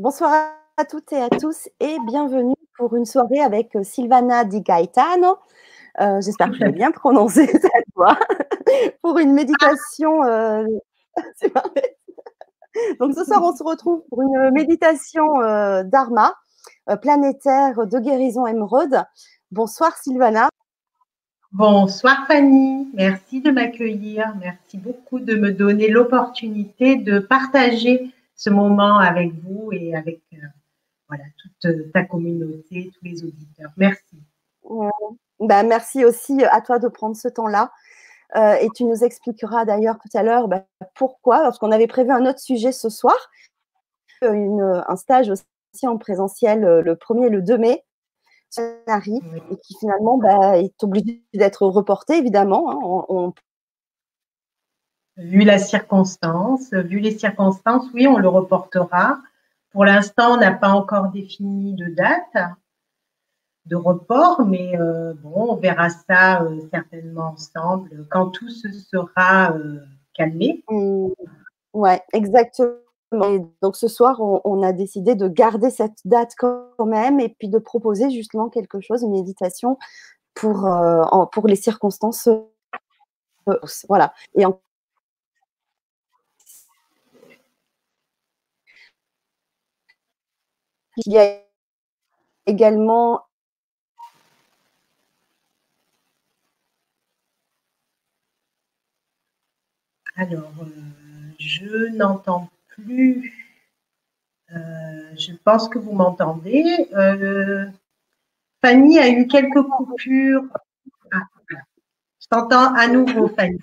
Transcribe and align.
Bonsoir 0.00 0.32
à 0.76 0.84
toutes 0.84 1.12
et 1.12 1.22
à 1.22 1.28
tous 1.28 1.68
et 1.78 1.98
bienvenue 2.04 2.56
pour 2.76 2.96
une 2.96 3.04
soirée 3.04 3.38
avec 3.38 3.76
euh, 3.76 3.84
Silvana 3.84 4.42
Di 4.42 4.60
Gaetano. 4.60 5.38
Euh, 6.00 6.20
J'espère 6.20 6.50
que 6.50 6.56
je 6.56 6.64
l'ai 6.64 6.72
bien 6.72 6.90
prononcé 6.90 7.46
cette 7.52 7.70
fois. 7.94 8.18
pour 9.02 9.20
une 9.20 9.32
méditation. 9.32 10.24
Euh... 10.24 10.66
Donc 12.98 13.14
ce 13.14 13.24
soir, 13.24 13.40
on 13.44 13.54
se 13.54 13.62
retrouve 13.62 14.02
pour 14.10 14.22
une 14.22 14.50
méditation 14.50 15.40
euh, 15.42 15.84
dharma 15.84 16.34
planétaire 17.00 17.86
de 17.86 17.98
guérison 18.00 18.48
émeraude. 18.48 19.00
Bonsoir 19.52 19.96
Sylvana. 19.96 20.48
Bonsoir 21.52 22.26
Fanny, 22.26 22.88
merci 22.94 23.40
de 23.40 23.52
m'accueillir, 23.52 24.34
merci 24.40 24.76
beaucoup 24.76 25.20
de 25.20 25.36
me 25.36 25.52
donner 25.52 25.88
l'opportunité 25.88 26.96
de 26.96 27.20
partager 27.20 28.12
ce 28.34 28.50
moment 28.50 28.98
avec 28.98 29.32
vous 29.42 29.70
et 29.72 29.94
avec 29.94 30.20
euh, 30.32 30.38
voilà, 31.08 31.24
toute 31.38 31.92
ta 31.92 32.04
communauté, 32.04 32.90
tous 32.98 33.04
les 33.04 33.24
auditeurs. 33.24 33.70
Merci. 33.76 34.22
bah, 35.40 35.62
merci 35.62 36.04
aussi 36.04 36.42
à 36.44 36.60
toi 36.60 36.78
de 36.78 36.88
prendre 36.88 37.16
ce 37.16 37.28
temps-là. 37.28 37.72
Euh, 38.36 38.54
et 38.54 38.68
tu 38.74 38.84
nous 38.84 39.04
expliqueras 39.04 39.64
d'ailleurs 39.64 39.98
tout 39.98 40.08
à 40.16 40.22
l'heure 40.22 40.48
bah, 40.48 40.64
pourquoi, 40.94 41.42
parce 41.42 41.58
qu'on 41.58 41.70
avait 41.70 41.86
prévu 41.86 42.10
un 42.10 42.26
autre 42.26 42.40
sujet 42.40 42.72
ce 42.72 42.88
soir, 42.88 43.16
une, 44.22 44.82
un 44.88 44.96
stage 44.96 45.30
aussi 45.30 45.86
en 45.86 45.98
présentiel 45.98 46.64
euh, 46.64 46.82
le 46.82 46.94
1er 46.94 47.26
et 47.26 47.30
le 47.30 47.42
2 47.42 47.58
mai, 47.58 47.84
et 49.50 49.56
qui 49.62 49.74
finalement 49.78 50.18
bah, 50.18 50.58
est 50.58 50.82
obligé 50.82 51.22
d'être 51.34 51.66
reporté, 51.66 52.16
évidemment. 52.16 52.70
Hein, 52.70 52.78
on, 52.82 53.04
on, 53.08 53.34
vu 55.16 55.42
la 55.42 55.58
circonstance, 55.58 56.72
vu 56.72 56.98
les 56.98 57.16
circonstances, 57.16 57.86
oui, 57.94 58.06
on 58.06 58.18
le 58.18 58.28
reportera. 58.28 59.18
Pour 59.72 59.84
l'instant, 59.84 60.34
on 60.34 60.36
n'a 60.36 60.52
pas 60.52 60.70
encore 60.70 61.08
défini 61.08 61.74
de 61.74 61.86
date 61.86 62.36
de 63.66 63.76
report, 63.76 64.44
mais 64.44 64.78
euh, 64.78 65.14
bon, 65.22 65.52
on 65.52 65.56
verra 65.56 65.88
ça 65.88 66.42
euh, 66.42 66.60
certainement 66.72 67.32
ensemble 67.32 68.06
quand 68.10 68.30
tout 68.30 68.50
se 68.50 68.68
sera 68.70 69.52
euh, 69.52 69.80
calmé. 70.12 70.62
Mmh. 70.68 71.08
Ouais, 71.72 72.02
exactement. 72.12 72.76
Et 73.12 73.40
donc 73.62 73.76
ce 73.76 73.88
soir, 73.88 74.20
on, 74.20 74.62
a 74.62 74.72
décidé 74.72 75.14
de 75.14 75.28
garder 75.28 75.70
cette 75.70 75.98
date 76.04 76.34
quand 76.36 76.84
même 76.84 77.20
et 77.20 77.28
puis 77.28 77.48
de 77.48 77.58
proposer 77.58 78.10
justement 78.10 78.48
quelque 78.48 78.80
chose, 78.80 79.02
une 79.02 79.12
méditation 79.12 79.78
pour, 80.34 80.68
pour 81.30 81.46
les 81.46 81.54
circonstances. 81.54 82.28
voilà. 83.88 84.12
Et 84.36 84.44
en 84.44 84.60
Il 90.96 91.12
y 91.12 91.18
a 91.18 91.40
également 92.46 93.24
Alors, 100.16 100.52
euh, 100.62 100.66
je 101.40 101.88
n'entends 101.96 102.48
plus. 102.68 103.32
Euh, 104.52 105.16
je 105.16 105.32
pense 105.44 105.68
que 105.68 105.78
vous 105.78 105.92
m'entendez. 105.92 106.88
Euh, 106.92 107.66
Fanny 108.64 108.98
a 109.00 109.08
eu 109.08 109.26
quelques 109.26 109.62
coupures. 109.62 110.44
Ah, 111.10 111.22
je 112.20 112.28
t'entends 112.30 112.72
à 112.74 112.86
nouveau, 112.86 113.26
Fanny. 113.28 113.58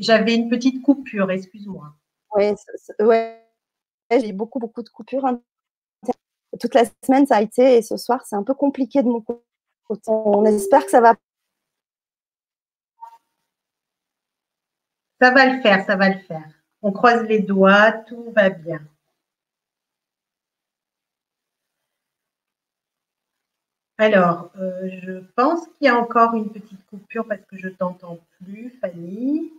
J'avais 0.00 0.34
une 0.34 0.50
petite 0.50 0.82
coupure, 0.82 1.30
excuse-moi. 1.30 1.94
Oui, 2.36 2.52
ouais, 3.00 3.40
j'ai 4.10 4.28
eu 4.28 4.32
beaucoup, 4.34 4.58
beaucoup 4.58 4.82
de 4.82 4.90
coupures 4.90 5.24
toute 6.60 6.74
la 6.74 6.84
semaine, 7.04 7.26
ça 7.26 7.36
a 7.36 7.42
été, 7.42 7.78
et 7.78 7.82
ce 7.82 7.96
soir, 7.96 8.24
c'est 8.26 8.36
un 8.36 8.42
peu 8.42 8.54
compliqué 8.54 9.02
de 9.02 9.08
mon 9.08 9.20
côté. 9.20 9.42
On 10.06 10.44
espère 10.44 10.84
que 10.84 10.90
ça 10.90 11.00
va. 11.00 11.14
Ça 15.20 15.30
va 15.30 15.46
le 15.46 15.60
faire, 15.62 15.84
ça 15.84 15.96
va 15.96 16.08
le 16.10 16.18
faire. 16.20 16.48
On 16.82 16.92
croise 16.92 17.22
les 17.24 17.40
doigts, 17.40 17.92
tout 17.92 18.32
va 18.34 18.50
bien. 18.50 18.80
Alors, 23.96 24.50
euh, 24.58 24.88
je 25.02 25.20
pense 25.36 25.66
qu'il 25.68 25.86
y 25.86 25.88
a 25.88 25.96
encore 25.96 26.34
une 26.34 26.50
petite 26.50 26.84
coupure 26.86 27.26
parce 27.28 27.44
que 27.46 27.56
je 27.56 27.68
t'entends 27.68 28.18
plus, 28.42 28.70
Fanny. 28.80 29.52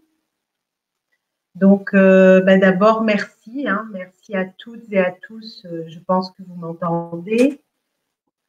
Donc, 1.56 1.94
euh, 1.94 2.42
bah, 2.42 2.58
d'abord, 2.58 3.02
merci. 3.02 3.66
Hein, 3.68 3.88
merci 3.94 4.36
à 4.36 4.46
toutes 4.46 4.92
et 4.92 5.00
à 5.00 5.12
tous. 5.12 5.66
Euh, 5.66 5.86
je 5.88 6.00
pense 6.00 6.32
que 6.32 6.44
vous 6.44 6.56
m'entendez. 6.56 7.62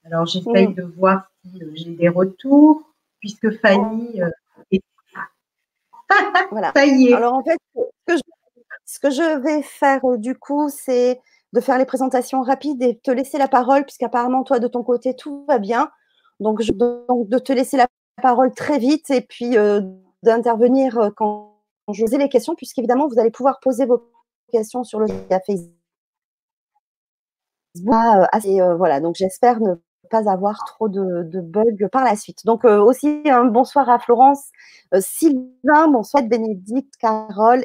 Alors, 0.05 0.27
j'essaye 0.27 0.75
de 0.75 0.83
voir 0.83 1.31
si 1.41 1.63
euh, 1.63 1.71
j'ai 1.75 1.91
des 1.91 2.09
retours, 2.09 2.83
puisque 3.21 3.57
Fanny 3.61 4.21
est... 4.73 4.83
voilà. 6.51 6.73
Ça 6.77 6.85
y 6.85 7.09
est. 7.09 7.15
Alors, 7.15 7.35
en 7.35 7.45
fait, 7.45 7.59
ce 7.75 7.81
que 8.07 8.17
je, 8.17 8.23
ce 8.85 8.99
que 8.99 9.11
je 9.11 9.39
vais 9.41 9.63
faire 9.63 10.01
du 10.19 10.37
coup, 10.37 10.69
c'est 10.69 11.21
de 11.53 11.61
faire 11.61 11.79
les 11.79 11.87
présentations 11.87 12.43
rapides 12.43 12.83
et 12.83 12.99
te 12.99 13.13
laisser 13.13 13.39
la 13.39 13.49
parole, 13.49 13.85
puisqu'apparemment, 13.85 14.43
toi, 14.43 14.59
de 14.59 14.67
ton 14.67 14.83
côté, 14.83 15.15
tout 15.15 15.45
va 15.47 15.59
bien. 15.59 15.91
Donc, 16.41 16.61
je, 16.61 16.73
donc 16.73 17.29
de 17.29 17.39
te 17.39 17.53
laisser 17.53 17.77
la 17.77 17.87
parole 18.21 18.53
très 18.53 18.79
vite 18.79 19.11
et 19.11 19.21
puis 19.21 19.57
d'intervenir 20.25 21.13
quand 21.17 21.56
je 21.93 22.05
vous 22.05 22.15
ai 22.15 22.19
les 22.19 22.29
questions, 22.29 22.55
puisqu'évidemment, 22.55 23.09
vous 23.09 23.19
allez 23.19 23.31
pouvoir 23.31 23.61
poser 23.61 23.87
vos 23.87 24.11
questions 24.53 24.85
sur 24.85 25.01
le 25.01 25.07
Facebook. 25.47 25.73
Ah, 27.93 28.29
et, 28.45 28.61
euh, 28.61 28.75
voilà, 28.77 29.01
donc 29.01 29.17
j'espère 29.17 29.61
ne 29.61 29.75
pas 30.11 30.31
avoir 30.31 30.65
trop 30.65 30.89
de, 30.89 31.25
de, 31.25 31.41
bugs 31.41 31.89
par 31.91 32.05
la 32.05 32.17
suite. 32.17 32.45
Donc 32.47 32.65
euh, 32.65 32.81
aussi 32.81 33.23
un 33.27 33.45
bonsoir 33.45 33.89
à 33.91 33.99
Florence, 33.99 34.51
euh, 34.95 35.01
Sylvain, 35.01 35.89
bonsoir 35.89 36.23
Bénédicte, 36.23 36.95
Carole, 36.99 37.65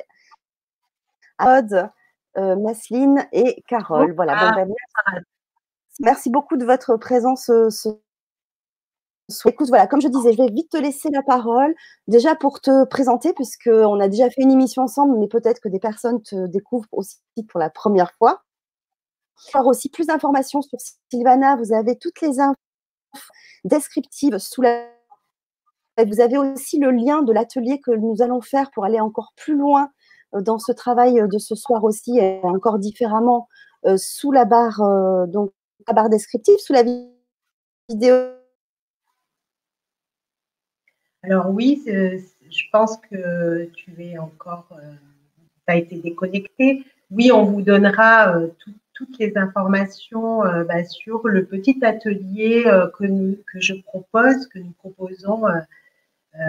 Aude, 1.39 1.89
Masseline 2.35 3.27
et 3.31 3.61
Carole. 3.67 4.13
Voilà. 4.15 4.51
Bon, 4.51 4.55
ben, 4.55 5.23
merci 5.99 6.29
beaucoup 6.29 6.57
de 6.57 6.65
votre 6.65 6.95
présence 6.97 7.45
ce 7.45 7.89
Écoute, 9.45 9.69
voilà, 9.69 9.87
comme 9.87 10.01
je 10.01 10.07
disais, 10.07 10.33
je 10.33 10.37
vais 10.37 10.51
vite 10.51 10.69
te 10.71 10.77
laisser 10.77 11.09
la 11.11 11.23
parole, 11.23 11.73
déjà 12.07 12.35
pour 12.35 12.61
te 12.61 12.85
présenter, 12.85 13.33
puisqu'on 13.33 13.99
a 13.99 14.07
déjà 14.07 14.29
fait 14.29 14.41
une 14.41 14.51
émission 14.51 14.83
ensemble, 14.83 15.17
mais 15.17 15.27
peut-être 15.27 15.59
que 15.59 15.69
des 15.69 15.79
personnes 15.79 16.21
te 16.21 16.47
découvrent 16.47 16.87
aussi 16.91 17.17
pour 17.49 17.59
la 17.59 17.69
première 17.69 18.11
fois. 18.13 18.43
Pour 19.51 19.67
aussi 19.67 19.89
plus 19.89 20.07
d'informations 20.07 20.61
sur 20.61 20.77
Sylvana, 21.11 21.55
vous 21.55 21.73
avez 21.73 21.97
toutes 21.97 22.21
les 22.21 22.39
infos 22.39 22.55
descriptives 23.63 24.37
sous 24.37 24.61
la. 24.61 24.87
Vous 26.05 26.21
avez 26.21 26.37
aussi 26.37 26.79
le 26.79 26.91
lien 26.91 27.21
de 27.21 27.33
l'atelier 27.33 27.79
que 27.81 27.91
nous 27.91 28.21
allons 28.21 28.41
faire 28.41 28.71
pour 28.71 28.85
aller 28.85 28.99
encore 28.99 29.33
plus 29.35 29.55
loin 29.55 29.89
dans 30.33 30.59
ce 30.59 30.71
travail 30.71 31.21
de 31.27 31.37
ce 31.37 31.55
soir 31.55 31.83
aussi, 31.83 32.17
et 32.17 32.39
encore 32.43 32.79
différemment, 32.79 33.47
euh, 33.85 33.97
sous 33.97 34.31
la 34.31 34.45
barre, 34.45 34.81
euh, 34.81 35.25
donc, 35.27 35.51
la 35.87 35.93
barre 35.93 36.09
descriptive, 36.09 36.57
sous 36.59 36.73
la 36.73 36.83
vidéo 37.89 38.15
alors 41.23 41.49
oui, 41.49 41.83
je 41.85 42.63
pense 42.71 42.97
que 42.97 43.65
tu 43.75 43.93
es 43.99 44.17
encore, 44.17 44.67
euh, 44.71 44.93
tu 45.67 45.73
as 45.73 45.75
été 45.77 45.95
déconnecté. 45.97 46.83
Oui, 47.11 47.31
on 47.31 47.43
vous 47.43 47.61
donnera 47.61 48.35
euh, 48.35 48.47
tout, 48.59 48.71
toutes 48.93 49.17
les 49.19 49.37
informations 49.37 50.45
euh, 50.45 50.63
bah, 50.63 50.83
sur 50.83 51.27
le 51.27 51.45
petit 51.45 51.83
atelier 51.83 52.63
euh, 52.65 52.87
que, 52.97 53.05
nous, 53.05 53.37
que 53.51 53.59
je 53.59 53.73
propose, 53.73 54.47
que 54.47 54.59
nous 54.59 54.73
proposons. 54.79 55.45
Euh, 55.47 56.39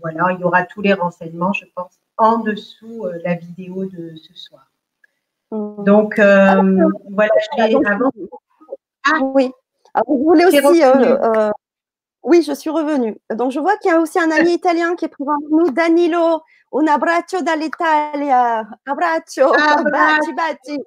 voilà, 0.00 0.32
il 0.32 0.40
y 0.40 0.44
aura 0.44 0.64
tous 0.64 0.80
les 0.80 0.92
renseignements, 0.92 1.52
je 1.52 1.64
pense, 1.74 1.98
en 2.16 2.38
dessous 2.38 3.06
la 3.24 3.34
vidéo 3.34 3.84
de 3.86 4.16
ce 4.16 4.34
soir. 4.34 4.70
Mmh. 5.50 5.84
Donc, 5.84 6.18
ah, 6.18 6.62
voilà, 7.10 7.32
je 7.40 7.56
vais 7.56 7.86
avant. 7.86 8.10
Ah, 9.06 9.20
oui. 9.22 9.50
Alors, 9.94 10.06
vous 10.06 10.24
voulez 10.24 10.44
aussi 10.44 10.82
oui, 12.22 12.42
je 12.42 12.52
suis 12.52 12.70
revenue. 12.70 13.16
Donc, 13.30 13.52
je 13.52 13.60
vois 13.60 13.76
qu'il 13.78 13.90
y 13.90 13.94
a 13.94 14.00
aussi 14.00 14.18
un 14.18 14.30
ami 14.30 14.52
italien 14.54 14.96
qui 14.96 15.04
est 15.04 15.08
présent 15.08 15.36
nous, 15.50 15.70
Danilo. 15.70 16.42
Un 16.72 16.86
abbraccio 16.86 17.40
dall'Italia. 17.40 18.68
Abbraccio. 18.86 19.52
Ah, 19.56 19.82
baci. 19.82 20.78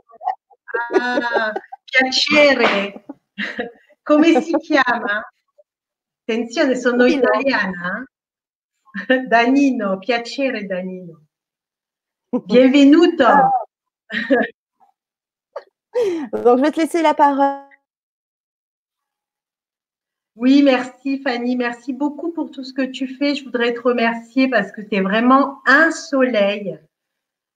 Ah, 0.93 1.53
piacere. 1.85 3.03
Come 4.03 4.41
si 4.41 4.53
chiama? 4.57 5.25
Attenzione, 6.23 6.75
sono 6.75 7.05
italiana. 7.05 8.05
Danilo, 9.27 9.97
piacere 9.97 10.65
Danilo. 10.65 11.21
Bienvenuto. 12.45 13.25
Donc, 16.31 16.57
je 16.57 16.61
vais 16.61 16.71
te 16.71 16.79
laisser 16.79 17.01
la 17.01 17.13
parole. 17.13 17.70
Oui, 20.41 20.63
merci 20.63 21.19
Fanny, 21.19 21.55
merci 21.55 21.93
beaucoup 21.93 22.31
pour 22.31 22.49
tout 22.49 22.63
ce 22.63 22.73
que 22.73 22.81
tu 22.81 23.05
fais. 23.07 23.35
Je 23.35 23.43
voudrais 23.43 23.75
te 23.75 23.81
remercier 23.81 24.47
parce 24.47 24.71
que 24.71 24.81
tu 24.81 24.95
es 24.95 25.01
vraiment 25.01 25.59
un 25.67 25.91
soleil. 25.91 26.79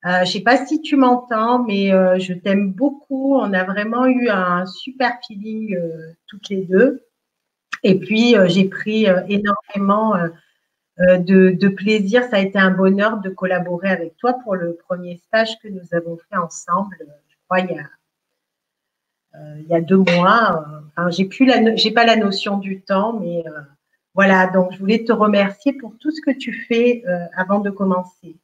je 0.04 0.20
ne 0.20 0.26
sais 0.26 0.42
pas 0.42 0.68
si 0.68 0.84
tu 0.84 0.96
m'entends, 0.96 1.64
mais 1.64 1.90
je 2.20 2.34
t'aime 2.34 2.72
beaucoup. 2.72 3.38
On 3.38 3.54
a 3.54 3.64
vraiment 3.64 4.06
eu 4.06 4.30
un 4.30 4.68
super 4.68 5.18
feeling 5.26 5.76
toutes 6.28 6.50
les 6.50 6.62
deux. 6.62 7.04
Et 7.82 7.98
puis, 7.98 8.36
j'ai 8.50 8.66
pris 8.66 9.08
énormément 9.30 10.14
de, 11.00 11.68
plaisir. 11.70 12.22
Ça 12.26 12.36
a 12.36 12.40
été 12.42 12.60
un 12.60 12.70
bonheur 12.70 13.18
de 13.18 13.32
collaborer 13.32 13.90
avec 13.90 14.16
toi 14.18 14.34
pour 14.44 14.56
le 14.56 14.76
premier 14.76 15.18
stage 15.18 15.58
que 15.58 15.70
nous 15.70 15.88
avons 15.92 16.18
fait 16.30 16.38
ensemble, 16.38 16.96
je 17.00 17.36
crois, 17.46 17.62
il 17.62 17.76
y 17.76 17.80
a 17.80 17.82
euh, 17.82 18.05
il 19.66 19.72
y 19.72 19.76
a 19.76 19.82
deux 19.82 19.98
mois. 19.98 20.66
Euh, 20.68 20.80
enfin, 20.96 21.10
j'ai 21.10 21.26
plus 21.26 21.46
la, 21.46 21.76
j'ai 21.76 21.92
pas 21.92 22.06
la 22.06 22.16
notion 22.16 22.58
du 22.58 22.82
temps, 22.82 23.20
mais 23.20 23.44
euh, 23.48 23.62
voilà. 24.14 24.48
Donc, 24.48 24.72
je 24.74 24.80
voulais 24.80 25.04
te 25.04 25.12
remercier 25.12 25.74
pour 25.74 25.94
tout 26.00 26.12
ce 26.12 26.22
que 26.22 26.32
tu 26.32 26.54
fais 26.68 27.04
avant 27.36 27.60
de 27.60 27.70
commencer. 27.70 28.38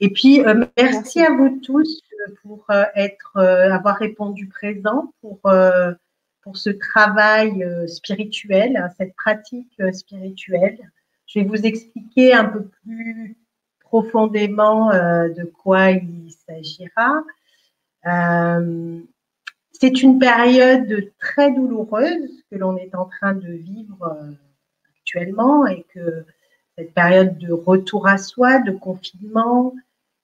Et 0.00 0.10
puis, 0.10 0.42
merci, 0.76 1.22
à 1.22 1.30
vous 1.30 1.58
tous 1.62 2.02
pour 2.42 2.66
être, 2.94 3.38
avoir 3.38 3.96
répondu 3.96 4.46
présent 4.46 5.12
pour 5.22 5.40
pour 6.42 6.56
ce 6.56 6.70
travail 6.70 7.66
spirituel, 7.88 8.76
hein, 8.76 8.88
cette 8.96 9.16
pratique 9.16 9.82
spirituelle. 9.92 10.78
Je 11.26 11.40
vais 11.40 11.46
vous 11.46 11.66
expliquer 11.66 12.34
un 12.34 12.44
peu 12.44 12.68
plus 12.84 13.36
profondément 13.80 14.90
de 14.90 15.44
quoi 15.44 15.92
il 15.92 16.30
s'agira. 16.46 17.24
C'est 19.78 20.02
une 20.02 20.18
période 20.18 21.12
très 21.18 21.52
douloureuse 21.52 22.42
que 22.50 22.56
l'on 22.56 22.76
est 22.78 22.94
en 22.94 23.04
train 23.06 23.34
de 23.34 23.52
vivre 23.52 24.02
euh, 24.02 24.32
actuellement 24.98 25.66
et 25.66 25.84
que 25.92 26.24
cette 26.78 26.94
période 26.94 27.36
de 27.36 27.52
retour 27.52 28.06
à 28.06 28.16
soi, 28.16 28.58
de 28.60 28.72
confinement, 28.72 29.74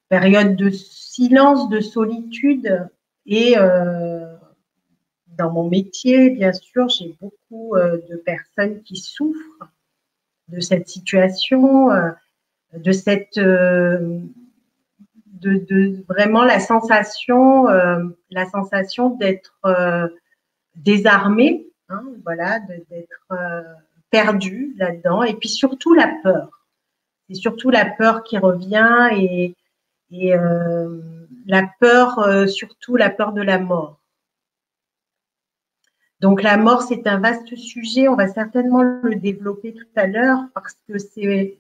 période 0.08 0.56
de 0.56 0.70
silence, 0.70 1.69
de 1.69 1.81
solitude 1.81 2.88
et 3.26 3.54
euh, 3.58 4.34
dans 5.37 5.50
mon 5.50 5.69
métier, 5.69 6.31
bien 6.31 6.52
sûr, 6.52 6.88
j'ai 6.88 7.14
beaucoup 7.20 7.76
euh, 7.76 7.98
de 8.08 8.16
personnes 8.16 8.82
qui 8.82 8.96
souffrent 8.96 9.69
de 10.48 10.60
cette 10.60 10.88
situation, 10.88 11.88
de 12.75 12.93
cette 12.93 13.38
de, 15.50 16.05
vraiment 16.09 16.44
la 16.44 16.61
sensation, 16.61 17.69
euh, 17.69 18.05
la 18.31 18.47
sensation 18.47 19.11
d'être 19.11 19.59
euh, 19.65 20.09
désarmé, 20.77 21.67
hein, 21.89 22.05
voilà, 22.25 22.61
d'être 22.61 23.33
euh, 23.33 23.62
perdu 24.11 24.75
là-dedans, 24.79 25.23
et 25.23 25.35
puis 25.35 25.49
surtout 25.49 25.94
la 25.94 26.12
peur. 26.23 26.67
C'est 27.29 27.37
surtout 27.37 27.71
la 27.71 27.87
peur 27.87 28.25
qui 28.25 28.39
revient 28.39 29.09
et, 29.12 29.55
et 30.11 30.35
la 31.47 31.67
peur, 31.81 32.49
surtout 32.49 32.97
la 32.97 33.09
peur 33.09 33.33
de 33.33 33.41
la 33.41 33.59
mort. 33.59 34.00
Donc 36.21 36.43
la 36.43 36.56
mort, 36.56 36.83
c'est 36.83 37.06
un 37.06 37.19
vaste 37.19 37.56
sujet. 37.56 38.09
On 38.09 38.17
va 38.17 38.29
certainement 38.29 38.83
le 38.83 39.15
développer 39.15 39.73
tout 39.73 39.89
à 39.97 40.06
l'heure 40.06 40.41
parce 40.55 40.77
que 40.87 40.99
c'est 40.99 41.56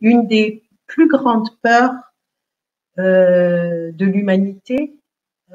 une 0.00 0.28
des 0.28 0.62
plus 0.86 1.08
grandes 1.08 1.50
peurs 1.60 2.09
de 2.98 4.04
l'humanité, 4.04 5.00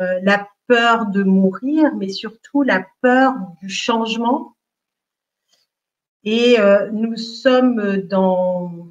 euh, 0.02 0.20
la 0.24 0.48
peur 0.68 1.08
de 1.08 1.24
mourir, 1.24 1.96
mais 1.96 2.10
surtout 2.10 2.64
la 2.64 2.86
peur 3.02 3.34
du 3.62 3.70
changement. 3.70 4.56
Et 6.24 6.60
euh, 6.60 6.90
nous 6.92 7.18
sommes 7.18 7.98
dans, 7.98 8.88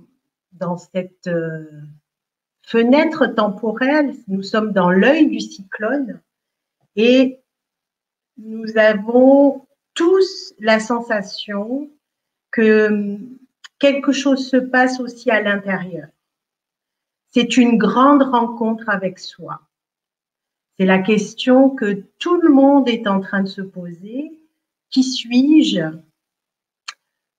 dans 0.52 0.76
cette 0.76 1.28
fenêtre 2.62 3.26
temporelle, 3.26 4.14
nous 4.28 4.42
sommes 4.42 4.72
dans 4.72 4.90
l'œil 4.90 5.28
du 5.28 5.40
cyclone 5.40 6.20
et 6.96 7.40
nous 8.38 8.76
avons 8.76 9.66
tous 9.94 10.54
la 10.58 10.80
sensation 10.80 11.90
que 12.50 13.18
quelque 13.78 14.12
chose 14.12 14.48
se 14.48 14.56
passe 14.56 15.00
aussi 15.00 15.30
à 15.30 15.40
l'intérieur. 15.40 16.08
C'est 17.34 17.56
une 17.56 17.78
grande 17.78 18.22
rencontre 18.22 18.88
avec 18.88 19.18
soi. 19.18 19.60
C'est 20.78 20.86
la 20.86 21.00
question 21.00 21.70
que 21.70 22.04
tout 22.20 22.40
le 22.40 22.48
monde 22.48 22.88
est 22.88 23.08
en 23.08 23.20
train 23.20 23.42
de 23.42 23.48
se 23.48 23.60
poser. 23.60 24.40
Qui 24.90 25.02
suis-je? 25.02 25.98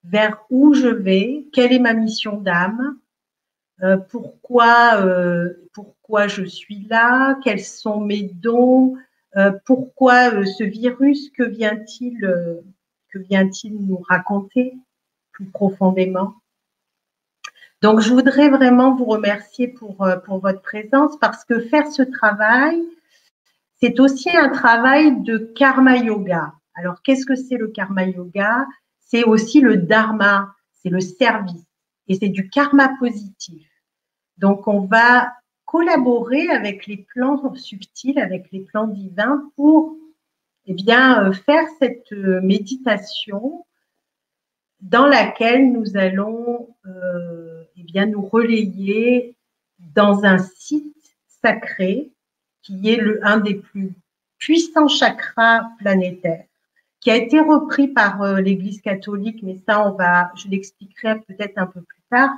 Vers 0.04 0.44
où 0.50 0.74
je 0.74 0.90
vais? 0.90 1.48
Quelle 1.54 1.72
est 1.72 1.80
ma 1.80 1.94
mission 1.94 2.42
d'âme? 2.42 2.98
Euh, 3.84 3.96
pourquoi, 3.96 4.98
euh, 5.02 5.54
pourquoi 5.72 6.28
je 6.28 6.44
suis 6.44 6.86
là? 6.90 7.40
Quels 7.42 7.64
sont 7.64 8.02
mes 8.02 8.24
dons? 8.24 8.98
Euh, 9.38 9.54
Pourquoi 9.64 10.46
ce 10.46 10.66
virus? 10.66 11.30
Que 11.30 11.44
vient-il 11.44 12.20
que 13.10 13.20
vient-il 13.20 13.78
nous 13.86 14.00
raconter 14.10 14.78
plus 15.32 15.46
profondément? 15.46 16.36
Donc, 17.82 18.00
je 18.00 18.14
voudrais 18.14 18.50
vraiment 18.50 18.96
vous 18.96 19.06
remercier 19.06 19.68
pour, 19.68 20.04
euh, 20.04 20.18
pour 20.18 20.40
votre 20.40 20.62
présence 20.62 21.18
parce 21.20 21.44
que 21.44 21.60
faire 21.60 21.88
ce 21.88 22.02
travail, 22.02 22.82
c'est 23.80 24.00
aussi 24.00 24.36
un 24.36 24.50
travail 24.50 25.22
de 25.22 25.38
karma 25.38 25.98
yoga. 25.98 26.54
Alors, 26.74 27.02
qu'est-ce 27.04 27.26
que 27.26 27.36
c'est 27.36 27.58
le 27.58 27.68
karma 27.68 28.06
yoga? 28.06 28.66
C'est 29.00 29.24
aussi 29.24 29.62
le 29.62 29.78
dharma, 29.78 30.56
c'est 30.72 30.90
le 30.90 31.02
service 31.02 31.66
et 32.08 32.16
c'est 32.16 32.30
du 32.30 32.50
karma 32.50 32.90
positif. 33.00 33.68
Donc, 34.38 34.68
on 34.68 34.82
va 34.82 35.34
collaborer 35.66 36.50
avec 36.50 36.88
les 36.88 37.06
plans 37.14 37.54
subtils, 37.56 38.20
avec 38.20 38.52
les 38.52 38.62
plans 38.62 38.88
divins 38.88 39.50
pour 39.56 39.96
eh 40.68 40.74
bien, 40.74 41.26
euh, 41.26 41.34
faire 41.34 41.68
cette 41.80 42.12
euh, 42.14 42.42
méditation 42.42 43.66
dans 44.82 45.06
laquelle 45.06 45.72
nous 45.72 45.98
allons 45.98 46.70
nous 48.06 48.22
relayer 48.22 49.36
dans 49.80 50.26
un 50.26 50.38
site 50.38 50.94
sacré 51.42 52.12
qui 52.62 52.90
est 52.90 52.98
le, 52.98 53.20
un 53.26 53.38
des 53.38 53.56
plus 53.56 53.94
puissants 54.38 54.88
chakras 54.88 55.70
planétaires, 55.80 56.46
qui 57.00 57.12
a 57.12 57.16
été 57.16 57.40
repris 57.40 57.88
par 57.88 58.22
euh, 58.22 58.42
l'Église 58.42 58.82
catholique, 58.82 59.42
mais 59.44 59.58
ça, 59.68 59.88
on 59.88 59.92
va, 59.92 60.32
je 60.36 60.48
l'expliquerai 60.48 61.22
peut-être 61.22 61.58
un 61.58 61.68
peu 61.68 61.82
plus 61.82 62.02
tard. 62.10 62.32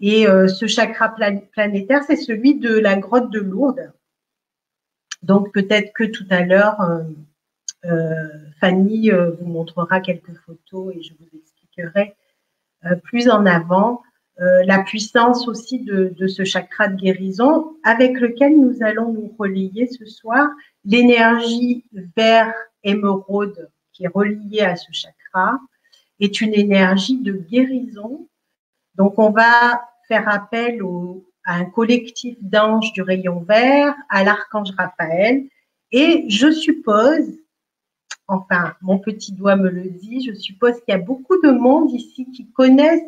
Et 0.00 0.26
euh, 0.26 0.48
ce 0.48 0.66
chakra 0.66 1.14
planétaire, 1.52 2.04
c'est 2.04 2.16
celui 2.16 2.54
de 2.54 2.78
la 2.78 2.96
grotte 2.96 3.30
de 3.30 3.40
Lourdes. 3.40 3.92
Donc 5.22 5.52
peut-être 5.52 5.92
que 5.92 6.04
tout 6.04 6.26
à 6.30 6.42
l'heure, 6.42 6.80
euh, 7.84 8.28
Fanny 8.60 9.10
vous 9.10 9.46
montrera 9.46 10.00
quelques 10.00 10.34
photos 10.46 10.94
et 10.94 11.02
je 11.02 11.12
vous 11.18 11.28
expliquerai 11.38 12.14
plus 13.02 13.28
en 13.28 13.44
avant 13.44 14.02
euh, 14.40 14.64
la 14.64 14.82
puissance 14.82 15.46
aussi 15.48 15.80
de, 15.80 16.26
ce 16.26 16.44
chakra 16.44 16.88
de 16.88 16.96
guérison 16.96 17.76
avec 17.82 18.18
lequel 18.18 18.58
nous 18.58 18.82
allons 18.82 19.12
nous 19.12 19.34
relier 19.38 19.86
ce 19.86 20.06
soir. 20.06 20.48
L'énergie 20.84 21.84
vert 22.16 22.54
émeraude 22.82 23.70
qui 23.92 24.04
est 24.04 24.08
reliée 24.08 24.62
à 24.62 24.76
ce 24.76 24.90
chakra 24.92 25.60
est 26.20 26.40
une 26.40 26.54
énergie 26.54 27.18
de 27.18 27.32
guérison. 27.32 28.28
Donc 28.94 29.18
on 29.18 29.30
va 29.30 29.82
faire 30.08 30.26
appel 30.26 30.80
à 31.44 31.56
un 31.56 31.66
collectif 31.66 32.36
d'anges 32.40 32.94
du 32.94 33.02
rayon 33.02 33.40
vert, 33.40 33.94
à 34.08 34.24
l'archange 34.24 34.70
Raphaël. 34.78 35.44
Et 35.92 36.24
je 36.30 36.50
suppose, 36.50 37.28
enfin 38.26 38.74
mon 38.80 38.98
petit 38.98 39.32
doigt 39.32 39.56
me 39.56 39.68
le 39.68 39.90
dit, 39.90 40.24
je 40.26 40.32
suppose 40.32 40.76
qu'il 40.76 40.92
y 40.92 40.96
a 40.96 40.98
beaucoup 40.98 41.38
de 41.42 41.50
monde 41.50 41.90
ici 41.90 42.26
qui 42.32 42.50
connaissent 42.52 43.02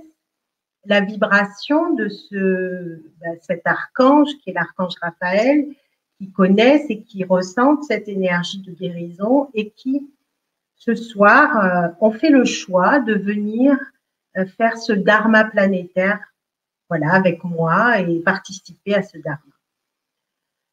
la 0.84 1.00
vibration 1.00 1.94
de 1.94 2.08
ce, 2.08 3.02
ben, 3.20 3.36
cet 3.40 3.66
archange 3.66 4.30
qui 4.42 4.50
est 4.50 4.52
l'archange 4.52 4.94
Raphaël, 5.00 5.66
qui 6.18 6.30
connaissent 6.30 6.88
et 6.88 7.02
qui 7.02 7.24
ressentent 7.24 7.84
cette 7.84 8.08
énergie 8.08 8.60
de 8.62 8.72
guérison 8.72 9.48
et 9.54 9.70
qui, 9.70 10.10
ce 10.76 10.94
soir, 10.94 11.56
euh, 11.56 11.88
ont 12.00 12.12
fait 12.12 12.30
le 12.30 12.44
choix 12.44 12.98
de 13.00 13.14
venir 13.14 13.78
euh, 14.36 14.46
faire 14.46 14.76
ce 14.76 14.92
dharma 14.92 15.44
planétaire, 15.44 16.20
voilà, 16.88 17.12
avec 17.12 17.44
moi 17.44 18.00
et 18.00 18.20
participer 18.20 18.94
à 18.94 19.02
ce 19.02 19.18
dharma. 19.18 19.52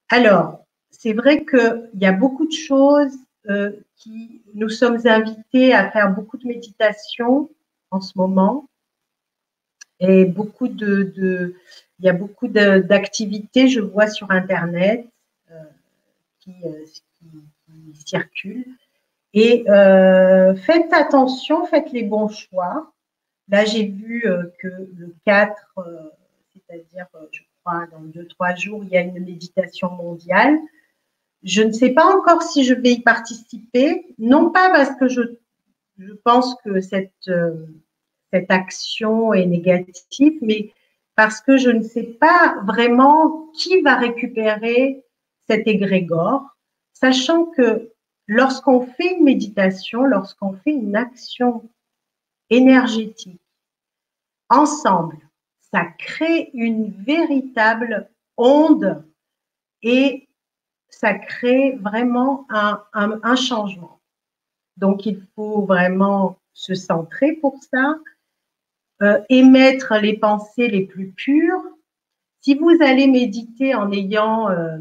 Alors, 0.09 0.65
c'est 0.89 1.13
vrai 1.13 1.45
qu'il 1.45 1.89
y 1.95 2.05
a 2.05 2.11
beaucoup 2.11 2.47
de 2.47 2.51
choses 2.51 3.15
euh, 3.49 3.71
qui 3.95 4.41
nous 4.53 4.69
sommes 4.69 4.99
invités 5.05 5.73
à 5.73 5.89
faire 5.91 6.13
beaucoup 6.13 6.37
de 6.37 6.47
méditation 6.47 7.49
en 7.91 8.01
ce 8.01 8.17
moment 8.17 8.67
et 9.99 10.25
beaucoup 10.25 10.67
de, 10.67 11.55
il 11.99 12.05
y 12.05 12.09
a 12.09 12.13
beaucoup 12.13 12.47
d'activités, 12.47 13.67
je 13.67 13.81
vois 13.81 14.07
sur 14.07 14.31
Internet, 14.31 15.05
euh, 15.51 15.55
qui, 16.39 16.53
euh, 16.63 16.85
qui, 17.19 18.05
circulent. 18.05 18.65
Et 19.33 19.69
euh, 19.69 20.55
faites 20.55 20.91
attention, 20.93 21.65
faites 21.65 21.91
les 21.91 22.03
bons 22.03 22.29
choix. 22.29 22.91
Là, 23.49 23.65
j'ai 23.65 23.85
vu 23.85 24.25
que 24.59 24.67
le 24.67 25.13
4, 25.25 25.53
c'est-à-dire, 26.53 27.07
je 27.31 27.41
crois, 27.63 27.87
dans 27.91 28.01
deux, 28.01 28.25
trois 28.27 28.55
jours, 28.55 28.83
il 28.83 28.89
y 28.89 28.97
a 28.97 29.01
une 29.01 29.23
méditation 29.23 29.91
mondiale. 29.91 30.57
Je 31.43 31.61
ne 31.61 31.71
sais 31.71 31.91
pas 31.91 32.05
encore 32.05 32.43
si 32.43 32.63
je 32.63 32.73
vais 32.73 32.93
y 32.93 33.01
participer, 33.01 34.05
non 34.17 34.51
pas 34.51 34.69
parce 34.69 34.95
que 34.99 35.07
je, 35.07 35.21
je 35.99 36.13
pense 36.23 36.55
que 36.63 36.81
cette, 36.81 37.11
euh, 37.27 37.65
cette 38.31 38.51
action 38.51 39.33
est 39.33 39.45
négative, 39.45 40.37
mais 40.41 40.73
parce 41.15 41.41
que 41.41 41.57
je 41.57 41.69
ne 41.69 41.81
sais 41.83 42.03
pas 42.03 42.61
vraiment 42.65 43.49
qui 43.53 43.81
va 43.81 43.95
récupérer 43.95 45.03
cet 45.47 45.67
égrégore, 45.67 46.57
sachant 46.93 47.45
que 47.45 47.91
lorsqu'on 48.27 48.81
fait 48.81 49.17
une 49.17 49.23
méditation, 49.23 50.03
lorsqu'on 50.03 50.53
fait 50.53 50.71
une 50.71 50.95
action 50.95 51.69
énergétique 52.49 53.41
ensemble, 54.49 55.17
ça 55.71 55.85
crée 55.85 56.49
une 56.53 56.91
véritable 57.03 58.09
onde 58.37 59.03
et 59.81 60.27
ça 60.89 61.13
crée 61.13 61.77
vraiment 61.81 62.47
un, 62.49 63.35
changement. 63.35 63.99
Donc, 64.77 65.05
il 65.05 65.25
faut 65.35 65.61
vraiment 65.65 66.39
se 66.53 66.73
centrer 66.73 67.33
pour 67.33 67.57
ça, 67.71 67.99
euh, 69.01 69.21
émettre 69.29 69.93
les 70.01 70.17
pensées 70.17 70.67
les 70.67 70.85
plus 70.85 71.11
pures. 71.11 71.63
Si 72.41 72.55
vous 72.55 72.75
allez 72.81 73.07
méditer 73.07 73.73
en 73.73 73.93
ayant 73.93 74.49
euh, 74.49 74.77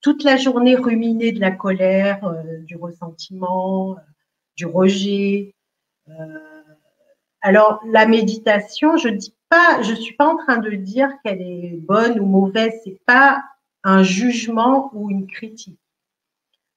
toute 0.00 0.24
la 0.24 0.38
journée 0.38 0.74
ruminé 0.74 1.32
de 1.32 1.40
la 1.40 1.50
colère, 1.50 2.24
euh, 2.24 2.60
du 2.60 2.76
ressentiment, 2.76 3.96
du 4.56 4.64
rejet, 4.64 5.54
alors 7.42 7.80
la 7.86 8.06
méditation, 8.06 8.96
je 8.96 9.08
dis 9.08 9.34
pas, 9.50 9.82
je 9.82 9.94
suis 9.94 10.14
pas 10.14 10.26
en 10.26 10.36
train 10.36 10.58
de 10.58 10.70
dire 10.70 11.10
qu'elle 11.22 11.42
est 11.42 11.78
bonne 11.80 12.20
ou 12.20 12.26
mauvaise. 12.26 12.72
C'est 12.84 13.00
pas 13.06 13.42
un 13.84 14.02
jugement 14.02 14.90
ou 14.94 15.10
une 15.10 15.26
critique. 15.26 15.78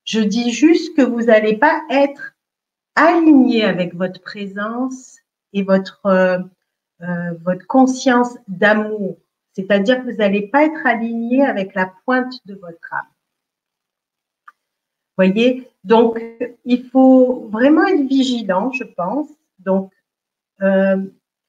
Je 0.04 0.20
dis 0.20 0.52
juste 0.52 0.96
que 0.96 1.02
vous 1.02 1.24
n'allez 1.24 1.58
pas 1.58 1.84
être 1.90 2.36
aligné 2.96 3.64
avec 3.64 3.96
votre 3.96 4.22
présence 4.22 5.18
et 5.54 5.64
votre, 5.64 6.02
euh, 7.02 7.34
votre 7.44 7.66
conscience 7.68 8.38
d'amour. 8.48 9.18
C'est-à-dire 9.54 10.04
que 10.04 10.12
vous 10.12 10.18
n'allez 10.18 10.48
pas 10.48 10.66
être 10.66 10.86
aligné 10.86 11.44
avec 11.46 11.76
la 11.76 11.92
pointe 12.06 12.34
de 12.46 12.56
votre 12.56 12.94
âme. 12.94 13.06
Voyez, 15.18 15.70
donc 15.84 16.22
il 16.66 16.90
faut 16.90 17.48
vraiment 17.52 17.86
être 17.86 18.08
vigilant, 18.08 18.72
je 18.72 18.84
pense. 18.84 19.30
Donc, 19.60 19.92
euh, 20.62 20.98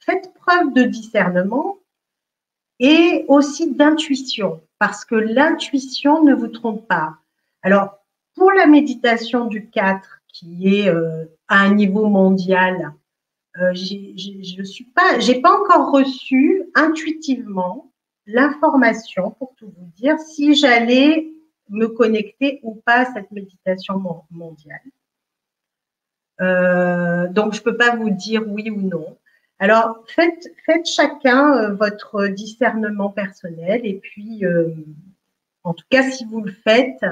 faites 0.00 0.32
preuve 0.34 0.72
de 0.72 0.84
discernement 0.84 1.78
et 2.78 3.24
aussi 3.28 3.72
d'intuition, 3.72 4.60
parce 4.78 5.04
que 5.04 5.14
l'intuition 5.14 6.22
ne 6.22 6.34
vous 6.34 6.48
trompe 6.48 6.86
pas. 6.86 7.16
Alors, 7.62 7.98
pour 8.34 8.52
la 8.52 8.66
méditation 8.66 9.46
du 9.46 9.68
4, 9.70 10.20
qui 10.28 10.76
est 10.76 10.88
euh, 10.88 11.24
à 11.48 11.60
un 11.60 11.74
niveau 11.74 12.08
mondial, 12.08 12.92
euh, 13.60 13.74
je 13.74 14.62
suis 14.62 14.84
pas, 14.84 15.18
j'ai 15.18 15.40
pas 15.40 15.52
encore 15.58 15.92
reçu 15.92 16.64
intuitivement 16.74 17.90
l'information 18.26 19.30
pour 19.30 19.54
tout 19.56 19.72
vous 19.76 19.90
dire 19.96 20.18
si 20.18 20.54
j'allais 20.54 21.28
me 21.68 21.86
connecter 21.86 22.60
ou 22.62 22.74
pas 22.74 23.00
à 23.00 23.12
cette 23.12 23.30
méditation 23.30 24.02
mondiale. 24.30 24.80
Euh, 26.40 27.28
donc, 27.28 27.54
je 27.54 27.62
peux 27.62 27.76
pas 27.76 27.96
vous 27.96 28.10
dire 28.10 28.42
oui 28.46 28.70
ou 28.70 28.80
non. 28.80 29.16
Alors, 29.58 30.04
faites, 30.06 30.52
faites 30.66 30.86
chacun 30.86 31.56
euh, 31.56 31.74
votre 31.74 32.26
discernement 32.26 33.10
personnel 33.10 33.80
et 33.84 33.94
puis, 33.94 34.44
euh, 34.44 34.74
en 35.64 35.72
tout 35.72 35.86
cas, 35.88 36.10
si 36.10 36.24
vous 36.26 36.42
le 36.42 36.52
faites, 36.52 37.04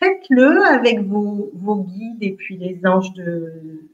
faites-le 0.00 0.64
avec 0.64 1.00
vos, 1.00 1.50
vos, 1.54 1.84
guides 1.84 2.22
et 2.22 2.32
puis 2.32 2.56
les 2.56 2.80
anges 2.84 3.12
de 3.12 3.88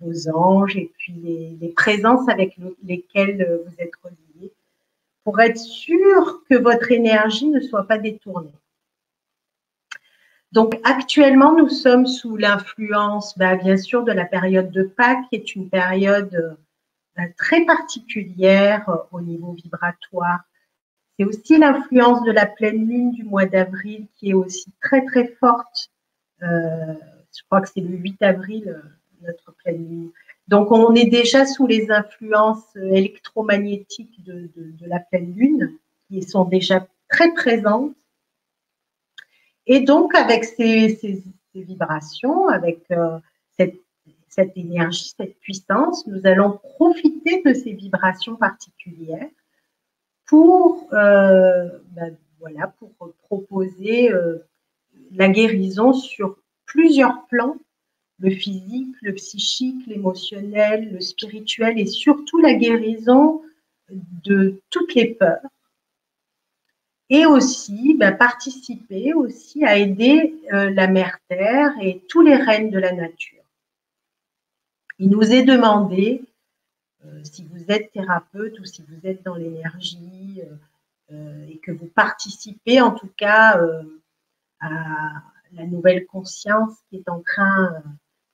vos 0.00 0.28
anges 0.30 0.76
et 0.76 0.90
puis 0.98 1.12
les, 1.12 1.68
présences 1.76 2.28
avec 2.28 2.58
lesquelles 2.84 3.60
vous 3.66 3.74
êtes 3.78 3.94
reliés 4.02 4.52
pour 5.24 5.40
être 5.40 5.58
sûr 5.58 6.42
que 6.48 6.56
votre 6.56 6.90
énergie 6.90 7.48
ne 7.48 7.60
soit 7.60 7.86
pas 7.86 7.98
détournée. 7.98 8.52
Donc 10.52 10.80
actuellement, 10.82 11.56
nous 11.56 11.68
sommes 11.68 12.06
sous 12.06 12.36
l'influence, 12.36 13.38
bah, 13.38 13.54
bien 13.56 13.76
sûr, 13.76 14.02
de 14.02 14.12
la 14.12 14.24
période 14.24 14.70
de 14.70 14.82
Pâques, 14.82 15.28
qui 15.28 15.36
est 15.36 15.54
une 15.54 15.70
période 15.70 16.58
euh, 17.18 17.24
très 17.36 17.64
particulière 17.64 18.88
euh, 18.88 18.96
au 19.12 19.20
niveau 19.20 19.52
vibratoire. 19.52 20.40
C'est 21.16 21.24
aussi 21.24 21.56
l'influence 21.58 22.24
de 22.24 22.32
la 22.32 22.46
pleine 22.46 22.88
lune 22.88 23.12
du 23.12 23.22
mois 23.22 23.46
d'avril 23.46 24.06
qui 24.16 24.30
est 24.30 24.34
aussi 24.34 24.72
très 24.82 25.04
très 25.04 25.28
forte. 25.38 25.90
Euh, 26.42 26.94
je 27.36 27.42
crois 27.46 27.60
que 27.60 27.68
c'est 27.68 27.80
le 27.80 27.96
8 27.96 28.20
avril, 28.22 28.82
notre 29.22 29.52
pleine 29.52 29.88
lune. 29.88 30.10
Donc 30.48 30.72
on 30.72 30.94
est 30.94 31.06
déjà 31.06 31.46
sous 31.46 31.66
les 31.66 31.90
influences 31.90 32.74
électromagnétiques 32.76 34.22
de, 34.24 34.50
la 34.86 34.98
pleine 34.98 35.34
lune 35.34 35.78
qui 36.08 36.22
sont 36.22 36.44
déjà 36.44 36.86
très 37.08 37.32
présentes. 37.34 37.94
Et 39.66 39.80
donc 39.80 40.14
avec 40.14 40.44
ces, 40.44 41.22
vibrations, 41.54 42.48
avec 42.48 42.80
cette 43.56 43.80
cette 44.30 44.56
énergie, 44.56 45.12
cette 45.16 45.38
puissance, 45.40 46.06
nous 46.06 46.20
allons 46.24 46.52
profiter 46.52 47.42
de 47.44 47.52
ces 47.52 47.72
vibrations 47.72 48.36
particulières 48.36 49.28
pour, 50.24 50.86
euh, 50.92 51.68
ben, 51.88 52.16
voilà, 52.38 52.68
pour 52.78 52.92
proposer 53.24 54.12
euh, 54.12 54.38
la 55.12 55.28
guérison 55.28 55.92
sur 55.92 56.36
plusieurs 56.64 57.26
plans, 57.26 57.56
le 58.20 58.30
physique, 58.30 58.94
le 59.00 59.14
psychique, 59.14 59.86
l'émotionnel, 59.86 60.92
le 60.92 61.00
spirituel 61.00 61.78
et 61.78 61.86
surtout 61.86 62.38
la 62.38 62.54
guérison 62.54 63.42
de 63.90 64.60
toutes 64.70 64.94
les 64.94 65.14
peurs. 65.14 65.40
Et 67.08 67.26
aussi 67.26 67.96
ben, 67.98 68.12
participer 68.12 69.14
aussi 69.14 69.64
à 69.64 69.76
aider 69.78 70.34
euh, 70.52 70.70
la 70.70 70.86
mère 70.86 71.18
Terre 71.28 71.72
et 71.80 72.04
tous 72.08 72.22
les 72.22 72.36
règnes 72.36 72.70
de 72.70 72.78
la 72.78 72.92
nature. 72.92 73.42
Il 74.98 75.08
nous 75.08 75.32
est 75.32 75.42
demandé, 75.42 76.22
euh, 77.04 77.24
si 77.24 77.44
vous 77.44 77.64
êtes 77.68 77.90
thérapeute 77.92 78.60
ou 78.60 78.64
si 78.64 78.82
vous 78.82 79.08
êtes 79.08 79.24
dans 79.24 79.34
l'énergie 79.34 80.42
euh, 81.10 81.46
et 81.48 81.58
que 81.58 81.72
vous 81.72 81.86
participez 81.86 82.80
en 82.80 82.92
tout 82.92 83.10
cas 83.16 83.60
à 84.60 85.22
la 85.52 85.66
nouvelle 85.66 86.06
conscience 86.06 86.76
qui 86.88 86.96
est 86.96 87.08
en 87.08 87.22
train 87.22 87.82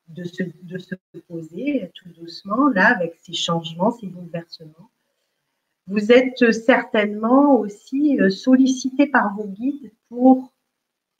de 0.09 0.25
se, 0.25 0.43
de 0.63 0.79
se 0.79 0.95
poser 1.29 1.91
tout 1.95 2.09
doucement, 2.11 2.69
là, 2.69 2.89
avec 2.95 3.17
ces 3.23 3.33
changements, 3.33 3.91
ces 3.91 4.07
bouleversements. 4.07 4.91
Vous 5.89 6.11
êtes 6.11 6.53
certainement 6.53 7.55
aussi 7.57 8.19
sollicité 8.31 9.07
par 9.07 9.35
vos 9.35 9.47
guides 9.47 9.93
pour 10.09 10.53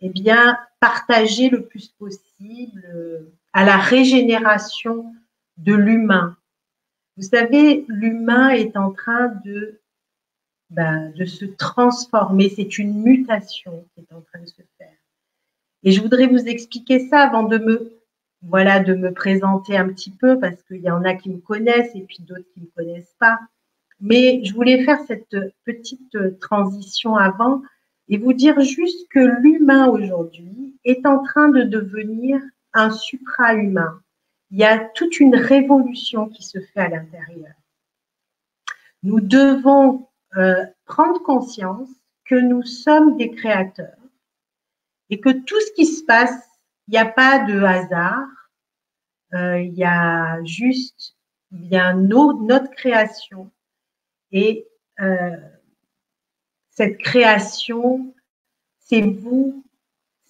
eh 0.01 0.11
bien, 0.11 0.59
partager 0.81 1.49
le 1.49 1.65
plus 1.65 1.89
possible 1.89 3.31
à 3.53 3.65
la 3.65 3.79
régénération 3.79 5.15
de 5.57 5.75
l'humain. 5.75 6.37
Vous 7.17 7.23
savez, 7.23 7.85
l'humain 7.89 8.51
est 8.51 8.77
en 8.77 8.93
train 8.93 9.29
de, 9.45 9.81
ben, 10.69 11.11
de 11.13 11.25
se 11.25 11.47
transformer. 11.47 12.51
C'est 12.51 12.79
une 12.79 13.03
mutation 13.03 13.87
qui 13.95 14.01
est 14.01 14.13
en 14.13 14.21
train 14.21 14.41
de 14.41 14.47
se 14.47 14.63
faire. 14.77 14.93
Et 15.83 15.93
je 15.93 16.03
voudrais 16.03 16.27
vous 16.27 16.47
expliquer 16.47 17.09
ça 17.09 17.21
avant 17.21 17.45
de 17.45 17.57
me, 17.57 17.96
voilà, 18.43 18.81
de 18.81 18.95
me 18.95 19.13
présenter 19.13 19.77
un 19.77 19.89
petit 19.89 20.11
peu 20.11 20.39
parce 20.39 20.63
qu'il 20.63 20.83
y 20.83 20.91
en 20.91 21.05
a 21.05 21.15
qui 21.15 21.31
me 21.31 21.39
connaissent 21.39 21.95
et 21.95 22.03
puis 22.03 22.19
d'autres 22.21 22.49
qui 22.53 22.61
ne 22.61 22.67
me 22.67 22.71
connaissent 22.71 23.17
pas. 23.19 23.39
Mais 24.01 24.45
je 24.45 24.55
voulais 24.55 24.85
faire 24.85 25.01
cette 25.07 25.37
petite 25.65 26.39
transition 26.41 27.17
avant 27.17 27.63
et 28.09 28.19
vous 28.19 28.35
dire 28.35 28.61
juste 28.61 29.09
que 29.11 29.21
l'humain 29.41 29.89
aujourd'hui 29.89 30.79
est 30.85 31.07
en 31.07 31.23
train 31.23 31.49
de 31.49 31.63
devenir 31.63 32.41
un 32.75 32.91
supra-humain 32.91 34.01
il 34.51 34.59
y 34.59 34.65
a 34.65 34.79
toute 34.79 35.19
une 35.21 35.35
révolution 35.35 36.29
qui 36.29 36.43
se 36.43 36.61
fait 36.61 36.81
à 36.81 36.89
l'intérieur. 36.89 37.53
Nous 39.03 39.21
devons 39.21 40.09
euh, 40.37 40.65
prendre 40.85 41.23
conscience 41.23 41.89
que 42.25 42.35
nous 42.35 42.63
sommes 42.63 43.17
des 43.17 43.31
créateurs 43.31 43.99
et 45.11 45.21
que 45.21 45.31
tout 45.31 45.61
ce 45.61 45.73
qui 45.73 45.87
se 45.87 46.05
passe, 46.05 46.49
il 46.89 46.93
n'y 46.93 46.99
a 46.99 47.07
pas 47.07 47.41
de 47.45 47.61
hasard, 47.63 48.29
euh, 49.35 49.61
il 49.61 49.75
y 49.75 49.85
a 49.85 50.43
juste 50.45 51.17
bien 51.51 51.95
notre 51.95 52.71
création 52.71 53.51
et 54.31 54.67
euh, 55.01 55.37
cette 56.71 56.99
création, 56.99 58.15
c'est 58.79 59.03
vous, 59.03 59.65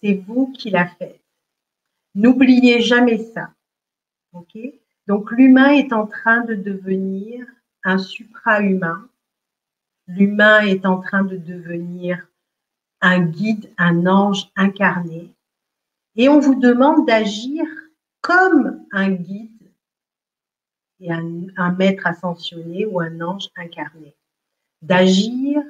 c'est 0.00 0.14
vous 0.14 0.52
qui 0.52 0.70
la 0.70 0.86
faites. 0.86 1.22
N'oubliez 2.14 2.80
jamais 2.80 3.18
ça. 3.18 3.50
Donc 5.06 5.30
l'humain 5.30 5.70
est 5.70 5.92
en 5.92 6.06
train 6.06 6.42
de 6.42 6.54
devenir 6.54 7.46
un 7.84 7.98
supra-humain 7.98 9.08
l'humain 10.06 10.60
est 10.60 10.86
en 10.86 11.00
train 11.00 11.25
de 11.25 11.36
devenir 11.36 12.26
un 13.00 13.20
guide, 13.20 13.72
un 13.76 14.06
ange 14.06 14.50
incarné. 14.56 15.34
Et 16.16 16.28
on 16.28 16.40
vous 16.40 16.54
demande 16.54 17.06
d'agir 17.06 17.64
comme 18.23 18.85
un 18.90 19.11
guide 19.11 19.73
et 21.00 21.12
un, 21.12 21.73
maître 21.73 22.06
ascensionné 22.06 22.87
ou 22.87 23.00
un 23.00 23.20
ange 23.20 23.49
incarné. 23.56 24.16
D'agir, 24.80 25.62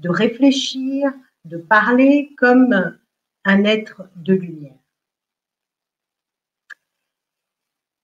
de 0.00 0.08
réfléchir, 0.08 1.12
de 1.44 1.58
parler 1.58 2.34
comme 2.36 2.98
un 3.44 3.64
être 3.64 4.02
de 4.16 4.34
lumière. 4.34 4.74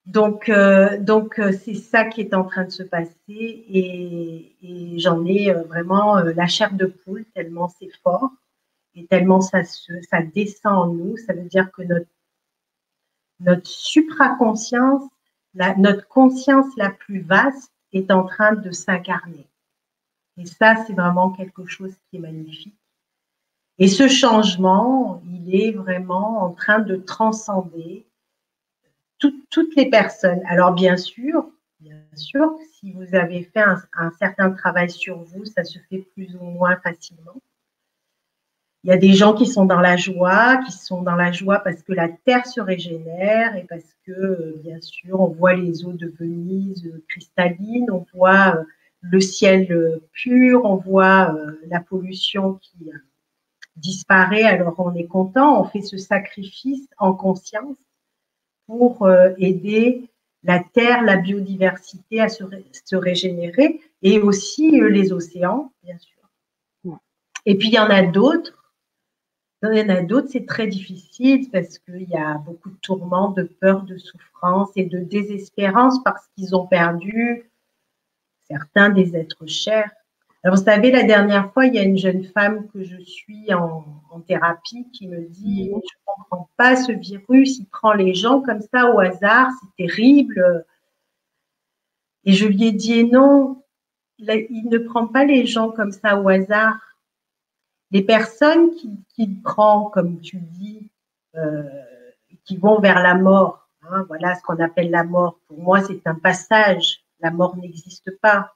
Donc, 0.05 0.49
euh, 0.49 0.97
euh, 1.07 1.51
c'est 1.51 1.75
ça 1.75 2.05
qui 2.05 2.21
est 2.21 2.33
en 2.33 2.43
train 2.43 2.65
de 2.65 2.71
se 2.71 2.83
passer 2.83 3.15
et, 3.29 4.55
j'en 4.97 5.25
ai 5.25 5.51
euh, 5.51 5.63
vraiment 5.63 6.15
la 6.15 6.47
chair 6.47 6.73
de 6.73 6.85
poule 6.85 7.25
tellement 7.33 7.69
c'est 7.69 7.91
fort 8.03 8.29
et 8.95 9.05
tellement 9.07 9.41
ça, 9.41 9.61
descend 10.33 10.73
en 10.73 10.87
nous. 10.87 11.17
Ça 11.17 11.33
veut 11.33 11.47
dire 11.47 11.71
que 11.71 11.81
notre, 11.83 12.09
notre 13.39 13.67
supraconscience, 13.67 15.03
notre 15.77 16.07
conscience 16.07 16.67
la 16.77 16.89
plus 16.89 17.21
vaste 17.21 17.71
est 17.93 18.11
en 18.11 18.23
train 18.23 18.53
de 18.53 18.71
s'incarner. 18.71 19.47
Et 20.37 20.45
ça, 20.45 20.75
c'est 20.85 20.93
vraiment 20.93 21.31
quelque 21.31 21.65
chose 21.65 21.93
qui 22.09 22.17
est 22.17 22.19
magnifique. 22.19 22.77
Et 23.77 23.87
ce 23.87 24.07
changement, 24.07 25.21
il 25.25 25.55
est 25.55 25.71
vraiment 25.71 26.43
en 26.43 26.51
train 26.51 26.79
de 26.79 26.95
transcender 26.97 28.05
toutes 29.17 29.75
les 29.75 29.89
personnes. 29.89 30.41
Alors 30.47 30.73
bien 30.73 30.97
sûr, 30.97 31.45
bien 31.79 32.01
sûr, 32.15 32.55
si 32.73 32.91
vous 32.91 33.15
avez 33.15 33.43
fait 33.43 33.61
un, 33.61 34.11
certain 34.19 34.51
travail 34.51 34.89
sur 34.89 35.19
vous, 35.23 35.45
ça 35.45 35.63
se 35.63 35.79
fait 35.89 35.99
plus 36.13 36.35
ou 36.35 36.43
moins 36.43 36.77
facilement. 36.77 37.35
Il 38.83 38.89
y 38.89 38.93
a 38.93 38.97
des 38.97 39.13
gens 39.13 39.35
qui 39.35 39.45
sont 39.45 39.65
dans 39.65 39.79
la 39.79 39.95
joie, 39.95 40.57
qui 40.65 40.71
sont 40.71 41.03
dans 41.03 41.15
la 41.15 41.31
joie 41.31 41.59
parce 41.59 41.83
que 41.83 41.93
la 41.93 42.09
terre 42.09 42.47
se 42.47 42.59
régénère 42.59 43.55
et 43.55 43.63
parce 43.69 43.95
que, 44.07 44.11
euh, 44.11 44.61
bien 44.63 44.81
sûr, 44.81 45.19
on 45.19 45.27
voit 45.27 45.53
les 45.53 45.85
eaux 45.85 45.93
de 45.93 46.11
Venise 46.19 46.87
euh, 46.87 47.03
cristallines, 47.07 47.91
on 47.91 48.05
voit 48.15 48.55
euh, 48.55 48.63
le 49.01 49.19
ciel 49.19 49.99
pur, 50.13 50.65
on 50.65 50.75
voit 50.75 51.35
la 51.67 51.79
pollution 51.79 52.59
qui 52.61 52.91
disparaît, 53.75 54.43
alors 54.43 54.75
on 54.77 54.93
est 54.93 55.07
content, 55.07 55.59
on 55.59 55.63
fait 55.63 55.81
ce 55.81 55.97
sacrifice 55.97 56.87
en 56.99 57.13
conscience 57.13 57.77
pour 58.67 59.09
aider 59.39 60.07
la 60.43 60.59
terre, 60.59 61.01
la 61.01 61.17
biodiversité 61.17 62.21
à 62.21 62.29
se, 62.29 62.43
régénérer 62.95 63.81
et 64.03 64.19
aussi 64.19 64.69
les 64.69 65.11
océans, 65.11 65.73
bien 65.83 65.97
sûr. 65.97 66.99
Et 67.47 67.57
puis 67.57 67.69
il 67.69 67.73
y 67.73 67.79
en 67.79 67.89
a 67.89 68.03
d'autres. 68.03 68.60
Il 69.63 69.77
y 69.77 69.81
en 69.81 69.89
a 69.89 70.01
d'autres, 70.01 70.29
c'est 70.31 70.47
très 70.47 70.65
difficile 70.65 71.49
parce 71.51 71.77
qu'il 71.77 72.09
y 72.09 72.15
a 72.15 72.35
beaucoup 72.39 72.71
de 72.71 72.77
tourments, 72.81 73.29
de 73.29 73.43
peur, 73.43 73.83
de 73.83 73.97
souffrance 73.97 74.69
et 74.75 74.85
de 74.85 74.97
désespérance 74.99 76.01
parce 76.03 76.27
qu'ils 76.29 76.55
ont 76.55 76.65
perdu 76.65 77.51
certains 78.47 78.89
des 78.89 79.15
êtres 79.15 79.45
chers. 79.45 79.91
Alors, 80.43 80.57
vous 80.57 80.63
savez, 80.63 80.89
la 80.89 81.03
dernière 81.03 81.53
fois, 81.53 81.67
il 81.67 81.75
y 81.75 81.77
a 81.77 81.83
une 81.83 81.99
jeune 81.99 82.23
femme 82.23 82.67
que 82.69 82.83
je 82.83 82.99
suis 83.01 83.53
en, 83.53 83.83
thérapie 84.27 84.87
qui 84.91 85.07
me 85.07 85.21
dit 85.21 85.67
Je 85.67 85.75
ne 85.75 85.81
comprends 86.05 86.49
pas 86.57 86.75
ce 86.75 86.91
virus, 86.91 87.59
il 87.59 87.67
prend 87.67 87.93
les 87.93 88.15
gens 88.15 88.41
comme 88.41 88.61
ça 88.73 88.91
au 88.91 88.99
hasard, 88.99 89.49
c'est 89.61 89.85
terrible. 89.85 90.65
Et 92.25 92.33
je 92.33 92.47
lui 92.47 92.65
ai 92.65 92.71
dit 92.71 93.03
Non, 93.03 93.63
il 94.17 94.69
ne 94.69 94.79
prend 94.79 95.05
pas 95.05 95.23
les 95.23 95.45
gens 95.45 95.69
comme 95.69 95.91
ça 95.91 96.19
au 96.19 96.27
hasard. 96.27 96.79
Les 97.91 98.01
personnes 98.01 98.71
qui, 98.75 98.89
qui 99.15 99.27
prend, 99.27 99.85
comme 99.85 100.21
tu 100.21 100.37
dis, 100.37 100.89
euh, 101.35 101.63
qui 102.45 102.57
vont 102.57 102.79
vers 102.79 103.01
la 103.01 103.15
mort, 103.15 103.69
hein, 103.83 104.05
voilà 104.07 104.35
ce 104.35 104.41
qu'on 104.41 104.59
appelle 104.59 104.91
la 104.91 105.03
mort. 105.03 105.39
Pour 105.47 105.59
moi, 105.59 105.81
c'est 105.81 106.05
un 106.07 106.15
passage. 106.15 107.03
La 107.19 107.31
mort 107.31 107.55
n'existe 107.57 108.11
pas 108.19 108.53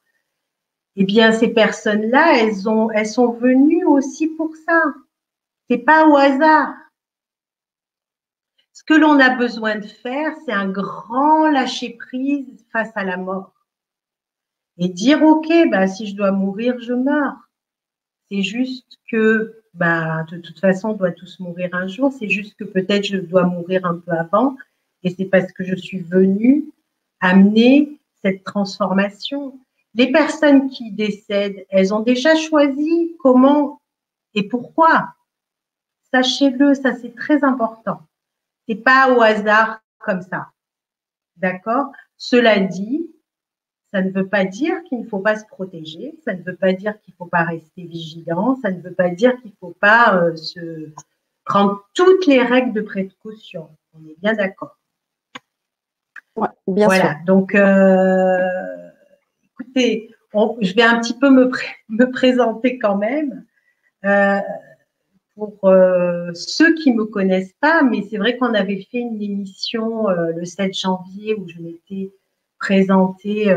eh 0.95 1.03
bien, 1.03 1.31
ces 1.33 1.49
personnes-là, 1.49 2.39
elles, 2.39 2.69
ont, 2.69 2.89
elles 2.91 3.07
sont 3.07 3.33
venues 3.33 3.85
aussi 3.85 4.27
pour 4.27 4.55
ça. 4.55 4.93
C'est 5.69 5.79
pas 5.79 6.07
au 6.07 6.15
hasard. 6.15 6.73
Ce 8.71 8.83
que 8.83 8.93
l'on 8.93 9.19
a 9.19 9.29
besoin 9.35 9.75
de 9.75 9.87
faire, 9.87 10.33
c'est 10.45 10.53
un 10.53 10.69
grand 10.69 11.49
lâcher-prise 11.49 12.65
face 12.71 12.91
à 12.95 13.03
la 13.03 13.17
mort. 13.17 13.53
Et 14.77 14.89
dire, 14.89 15.21
OK, 15.23 15.51
bah, 15.69 15.87
si 15.87 16.07
je 16.07 16.15
dois 16.15 16.31
mourir, 16.31 16.79
je 16.79 16.93
meurs. 16.93 17.44
C'est 18.29 18.41
juste 18.41 18.99
que, 19.11 19.61
bah, 19.73 20.25
de 20.31 20.37
toute 20.37 20.59
façon, 20.59 20.89
on 20.89 20.93
doit 20.93 21.11
tous 21.11 21.39
mourir 21.39 21.69
un 21.73 21.87
jour. 21.87 22.11
C'est 22.11 22.29
juste 22.29 22.55
que 22.55 22.63
peut-être 22.63 23.05
je 23.05 23.17
dois 23.17 23.43
mourir 23.43 23.85
un 23.85 23.95
peu 23.95 24.11
avant. 24.11 24.55
Et 25.03 25.09
c'est 25.11 25.25
parce 25.25 25.51
que 25.51 25.63
je 25.63 25.75
suis 25.75 25.99
venue 25.99 26.65
amener 27.19 27.99
cette 28.21 28.43
transformation. 28.43 29.59
Les 29.93 30.11
personnes 30.11 30.69
qui 30.69 30.91
décèdent, 30.91 31.65
elles 31.69 31.93
ont 31.93 32.01
déjà 32.01 32.35
choisi 32.35 33.15
comment 33.19 33.81
et 34.33 34.43
pourquoi. 34.43 35.13
Sachez-le, 36.11 36.73
ça 36.73 36.95
c'est 36.95 37.15
très 37.15 37.43
important. 37.43 38.01
C'est 38.67 38.75
pas 38.75 39.13
au 39.13 39.21
hasard 39.21 39.79
comme 39.99 40.21
ça. 40.21 40.47
D'accord? 41.37 41.91
Cela 42.17 42.59
dit, 42.59 43.09
ça 43.95 44.01
ne 44.01 44.11
veut 44.11 44.27
pas 44.27 44.43
dire 44.43 44.83
qu'il 44.83 44.99
ne 44.99 45.07
faut 45.07 45.19
pas 45.19 45.37
se 45.37 45.45
protéger, 45.45 46.15
ça 46.25 46.33
ne 46.33 46.43
veut 46.43 46.57
pas 46.57 46.73
dire 46.73 46.99
qu'il 46.99 47.13
ne 47.13 47.15
faut 47.15 47.29
pas 47.29 47.43
rester 47.43 47.83
vigilant, 47.83 48.57
ça 48.61 48.69
ne 48.69 48.81
veut 48.81 48.93
pas 48.93 49.07
dire 49.07 49.37
qu'il 49.37 49.51
ne 49.51 49.55
faut 49.61 49.73
pas 49.79 50.17
euh, 50.17 50.35
se 50.35 50.89
prendre 51.45 51.87
toutes 51.93 52.27
les 52.27 52.41
règles 52.41 52.73
de 52.73 52.81
précaution. 52.81 53.69
On 53.93 54.05
est 54.05 54.19
bien 54.19 54.33
d'accord. 54.33 54.77
Ouais, 56.35 56.49
bien 56.67 56.87
voilà. 56.87 57.15
Donc, 57.25 57.55
euh, 57.55 58.37
écoutez, 59.45 60.13
je 60.59 60.75
vais 60.75 60.83
un 60.83 60.99
petit 60.99 61.17
peu 61.17 61.29
me, 61.29 61.49
me 61.87 62.11
présenter 62.11 62.77
quand 62.77 62.97
même. 62.97 63.45
Euh, 64.03 64.41
pour 65.35 65.57
euh, 65.65 66.31
ceux 66.33 66.73
qui 66.75 66.91
ne 66.91 66.97
me 66.97 67.05
connaissent 67.05 67.55
pas, 67.59 67.83
mais 67.83 68.03
c'est 68.09 68.17
vrai 68.17 68.37
qu'on 68.37 68.53
avait 68.53 68.87
fait 68.91 68.99
une 68.99 69.21
émission 69.21 70.09
euh, 70.09 70.31
le 70.35 70.45
7 70.45 70.73
janvier 70.73 71.35
où 71.35 71.47
je 71.47 71.59
m'étais 71.59 72.11
présentée 72.59 73.55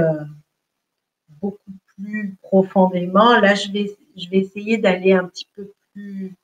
beaucoup 1.40 1.72
plus 1.96 2.36
profondément. 2.42 3.38
Là, 3.40 3.54
je 3.54 3.70
vais, 3.70 3.96
je 4.16 4.28
vais 4.28 4.38
essayer 4.38 4.78
d'aller 4.78 5.12
un 5.12 5.24
petit 5.24 5.46
peu 5.54 5.72
plus. 5.92 6.34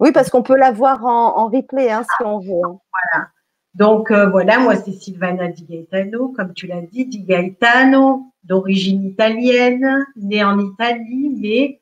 Oui, 0.00 0.12
parce 0.12 0.30
qu'on 0.30 0.42
peut 0.42 0.56
la 0.56 0.70
voir 0.70 1.04
en, 1.04 1.48
replay 1.48 1.90
hein, 1.90 2.04
si 2.04 2.24
on 2.24 2.38
veut. 2.38 2.62
Hein. 2.64 2.78
Voilà. 2.92 3.28
Donc 3.74 4.10
voilà, 4.10 4.58
moi 4.58 4.76
c'est 4.76 4.92
Silvana 4.92 5.48
Di 5.48 5.64
Gaetano, 5.64 6.28
comme 6.30 6.52
tu 6.52 6.66
l'as 6.66 6.80
dit, 6.80 7.06
Di 7.06 7.20
Gaetano, 7.20 8.32
d'origine 8.42 9.04
italienne, 9.04 10.06
née 10.16 10.42
en 10.42 10.58
Italie, 10.58 11.36
mais 11.38 11.80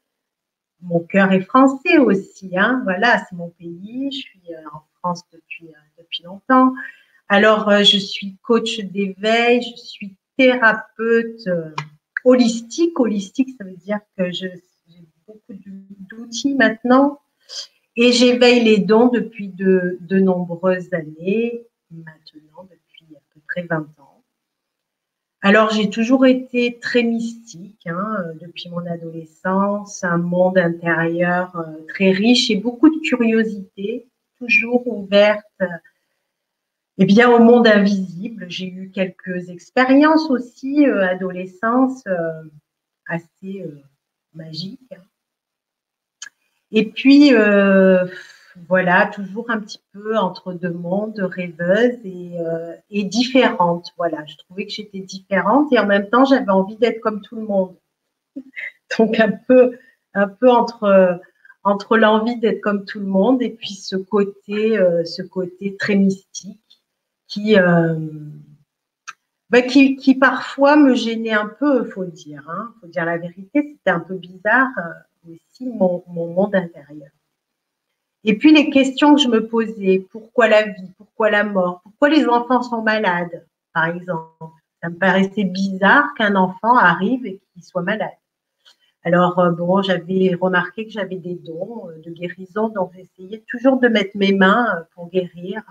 mon 0.83 1.01
cœur 1.01 1.33
est 1.33 1.41
français 1.41 1.99
aussi. 1.99 2.57
Hein. 2.57 2.81
Voilà, 2.85 3.19
c'est 3.19 3.37
mon 3.37 3.51
pays. 3.51 4.11
Je 4.13 4.19
suis 4.19 4.43
euh, 4.51 4.69
en 4.73 4.83
France 4.99 5.23
depuis, 5.33 5.69
euh, 5.69 5.79
depuis 5.99 6.23
longtemps. 6.25 6.73
Alors, 7.29 7.69
euh, 7.69 7.83
je 7.83 7.99
suis 7.99 8.37
coach 8.43 8.81
d'éveil, 8.81 9.63
je 9.63 9.77
suis 9.77 10.17
thérapeute 10.37 11.49
holistique. 12.25 12.99
Holistique, 12.99 13.51
ça 13.59 13.65
veut 13.65 13.77
dire 13.77 14.01
que 14.17 14.31
j'ai 14.31 14.53
beaucoup 15.27 15.55
d'outils 16.11 16.55
maintenant. 16.55 17.21
Et 17.97 18.13
j'éveille 18.13 18.63
les 18.63 18.79
dons 18.79 19.09
depuis 19.09 19.49
de, 19.49 19.99
de 20.01 20.19
nombreuses 20.19 20.93
années, 20.93 21.63
maintenant, 21.91 22.69
depuis 22.71 23.07
à 23.17 23.21
peu 23.33 23.41
près 23.49 23.63
20 23.63 23.89
ans. 23.99 24.23
Alors, 25.41 25.71
j'ai 25.71 25.89
toujours 25.89 26.27
été 26.27 26.79
très 26.81 27.03
mystique 27.03 27.87
hein, 27.87 28.17
euh, 28.19 28.33
depuis 28.41 28.69
mon 28.69 28.85
adolescence, 28.85 30.03
un 30.03 30.19
monde 30.19 30.59
intérieur 30.59 31.57
euh, 31.57 31.85
très 31.89 32.11
riche 32.11 32.51
et 32.51 32.57
beaucoup 32.57 32.91
de 32.91 33.01
curiosité, 33.01 34.09
toujours 34.39 34.87
ouverte 34.87 35.63
eh 36.99 37.05
bien, 37.05 37.31
au 37.31 37.39
monde 37.39 37.67
invisible. 37.67 38.47
J'ai 38.49 38.69
eu 38.69 38.91
quelques 38.91 39.51
expériences 39.51 40.31
aussi, 40.31 40.87
euh, 40.87 41.07
adolescence, 41.07 42.05
assez 43.07 43.65
magiques. 44.35 44.95
Et 46.73 46.91
puis, 46.91 47.33
voilà, 48.69 49.07
toujours 49.07 49.51
un 49.51 49.61
petit 49.61 49.83
peu 49.93 50.17
entre 50.17 50.53
deux 50.53 50.73
mondes, 50.73 51.19
rêveuse 51.19 51.99
et, 52.05 52.39
euh, 52.41 52.75
et 52.91 53.05
différente. 53.05 53.93
Voilà, 53.97 54.25
je 54.27 54.37
trouvais 54.37 54.65
que 54.65 54.73
j'étais 54.73 55.01
différente 55.01 55.73
et 55.73 55.79
en 55.79 55.87
même 55.87 56.09
temps, 56.09 56.25
j'avais 56.25 56.51
envie 56.51 56.77
d'être 56.77 57.01
comme 57.01 57.21
tout 57.21 57.37
le 57.37 57.43
monde. 57.43 57.77
Donc, 58.99 59.21
un 59.21 59.33
peu, 59.33 59.79
un 60.15 60.29
peu 60.29 60.51
entre, 60.51 61.21
entre 61.65 61.97
l'envie 61.97 62.39
d'être 62.39 62.61
comme 62.61 62.85
tout 62.85 63.01
le 63.01 63.07
monde 63.07 63.43
et 63.43 63.51
puis 63.51 63.75
ce 63.75 63.97
côté, 63.97 64.79
euh, 64.79 65.05
ce 65.05 65.23
côté 65.23 65.77
très 65.77 65.97
mystique 65.97 66.61
qui, 67.29 67.59
euh, 67.59 67.95
bah, 69.51 69.63
qui, 69.63 69.97
qui, 69.97 70.15
parfois 70.15 70.77
me 70.77 70.95
gênait 70.95 71.33
un 71.33 71.47
peu, 71.47 71.85
faut 71.85 72.05
dire. 72.05 72.45
Hein, 72.49 72.73
faut 72.81 72.87
dire 72.87 73.05
la 73.05 73.19
vérité, 73.19 73.77
c'était 73.77 73.91
un 73.91 74.01
peu 74.01 74.17
bizarre 74.17 74.69
euh, 74.79 75.33
aussi 75.33 75.67
mon, 75.67 76.03
mon, 76.09 76.33
monde 76.33 76.55
intérieur. 76.55 77.11
Et 78.25 78.37
puis 78.37 78.53
les 78.53 78.71
questions 78.71 79.15
que 79.15 79.21
je 79.21 79.29
me 79.29 79.47
posais, 79.47 80.07
pourquoi 80.11 80.49
la 80.49 80.65
vie, 80.65 80.91
pourquoi 80.99 81.31
la 81.31 81.45
mort, 81.45 81.81
pourquoi 81.83 82.09
les 82.09 82.27
enfants 82.27 82.63
sont 82.63 82.83
malades, 82.83 83.47
par 83.73 83.87
exemple? 83.87 84.53
Ça 84.83 84.89
me 84.89 84.97
paraissait 84.97 85.45
bizarre 85.45 86.13
qu'un 86.15 86.35
enfant 86.35 86.77
arrive 86.77 87.25
et 87.27 87.41
qu'il 87.53 87.63
soit 87.63 87.83
malade. 87.83 88.11
Alors, 89.05 89.39
euh, 89.39 89.51
bon, 89.53 89.83
j'avais 89.83 90.35
remarqué 90.35 90.85
que 90.85 90.91
j'avais 90.91 91.17
des 91.17 91.37
dons 91.37 91.87
de 92.05 92.11
guérison, 92.11 92.69
donc 92.69 92.91
j'essayais 92.95 93.45
toujours 93.47 93.79
de 93.79 93.87
mettre 93.87 94.17
mes 94.17 94.33
mains 94.33 94.85
pour 94.95 95.09
guérir 95.09 95.63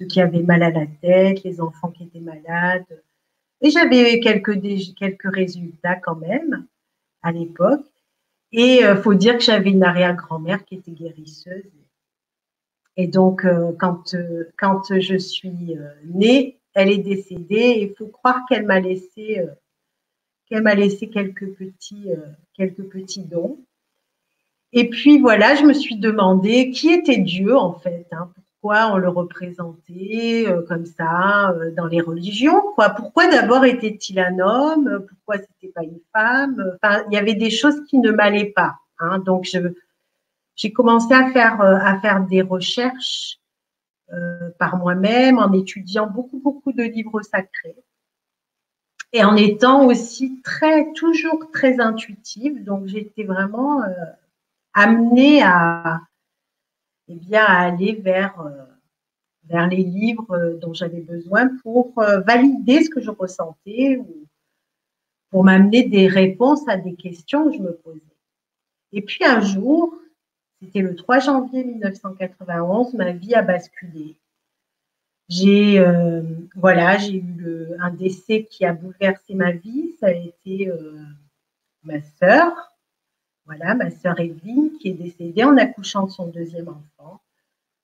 ceux 0.00 0.06
qui 0.06 0.20
avaient 0.20 0.42
mal 0.42 0.62
à 0.62 0.70
la 0.70 0.86
tête, 0.86 1.44
les 1.44 1.60
enfants 1.60 1.90
qui 1.90 2.04
étaient 2.04 2.20
malades. 2.20 3.02
Et 3.60 3.70
j'avais 3.70 4.18
quelques, 4.20 4.58
quelques 4.96 5.34
résultats 5.34 5.96
quand 5.96 6.16
même 6.16 6.66
à 7.22 7.32
l'époque. 7.32 7.84
Et 8.52 8.80
il 8.80 8.96
faut 8.96 9.14
dire 9.14 9.36
que 9.36 9.44
j'avais 9.44 9.70
une 9.70 9.84
arrière-grand-mère 9.84 10.64
qui 10.64 10.76
était 10.76 10.90
guérisseuse. 10.90 11.70
Et 12.96 13.06
donc, 13.06 13.46
quand, 13.78 14.16
quand 14.58 14.98
je 14.98 15.16
suis 15.18 15.76
née, 16.06 16.58
elle 16.74 16.90
est 16.90 16.98
décédée. 16.98 17.76
Il 17.80 17.94
faut 17.96 18.08
croire 18.08 18.40
qu'elle 18.48 18.64
m'a 18.64 18.80
laissé 18.80 19.46
qu'elle 20.50 20.62
m'a 20.62 20.74
laissé 20.74 21.08
quelques 21.08 21.48
petits, 21.54 22.10
euh, 22.10 22.26
quelques 22.54 22.82
petits 22.82 23.24
dons. 23.24 23.58
Et 24.72 24.88
puis 24.88 25.18
voilà, 25.18 25.54
je 25.54 25.64
me 25.64 25.72
suis 25.72 25.96
demandé 25.96 26.70
qui 26.70 26.90
était 26.90 27.18
Dieu 27.18 27.56
en 27.56 27.72
fait, 27.72 28.06
hein, 28.12 28.32
pourquoi 28.60 28.92
on 28.92 28.98
le 28.98 29.08
représentait 29.08 30.44
euh, 30.46 30.62
comme 30.66 30.86
ça 30.86 31.50
euh, 31.50 31.70
dans 31.74 31.86
les 31.86 32.00
religions, 32.00 32.62
quoi. 32.74 32.90
Pourquoi 32.90 33.28
d'abord 33.28 33.64
était-il 33.64 34.18
un 34.18 34.38
homme, 34.38 35.06
pourquoi 35.08 35.38
c'était 35.38 35.72
pas 35.72 35.82
une 35.82 36.00
femme? 36.12 36.76
Enfin, 36.82 37.02
il 37.10 37.14
y 37.14 37.18
avait 37.18 37.34
des 37.34 37.50
choses 37.50 37.82
qui 37.88 37.98
ne 37.98 38.10
m'allaient 38.10 38.52
pas. 38.54 38.76
Hein, 38.98 39.18
donc 39.20 39.44
je, 39.44 39.58
j'ai 40.56 40.72
commencé 40.72 41.14
à 41.14 41.30
faire, 41.30 41.60
à 41.60 41.98
faire 42.00 42.24
des 42.26 42.42
recherches 42.42 43.38
par 44.58 44.76
moi-même 44.76 45.38
en 45.38 45.52
étudiant 45.52 46.08
beaucoup 46.08 46.40
beaucoup 46.40 46.72
de 46.72 46.82
livres 46.82 47.22
sacrés 47.22 47.76
et 49.12 49.24
en 49.24 49.36
étant 49.36 49.86
aussi 49.86 50.40
très, 50.42 50.92
toujours 50.92 51.50
très 51.52 51.80
intuitive. 51.80 52.62
Donc, 52.64 52.86
j'étais 52.86 53.24
vraiment 53.24 53.82
euh, 53.82 53.88
amenée 54.74 55.42
à, 55.42 56.00
eh 57.10 57.16
bien, 57.16 57.44
à 57.44 57.66
aller 57.66 57.94
vers, 57.94 58.40
euh, 58.40 58.64
vers 59.44 59.66
les 59.66 59.82
livres 59.82 60.58
dont 60.60 60.72
j'avais 60.72 61.00
besoin 61.00 61.48
pour 61.62 61.98
euh, 61.98 62.20
valider 62.20 62.84
ce 62.84 62.90
que 62.90 63.00
je 63.00 63.10
ressentais 63.10 63.96
ou 63.98 64.26
pour 65.30 65.44
m'amener 65.44 65.88
des 65.88 66.06
réponses 66.06 66.68
à 66.68 66.76
des 66.76 66.94
questions 66.94 67.50
que 67.50 67.56
je 67.56 67.62
me 67.62 67.72
posais. 67.72 68.00
Et 68.92 69.02
puis 69.02 69.24
un 69.24 69.40
jour, 69.40 69.94
c'était 70.60 70.82
le 70.82 70.94
3 70.94 71.18
janvier 71.20 71.64
1991, 71.64 72.94
ma 72.94 73.12
vie 73.12 73.34
a 73.34 73.42
basculé. 73.42 74.16
J'ai 75.28 75.78
euh, 75.78 76.22
voilà, 76.56 76.98
j'ai 76.98 77.18
eu 77.18 77.68
un 77.78 77.90
décès 77.90 78.44
qui 78.44 78.64
a 78.64 78.72
bouleversé 78.72 79.34
ma 79.34 79.52
vie. 79.52 79.92
Ça 80.00 80.06
a 80.06 80.10
été 80.10 80.68
euh, 80.68 80.98
ma 81.84 82.00
sœur, 82.02 82.69
voilà, 83.50 83.74
ma 83.74 83.90
sœur 83.90 84.20
Evelyne, 84.20 84.70
qui 84.78 84.90
est 84.90 84.92
décédée 84.92 85.42
en 85.42 85.56
accouchant 85.56 86.06
de 86.06 86.10
son 86.10 86.28
deuxième 86.28 86.68
enfant. 86.68 87.20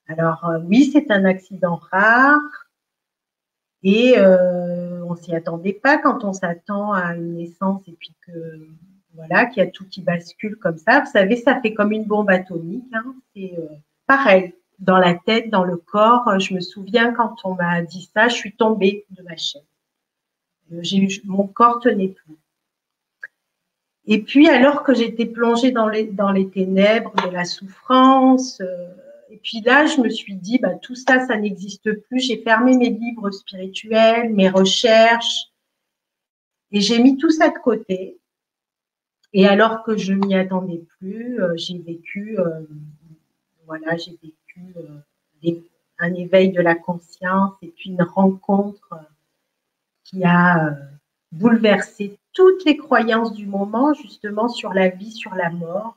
Alors 0.07 0.44
euh, 0.44 0.61
oui, 0.64 0.90
c'est 0.92 1.11
un 1.11 1.24
accident 1.24 1.81
rare 1.90 2.40
et 3.83 4.16
on 4.18 5.14
s'y 5.16 5.35
attendait 5.35 5.72
pas 5.72 5.98
quand 5.98 6.24
on 6.24 6.33
s'attend 6.33 6.92
à 6.92 7.14
une 7.14 7.35
naissance 7.35 7.83
et 7.87 7.92
puis 7.92 8.14
que 8.26 8.68
voilà, 9.14 9.46
qu'il 9.46 9.62
y 9.62 9.66
a 9.66 9.70
tout 9.70 9.87
qui 9.88 10.02
bascule 10.02 10.57
comme 10.57 10.79
ça. 10.79 11.00
Vous 11.00 11.11
savez, 11.11 11.37
ça 11.37 11.61
fait 11.61 11.74
comme 11.74 11.92
une 11.92 12.05
bombe 12.05 12.31
atomique. 12.31 12.85
Hein. 12.92 13.14
C'est 13.35 13.55
pareil 14.07 14.55
dans 14.79 14.98
la 14.98 15.14
tête, 15.14 15.50
dans 15.50 15.64
le 15.64 15.76
corps. 15.76 16.38
Je 16.38 16.55
me 16.55 16.61
souviens 16.61 17.12
quand 17.12 17.37
on 17.44 17.55
m'a 17.55 17.83
dit 17.83 18.09
ça, 18.14 18.29
je 18.29 18.35
suis 18.35 18.55
tombée 18.57 19.07
de 19.11 19.22
ma 19.22 19.37
chaise. 19.37 19.62
Euh, 20.72 20.83
mon 21.24 21.46
corps 21.46 21.81
tenait 21.81 22.09
plus. 22.09 22.37
Et 24.06 24.22
puis, 24.22 24.48
alors 24.48 24.82
que 24.84 24.94
j'étais 24.94 25.26
plongée 25.26 25.72
dans 25.72 25.88
les, 25.88 26.04
dans 26.04 26.30
les 26.30 26.48
ténèbres 26.48 27.14
de 27.26 27.30
la 27.30 27.44
souffrance, 27.44 28.60
euh, 28.60 28.88
et 29.30 29.38
puis 29.38 29.60
là, 29.60 29.86
je 29.86 30.00
me 30.00 30.08
suis 30.08 30.34
dit, 30.34 30.58
bah, 30.58 30.74
tout 30.80 30.94
ça, 30.94 31.26
ça 31.26 31.36
n'existe 31.36 31.92
plus. 32.02 32.20
J'ai 32.20 32.42
fermé 32.42 32.76
mes 32.76 32.90
livres 32.90 33.30
spirituels, 33.30 34.32
mes 34.32 34.48
recherches, 34.48 35.50
et 36.70 36.80
j'ai 36.80 37.00
mis 37.00 37.16
tout 37.16 37.30
ça 37.30 37.48
de 37.48 37.58
côté. 37.58 38.18
Et 39.32 39.46
alors 39.46 39.82
que 39.82 39.96
je 39.96 40.12
m'y 40.12 40.34
attendais 40.36 40.82
plus, 40.98 41.42
euh, 41.42 41.52
j'ai 41.56 41.78
vécu, 41.78 42.38
voilà, 43.66 43.96
j'ai 43.96 44.16
vécu 44.22 44.74
euh, 44.76 45.52
un 45.98 46.14
éveil 46.14 46.52
de 46.52 46.60
la 46.60 46.74
conscience 46.74 47.54
et 47.62 47.68
puis 47.68 47.90
une 47.90 48.02
rencontre 48.02 48.92
euh, 48.92 48.96
qui 50.04 50.24
a 50.24 50.66
euh, 50.66 50.74
bouleversé 51.32 52.18
toutes 52.37 52.66
les 52.66 52.77
croyances 52.77 53.33
du 53.33 53.46
moment, 53.46 53.94
justement 53.94 54.49
sur 54.49 54.75
la 54.75 54.90
vie, 54.90 55.11
sur 55.11 55.35
la 55.35 55.49
mort. 55.49 55.96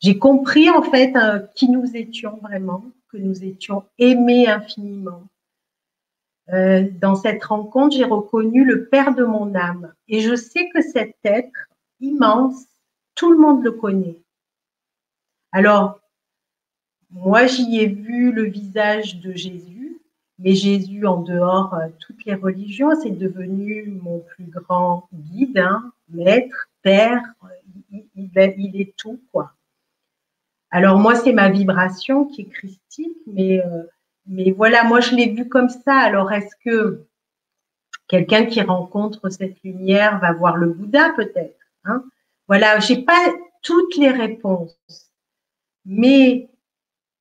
j'ai 0.00 0.18
compris 0.18 0.70
en 0.70 0.82
fait 0.82 1.14
qui 1.56 1.68
nous 1.68 1.96
étions 1.96 2.36
vraiment, 2.36 2.84
que 3.08 3.16
nous 3.16 3.42
étions 3.42 3.84
aimés 3.98 4.46
infiniment. 4.46 5.24
dans 6.48 7.16
cette 7.16 7.42
rencontre, 7.42 7.96
j'ai 7.96 8.04
reconnu 8.04 8.64
le 8.64 8.86
Père 8.86 9.14
de 9.16 9.24
mon 9.24 9.52
âme. 9.56 9.92
Et 10.06 10.20
je 10.20 10.36
sais 10.36 10.68
que 10.68 10.80
cet 10.80 11.16
être 11.24 11.68
immense, 11.98 12.66
tout 13.16 13.32
le 13.32 13.38
monde 13.38 13.64
le 13.64 13.72
connaît. 13.72 14.20
Alors, 15.50 16.00
moi, 17.10 17.46
j'y 17.46 17.80
ai 17.80 17.86
vu 17.86 18.30
le 18.30 18.44
visage 18.44 19.20
de 19.20 19.32
Jésus, 19.32 19.73
mais 20.38 20.54
Jésus 20.54 21.06
en 21.06 21.20
dehors 21.20 21.74
euh, 21.74 21.88
toutes 22.00 22.24
les 22.24 22.34
religions, 22.34 22.90
c'est 23.00 23.10
devenu 23.10 23.86
mon 24.02 24.20
plus 24.20 24.46
grand 24.46 25.08
guide, 25.12 25.58
hein, 25.58 25.92
maître, 26.08 26.68
père, 26.82 27.22
il, 28.14 28.80
est 28.80 28.94
tout, 28.96 29.20
quoi. 29.32 29.52
Alors 30.70 30.98
moi, 30.98 31.14
c'est 31.14 31.32
ma 31.32 31.48
vibration 31.50 32.24
qui 32.24 32.42
est 32.42 32.50
christique, 32.50 33.16
mais, 33.26 33.64
euh, 33.64 33.84
mais 34.26 34.50
voilà, 34.50 34.84
moi, 34.84 35.00
je 35.00 35.14
l'ai 35.14 35.30
vu 35.30 35.48
comme 35.48 35.68
ça. 35.68 35.96
Alors, 35.96 36.32
est-ce 36.32 36.54
que 36.64 37.04
quelqu'un 38.08 38.46
qui 38.46 38.60
rencontre 38.60 39.30
cette 39.30 39.62
lumière 39.62 40.18
va 40.18 40.32
voir 40.32 40.56
le 40.56 40.68
Bouddha 40.68 41.10
peut-être 41.16 41.58
hein? 41.84 42.04
Voilà, 42.48 42.78
j'ai 42.80 43.02
pas 43.02 43.32
toutes 43.62 43.96
les 43.96 44.10
réponses. 44.10 44.76
Mais 45.86 46.48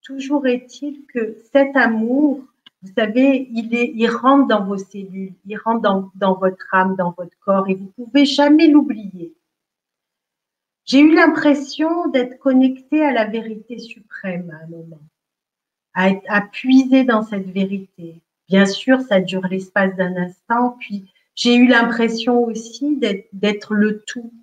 toujours 0.01 0.47
est-il 0.47 1.05
que 1.07 1.37
cet 1.51 1.75
amour, 1.75 2.41
vous 2.83 2.91
savez, 2.97 3.47
il, 3.51 3.73
est, 3.73 3.93
il 3.95 4.09
rentre 4.09 4.47
dans 4.47 4.65
vos 4.65 4.77
cellules, 4.77 5.33
il 5.45 5.57
rentre 5.57 6.11
dans, 6.15 6.33
votre 6.33 6.67
âme, 6.73 6.95
dans 6.97 7.11
votre 7.17 7.37
corps, 7.39 7.69
et 7.69 7.75
vous 7.75 7.85
ne 7.97 8.05
pouvez 8.05 8.25
jamais 8.25 8.67
l'oublier. 8.67 9.33
J'ai 10.83 10.99
eu 10.99 11.15
l'impression 11.15 12.09
d'être 12.09 12.37
connectée 12.39 13.01
à 13.01 13.13
la 13.13 13.23
vérité 13.23 13.79
suprême 13.79 14.51
à 14.51 14.65
un 14.65 14.67
moment, 14.67 15.01
à 15.93 16.41
puiser 16.41 17.05
dans 17.05 17.23
cette 17.23 17.49
vérité. 17.49 18.21
Bien 18.49 18.65
sûr, 18.65 18.99
ça 18.99 19.21
dure 19.21 19.47
l'espace 19.47 19.95
d'un 19.95 20.17
instant, 20.17 20.75
puis 20.77 21.09
j'ai 21.35 21.55
eu 21.55 21.67
l'impression 21.67 22.43
aussi 22.43 22.99
d'être 23.31 23.73
le 23.75 24.01
tout, 24.01 24.33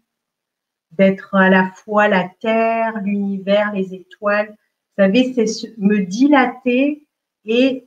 d'être 0.92 1.34
à 1.34 1.50
la 1.50 1.70
fois 1.72 2.08
la 2.08 2.30
terre, 2.40 3.00
l'univers, 3.02 3.72
les 3.74 3.94
étoiles. 3.94 4.48
Vous 4.48 5.04
savez, 5.04 5.34
c'est 5.34 5.76
me 5.76 6.00
dilater 6.00 7.06
et 7.44 7.86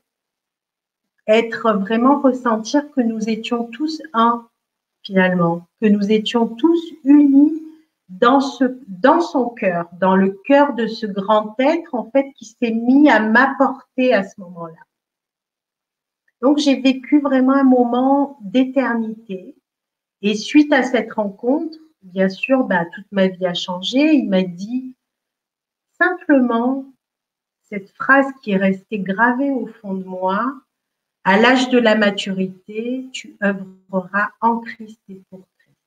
être 1.27 1.73
vraiment 1.73 2.19
ressentir 2.21 2.89
que 2.91 3.01
nous 3.01 3.29
étions 3.29 3.65
tous 3.65 4.01
un 4.13 4.47
finalement, 5.03 5.67
que 5.81 5.87
nous 5.87 6.11
étions 6.11 6.47
tous 6.47 6.81
unis 7.03 7.61
dans 8.09 8.39
ce 8.39 8.65
dans 8.87 9.21
son 9.21 9.49
cœur, 9.49 9.89
dans 9.99 10.15
le 10.15 10.37
cœur 10.45 10.73
de 10.73 10.87
ce 10.87 11.05
grand 11.05 11.55
être 11.59 11.93
en 11.95 12.09
fait 12.11 12.31
qui 12.35 12.45
s'est 12.45 12.71
mis 12.71 13.09
à 13.09 13.19
m'apporter 13.19 14.13
à 14.13 14.23
ce 14.23 14.39
moment-là. 14.41 14.79
Donc 16.41 16.57
j'ai 16.57 16.79
vécu 16.79 17.19
vraiment 17.19 17.53
un 17.53 17.63
moment 17.63 18.37
d'éternité 18.41 19.55
et 20.23 20.35
suite 20.35 20.71
à 20.71 20.83
cette 20.83 21.11
rencontre, 21.11 21.77
bien 22.01 22.29
sûr, 22.29 22.63
bah, 22.63 22.85
toute 22.95 23.11
ma 23.11 23.27
vie 23.27 23.45
a 23.45 23.53
changé. 23.53 24.13
Il 24.13 24.29
m'a 24.29 24.41
dit 24.41 24.95
simplement 25.99 26.85
cette 27.61 27.89
phrase 27.91 28.27
qui 28.41 28.51
est 28.51 28.57
restée 28.57 28.99
gravée 28.99 29.51
au 29.51 29.67
fond 29.67 29.93
de 29.93 30.05
moi. 30.05 30.53
À 31.25 31.39
l'âge 31.39 31.69
de 31.69 31.77
la 31.77 31.95
maturité, 31.95 33.07
tu 33.13 33.37
œuvreras 33.41 34.31
en 34.41 34.59
Christ 34.59 34.99
et 35.09 35.21
pour 35.29 35.47
Christ. 35.57 35.77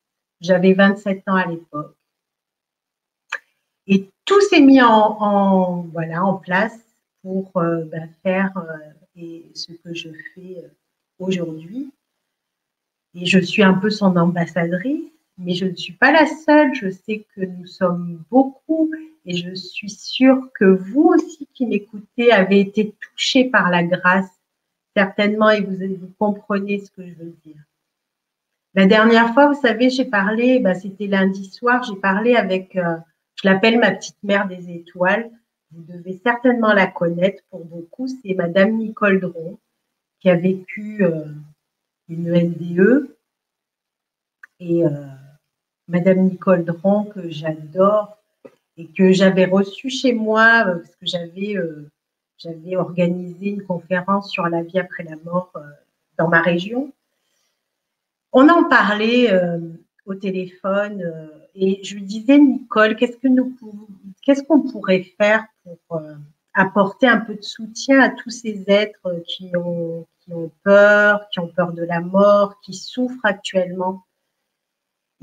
J'avais 0.41 0.73
27 0.73 1.23
ans 1.29 1.35
à 1.35 1.47
l'époque. 1.47 1.95
Et 3.87 4.11
tout 4.25 4.41
s'est 4.49 4.61
mis 4.61 4.81
en, 4.81 5.85
place 6.43 6.79
pour 7.23 7.51
euh, 7.57 7.85
bah, 7.85 7.99
faire 8.23 8.53
euh, 8.57 9.41
ce 9.55 9.73
que 9.73 9.95
je 9.95 10.09
fais 10.35 10.59
euh, 10.59 10.69
aujourd'hui. 11.19 11.91
Et 13.15 13.27
je 13.27 13.39
suis 13.39 13.63
un 13.63 13.75
peu 13.75 13.91
son 13.91 14.17
ambassadrice, 14.17 15.11
mais 15.39 15.55
je 15.55 15.67
ne 15.67 15.75
suis 15.75 15.93
pas 15.93 16.13
la 16.13 16.27
seule. 16.27 16.75
Je 16.75 16.91
sais 16.91 17.27
que 17.35 17.43
nous 17.43 17.67
sommes 17.67 18.23
beaucoup 18.31 18.91
et 19.25 19.37
je 19.37 19.55
suis 19.55 19.91
sûre 19.91 20.49
que 20.55 20.65
vous 20.65 21.13
aussi 21.15 21.49
qui 21.53 21.67
m'écoutez 21.67 22.33
avez 22.33 22.61
été 22.61 22.95
touchés 23.01 23.45
par 23.45 23.71
la 23.71 23.83
grâce, 23.83 24.31
certainement, 24.97 25.51
et 25.51 25.61
vous, 25.61 26.11
comprenez 26.19 26.79
ce 26.79 26.91
que 26.91 27.07
je 27.07 27.13
veux 27.15 27.35
dire. 27.45 27.63
La 28.75 28.87
dernière 28.87 29.35
fois, 29.35 29.49
vous 29.49 29.61
savez, 29.61 29.91
j'ai 29.91 30.07
parlé, 30.07 30.59
bah, 30.59 30.75
c'était 30.75 31.07
lundi 31.07 31.45
soir, 31.45 31.83
j'ai 31.83 31.97
parlé 31.97 32.35
avec, 32.35 32.77
euh, 32.77 32.97
je 33.35 33.47
l'appelle 33.47 33.79
ma 33.79 33.91
petite 33.91 34.23
mère 34.23 34.49
des 34.49 34.71
étoiles. 34.71 35.31
Vous 35.71 35.83
devez 35.83 36.19
certainement 36.25 36.73
la 36.73 36.87
connaître 36.87 37.43
pour 37.51 37.65
beaucoup. 37.67 38.07
C'est 38.09 38.35
Madame 38.35 38.79
Nicole 38.79 39.21
Dron 39.21 39.59
qui 40.21 40.31
a 40.31 40.37
vécu 40.37 41.05
euh, 41.05 41.27
une 42.09 42.33
NDE. 42.33 43.15
Et 44.61 44.87
euh, 44.87 44.91
Madame 45.89 46.21
Nicole 46.21 46.65
Dron, 46.65 47.05
que 47.05 47.29
j'adore 47.29 48.17
et 48.79 48.87
que 48.87 49.13
j'avais 49.13 49.45
reçue 49.45 49.91
chez 49.91 50.15
moi 50.15 50.65
parce 50.65 50.97
que 50.97 51.07
j'avais 51.07 51.57
j'avais 52.39 52.77
organisé 52.77 53.51
une 53.51 53.63
conférence 53.63 54.31
sur 54.31 54.49
la 54.49 54.63
vie 54.63 54.79
après 54.79 55.05
la 55.05 55.17
mort 55.25 55.53
dans 56.19 56.29
ma 56.29 56.43
région. 56.43 56.93
On 58.33 58.49
en 58.49 58.65
parlait 58.65 59.33
au 60.05 60.15
téléphone 60.15 61.31
et 61.55 61.83
je 61.83 61.95
lui 61.95 62.03
disais, 62.03 62.39
Nicole, 62.39 62.97
qu'est-ce 62.97 64.43
qu'on 64.43 64.63
pourrait 64.63 65.07
faire 65.19 65.47
pour 65.89 66.03
apporter 66.55 67.07
un 67.07 67.19
peu 67.19 67.35
de 67.35 67.43
soutien 67.43 68.01
à 68.01 68.11
tous 68.11 68.31
ces 68.31 68.65
êtres 68.67 69.23
qui 69.27 69.53
ont, 69.57 70.07
qui 70.21 70.33
ont 70.33 70.51
peur, 70.63 71.29
qui 71.31 71.41
ont 71.41 71.49
peur 71.49 71.73
de 71.73 71.83
la 71.83 72.01
mort, 72.01 72.61
qui 72.61 72.75
souffrent 72.75 73.25
actuellement? 73.25 74.05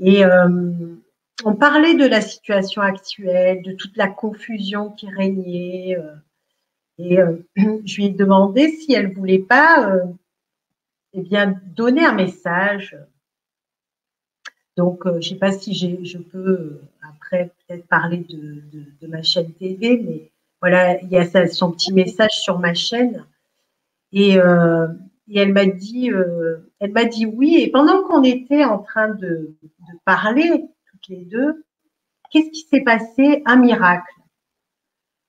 Et 0.00 0.24
euh, 0.24 0.96
on 1.44 1.54
parlait 1.54 1.94
de 1.94 2.06
la 2.06 2.20
situation 2.20 2.82
actuelle, 2.82 3.62
de 3.62 3.72
toute 3.72 3.96
la 3.96 4.08
confusion 4.08 4.90
qui 4.90 5.08
régnait. 5.10 5.96
Euh, 5.96 6.14
et 6.98 7.20
euh, 7.20 7.36
je 7.56 7.96
lui 7.96 8.06
ai 8.06 8.10
demandé 8.10 8.68
si 8.68 8.92
elle 8.92 9.12
voulait 9.12 9.38
pas 9.38 10.00
eh 11.12 11.22
bien, 11.22 11.60
donner 11.76 12.04
un 12.04 12.14
message. 12.14 12.96
Donc, 14.76 15.02
je 15.04 15.10
ne 15.10 15.20
sais 15.20 15.36
pas 15.36 15.52
si 15.52 15.74
je 15.74 16.18
peux 16.18 16.80
après 17.02 17.52
peut-être 17.66 17.86
parler 17.86 18.26
de, 18.28 19.06
ma 19.06 19.22
chaîne 19.22 19.52
TV, 19.52 20.00
mais 20.04 20.30
voilà, 20.60 21.00
il 21.02 21.08
y 21.08 21.16
a 21.16 21.46
son 21.48 21.70
petit 21.72 21.92
message 21.92 22.32
sur 22.32 22.58
ma 22.58 22.74
chaîne. 22.74 23.24
Et, 24.12 24.38
euh, 24.38 24.88
elle 25.34 25.52
m'a 25.52 25.66
dit, 25.66 26.10
euh, 26.10 26.70
elle 26.80 26.92
m'a 26.92 27.04
dit 27.04 27.26
oui. 27.26 27.56
Et 27.60 27.70
pendant 27.70 28.02
qu'on 28.02 28.22
était 28.22 28.64
en 28.64 28.78
train 28.78 29.08
de, 29.08 29.54
parler 30.04 30.64
toutes 30.90 31.08
les 31.08 31.24
deux, 31.24 31.64
qu'est-ce 32.30 32.50
qui 32.50 32.66
s'est 32.68 32.82
passé? 32.82 33.42
Un 33.46 33.56
miracle. 33.56 34.13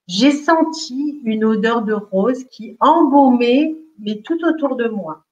J'ai 0.08 0.32
senti 0.32 1.22
une 1.24 1.44
odeur 1.44 1.82
de 1.82 1.94
rose 1.94 2.46
qui 2.46 2.78
embaumait, 2.80 3.76
mais 4.00 4.22
tout 4.22 4.38
autour 4.46 4.76
de 4.76 4.88
moi. 4.88 5.26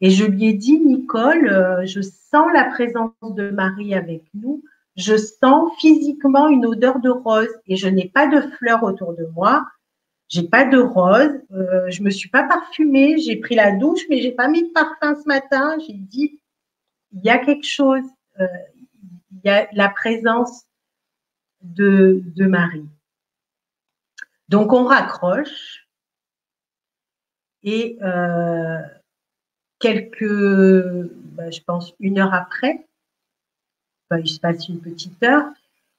Et 0.00 0.10
je 0.10 0.24
lui 0.24 0.46
ai 0.46 0.52
dit, 0.52 0.78
Nicole, 0.80 1.48
euh, 1.48 1.84
je 1.84 2.00
sens 2.00 2.48
la 2.54 2.64
présence 2.64 3.12
de 3.22 3.50
Marie 3.50 3.94
avec 3.94 4.24
nous 4.34 4.62
je 4.98 5.16
sens 5.16 5.72
physiquement 5.78 6.48
une 6.48 6.66
odeur 6.66 6.98
de 6.98 7.08
rose 7.08 7.54
et 7.66 7.76
je 7.76 7.88
n'ai 7.88 8.08
pas 8.08 8.26
de 8.26 8.40
fleurs 8.56 8.82
autour 8.82 9.14
de 9.14 9.24
moi. 9.26 9.64
J'ai 10.26 10.42
pas 10.42 10.64
de 10.64 10.76
rose, 10.76 11.40
euh, 11.52 11.88
je 11.88 12.02
me 12.02 12.10
suis 12.10 12.28
pas 12.28 12.42
parfumée, 12.42 13.16
j'ai 13.18 13.36
pris 13.36 13.54
la 13.54 13.72
douche, 13.72 14.02
mais 14.10 14.20
j'ai 14.20 14.32
pas 14.32 14.48
mis 14.48 14.64
de 14.64 14.72
parfum 14.72 15.14
ce 15.14 15.26
matin. 15.26 15.78
J'ai 15.86 15.94
dit, 15.94 16.40
il 17.12 17.24
y 17.24 17.30
a 17.30 17.38
quelque 17.38 17.64
chose, 17.64 18.04
euh, 18.40 18.46
il 19.30 19.40
y 19.44 19.48
a 19.48 19.68
la 19.72 19.88
présence 19.88 20.64
de, 21.62 22.20
de 22.34 22.46
Marie. 22.46 22.84
Donc 24.48 24.72
on 24.72 24.84
raccroche 24.84 25.86
et 27.62 27.98
euh, 28.02 28.78
quelques, 29.78 30.24
bah, 31.32 31.50
je 31.50 31.60
pense 31.60 31.92
une 32.00 32.18
heure 32.18 32.34
après, 32.34 32.86
il 34.16 34.28
se 34.28 34.40
passe 34.40 34.68
une 34.68 34.80
petite 34.80 35.22
heure. 35.22 35.44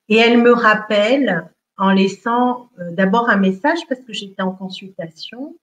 Et 0.08 0.18
elle 0.18 0.42
me 0.42 0.52
rappelle 0.52 1.48
en 1.78 1.92
laissant 1.92 2.70
euh, 2.80 2.92
d'abord 2.92 3.30
un 3.30 3.38
message 3.38 3.80
parce 3.88 4.02
que 4.02 4.14
j'étais 4.14 4.42
en 4.42 4.52
consultation. 4.52 5.56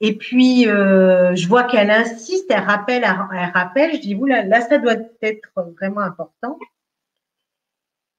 Et 0.00 0.14
puis, 0.16 0.68
euh, 0.68 1.34
je 1.34 1.48
vois 1.48 1.64
qu'elle 1.64 1.90
insiste, 1.90 2.50
elle 2.50 2.62
rappelle, 2.62 3.02
elle 3.02 3.50
rappelle. 3.52 3.96
Je 3.96 4.00
dis, 4.00 4.14
là, 4.14 4.44
là, 4.44 4.60
ça 4.60 4.78
doit 4.78 4.96
être 5.22 5.48
vraiment 5.78 6.00
important. 6.00 6.58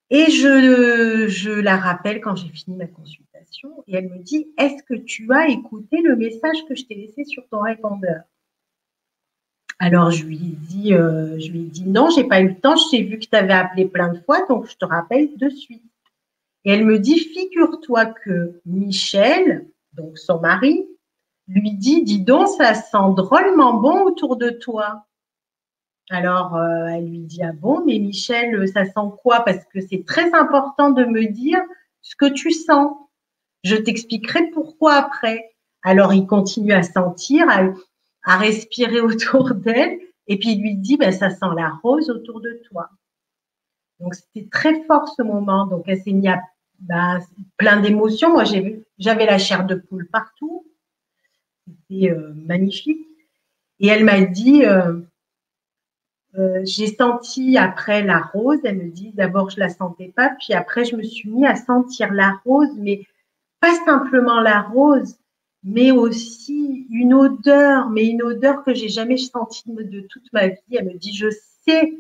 Et 0.10 0.32
je, 0.32 1.60
la 1.60 1.78
rappelle 1.78 2.22
quand 2.22 2.36
j'ai 2.36 2.50
fini 2.50 2.78
ma 2.78 2.88
consultation. 2.88 3.84
Et 3.88 3.96
elle 3.96 4.10
me 4.10 4.20
dit, 4.20 4.48
est-ce 4.58 4.84
que 4.84 4.94
tu 4.94 5.32
as 5.34 5.50
écouté 5.50 6.02
le 6.02 6.16
message 6.16 6.58
que 6.68 6.76
je 6.76 6.86
t'ai 6.86 6.96
laissé 6.96 7.26
sur 7.26 7.48
ton 7.50 7.62
répondeur? 7.62 8.22
Alors 9.80 10.10
je 10.10 10.26
lui 10.26 10.38
dit, 10.38 10.94
euh, 10.96 11.38
je 11.40 11.52
lui 11.52 11.66
dit 11.66 11.86
non, 11.86 12.10
j'ai 12.10 12.24
pas 12.24 12.42
eu 12.42 12.50
le 12.50 12.60
temps. 12.60 12.76
Je 12.76 12.90
t'ai 12.90 13.04
vu 13.04 13.20
que 13.20 13.26
tu 13.26 13.36
avais 13.36 13.54
appelé 13.54 13.86
plein 13.86 14.12
de 14.12 14.20
fois, 14.20 14.46
donc 14.48 14.68
je 14.68 14.76
te 14.76 14.86
rappelle 14.86 15.30
de 15.38 15.50
suite. 15.50 15.84
Et 16.66 16.72
elle 16.72 16.86
me 16.86 17.00
dit, 17.00 17.20
figure-toi 17.20 18.08
que 18.08 18.60
Michel, 18.66 19.68
donc 19.94 20.18
son 20.18 20.40
mari, 20.40 20.86
lui 21.48 21.72
dit, 21.72 22.04
dis 22.04 22.20
donc, 22.20 22.48
ça 22.50 22.74
sent 22.74 23.14
drôlement 23.16 23.76
bon 23.76 24.02
autour 24.04 24.36
de 24.36 24.50
toi. 24.50 25.07
Alors 26.10 26.56
euh, 26.56 26.86
elle 26.88 27.10
lui 27.10 27.20
dit, 27.20 27.44
ah 27.44 27.52
bon, 27.52 27.84
mais 27.86 28.00
Michel, 28.00 28.68
ça 28.70 28.86
sent 28.86 29.10
quoi? 29.22 29.42
Parce 29.42 29.66
que 29.66 29.82
c'est 29.82 30.06
très 30.06 30.34
important 30.34 30.92
de 30.92 31.04
me 31.04 31.26
dire 31.26 31.60
ce 32.02 32.16
que 32.16 32.32
tu 32.32 32.52
sens. 32.52 32.96
Je 33.64 33.76
t'expliquerai 33.76 34.50
pourquoi 34.52 34.94
après. 34.94 35.56
Alors 35.84 36.14
il 36.14 36.26
continue 36.26 36.74
à 36.74 36.84
sentir, 36.84 37.46
à, 38.24 38.38
respirer 38.38 39.02
autour 39.02 39.54
d'elle 39.54 40.00
et 40.28 40.38
puis 40.38 40.52
il 40.52 40.62
lui 40.62 40.76
dit 40.76 40.98
ben, 40.98 41.12
ça 41.12 41.30
sent 41.30 41.46
la 41.56 41.70
rose 41.84 42.10
autour 42.10 42.40
de 42.42 42.62
toi. 42.70 42.90
Donc 44.00 44.16
c'était 44.16 44.48
très 44.50 44.84
fort 44.84 45.08
ce 45.10 45.24
moment. 45.24 45.66
Donc 45.66 45.84
elle 45.88 46.02
s'est 46.02 46.12
mise 46.12 46.28
à 46.28 46.42
ben, 46.80 47.20
plein 47.58 47.82
d'émotions. 47.82 48.32
Moi 48.32 48.46
j'avais 48.98 49.26
la 49.26 49.38
chair 49.38 49.66
de 49.66 49.76
poule 49.76 50.08
partout. 50.08 50.66
C'était 51.66 52.12
euh, 52.12 52.34
magnifique. 52.34 53.06
Et 53.80 53.88
elle 53.88 54.06
m'a 54.06 54.22
dit 54.22 54.66
euh, 54.66 55.02
euh, 56.38 56.62
j'ai 56.64 56.88
senti 56.88 57.58
après 57.58 58.04
la 58.04 58.20
rose. 58.20 58.60
Elle 58.64 58.78
me 58.78 58.90
dit 58.90 59.12
d'abord 59.14 59.50
je 59.50 59.60
la 59.60 59.70
sentais 59.70 60.14
pas, 60.16 60.32
puis 60.40 60.54
après 60.54 60.86
je 60.86 60.96
me 60.96 61.04
suis 61.04 61.30
mis 61.30 61.46
à 61.46 61.56
sentir 61.56 62.14
la 62.14 62.40
rose, 62.46 62.76
mais 62.78 63.06
pas 63.60 63.74
simplement 63.86 64.40
la 64.40 64.62
rose, 64.62 65.16
mais 65.64 65.92
aussi 65.92 66.88
une 66.92 67.14
odeur, 67.14 67.90
mais 67.90 68.06
une 68.06 68.22
odeur 68.22 68.64
que 68.64 68.74
j'ai 68.74 68.90
jamais 68.90 69.18
sentie 69.18 69.64
de 69.68 70.02
toute 70.02 70.32
ma 70.32 70.48
vie. 70.48 70.58
Elle 70.72 70.86
me 70.86 70.98
dit, 70.98 71.14
je 71.14 71.30
sais 71.66 71.98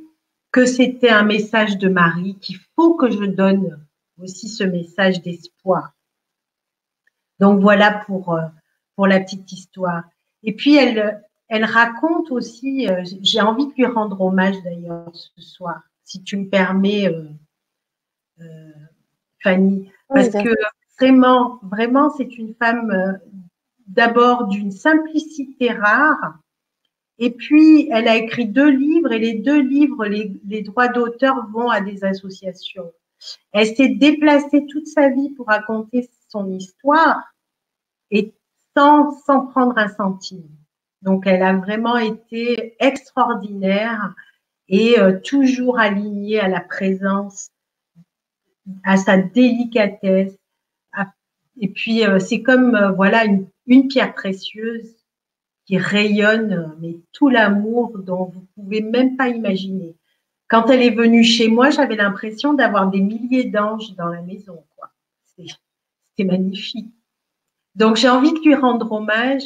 que 0.52 0.66
c'était 0.66 1.10
un 1.10 1.24
message 1.24 1.78
de 1.78 1.90
Marie, 1.90 2.38
qu'il 2.40 2.58
faut 2.76 2.96
que 2.96 3.10
je 3.10 3.26
donne 3.26 3.80
aussi 4.22 4.48
ce 4.48 4.64
message 4.64 5.22
d'espoir. 5.22 5.94
Donc 7.40 7.62
voilà 7.62 8.04
pour, 8.06 8.34
euh, 8.34 8.46
pour 8.96 9.08
la 9.08 9.20
petite 9.20 9.52
histoire. 9.52 10.04
Et 10.44 10.54
puis 10.54 10.76
elle, 10.76 11.24
elle 11.48 11.66
raconte 11.66 12.32
aussi, 12.32 12.88
euh, 12.90 13.04
j'ai 13.22 13.42
envie 13.42 13.68
de 13.68 13.74
lui 13.74 13.86
rendre 13.86 14.20
hommage 14.22 14.62
d'ailleurs 14.64 15.10
ce 15.14 15.42
soir, 15.42 15.82
si 16.04 16.24
tu 16.24 16.38
me 16.38 16.50
permets, 16.50 17.08
euh, 18.42 18.72
Fanny, 19.42 19.90
parce 20.10 20.30
que 20.30 20.50
vraiment, 21.00 21.60
vraiment, 21.64 22.10
c'est 22.10 22.38
une 22.38 22.54
femme 22.56 23.20
d'abord 23.88 24.48
d'une 24.48 24.72
simplicité 24.72 25.72
rare. 25.72 26.40
Et 27.20 27.32
puis, 27.32 27.90
elle 27.92 28.08
a 28.08 28.16
écrit 28.16 28.46
deux 28.46 28.70
livres 28.70 29.12
et 29.12 29.20
les 29.20 29.34
deux 29.36 29.60
livres, 29.60 30.06
les, 30.06 30.62
droits 30.62 30.88
d'auteur 30.88 31.48
vont 31.52 31.70
à 31.70 31.82
des 31.82 32.04
associations. 32.04 32.92
Elle 33.52 33.76
s'est 33.76 33.90
déplacée 33.90 34.66
toute 34.68 34.88
sa 34.88 35.10
vie 35.10 35.32
pour 35.32 35.48
raconter 35.48 36.08
son 36.30 36.52
histoire 36.52 37.24
et 38.12 38.36
sans, 38.76 39.12
sans 39.26 39.48
prendre 39.48 39.78
un 39.78 39.88
centime. 39.88 40.48
Donc, 41.02 41.28
elle 41.28 41.44
a 41.44 41.54
vraiment 41.54 41.98
été 41.98 42.76
extraordinaire 42.80 44.14
et 44.68 45.00
euh, 45.00 45.20
toujours 45.20 45.80
alignée 45.80 46.40
à 46.40 46.48
la 46.48 46.62
présence, 46.62 47.52
à 48.84 48.98
sa 48.98 49.18
délicatesse. 49.18 50.38
et 51.60 51.70
puis, 51.70 52.06
euh, 52.06 52.20
c'est 52.20 52.42
comme, 52.42 52.76
euh, 52.76 52.92
voilà, 52.92 53.26
une 53.26 53.48
une 53.68 53.88
pierre 53.88 54.16
précieuse 54.16 54.96
qui 55.66 55.78
rayonne, 55.78 56.76
mais 56.80 56.98
tout 57.12 57.28
l'amour 57.30 58.00
dont 58.00 58.26
vous 58.26 58.48
pouvez 58.56 58.82
même 58.82 59.18
pas 59.18 59.28
imaginer. 59.28 59.96
Quand 60.48 60.70
elle 60.70 60.82
est 60.82 60.96
venue 60.96 61.26
chez 61.26 61.50
moi, 61.50 61.70
j'avais 61.70 61.98
l'impression 61.98 62.54
d'avoir 62.54 62.90
des 62.90 63.02
milliers 63.02 63.44
d'anges 63.44 63.94
dans 63.96 64.08
la 64.08 64.22
maison. 64.22 64.64
C'était 65.36 66.24
magnifique. 66.24 66.94
Donc, 67.76 67.98
j'ai 67.98 68.10
envie 68.10 68.32
de 68.32 68.40
lui 68.40 68.56
rendre 68.56 68.92
hommage. 68.92 69.44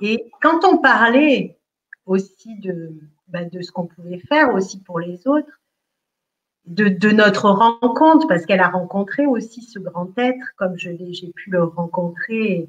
Et 0.00 0.30
quand 0.40 0.64
on 0.64 0.78
parlait 0.78 1.58
aussi 2.06 2.56
de, 2.58 2.92
bah, 3.28 3.44
de 3.44 3.62
ce 3.62 3.70
qu'on 3.70 3.86
pouvait 3.86 4.18
faire 4.18 4.54
aussi 4.54 4.80
pour 4.80 5.00
les 5.00 5.26
autres, 5.26 5.60
de, 6.64 6.88
de 6.88 7.10
notre 7.10 7.50
rencontre, 7.50 8.26
parce 8.28 8.46
qu'elle 8.46 8.60
a 8.60 8.68
rencontré 8.68 9.26
aussi 9.26 9.62
ce 9.62 9.78
grand 9.78 10.16
être, 10.16 10.54
comme 10.56 10.78
je 10.78 10.90
j'ai 11.10 11.32
pu 11.32 11.50
le 11.50 11.64
rencontrer. 11.64 12.68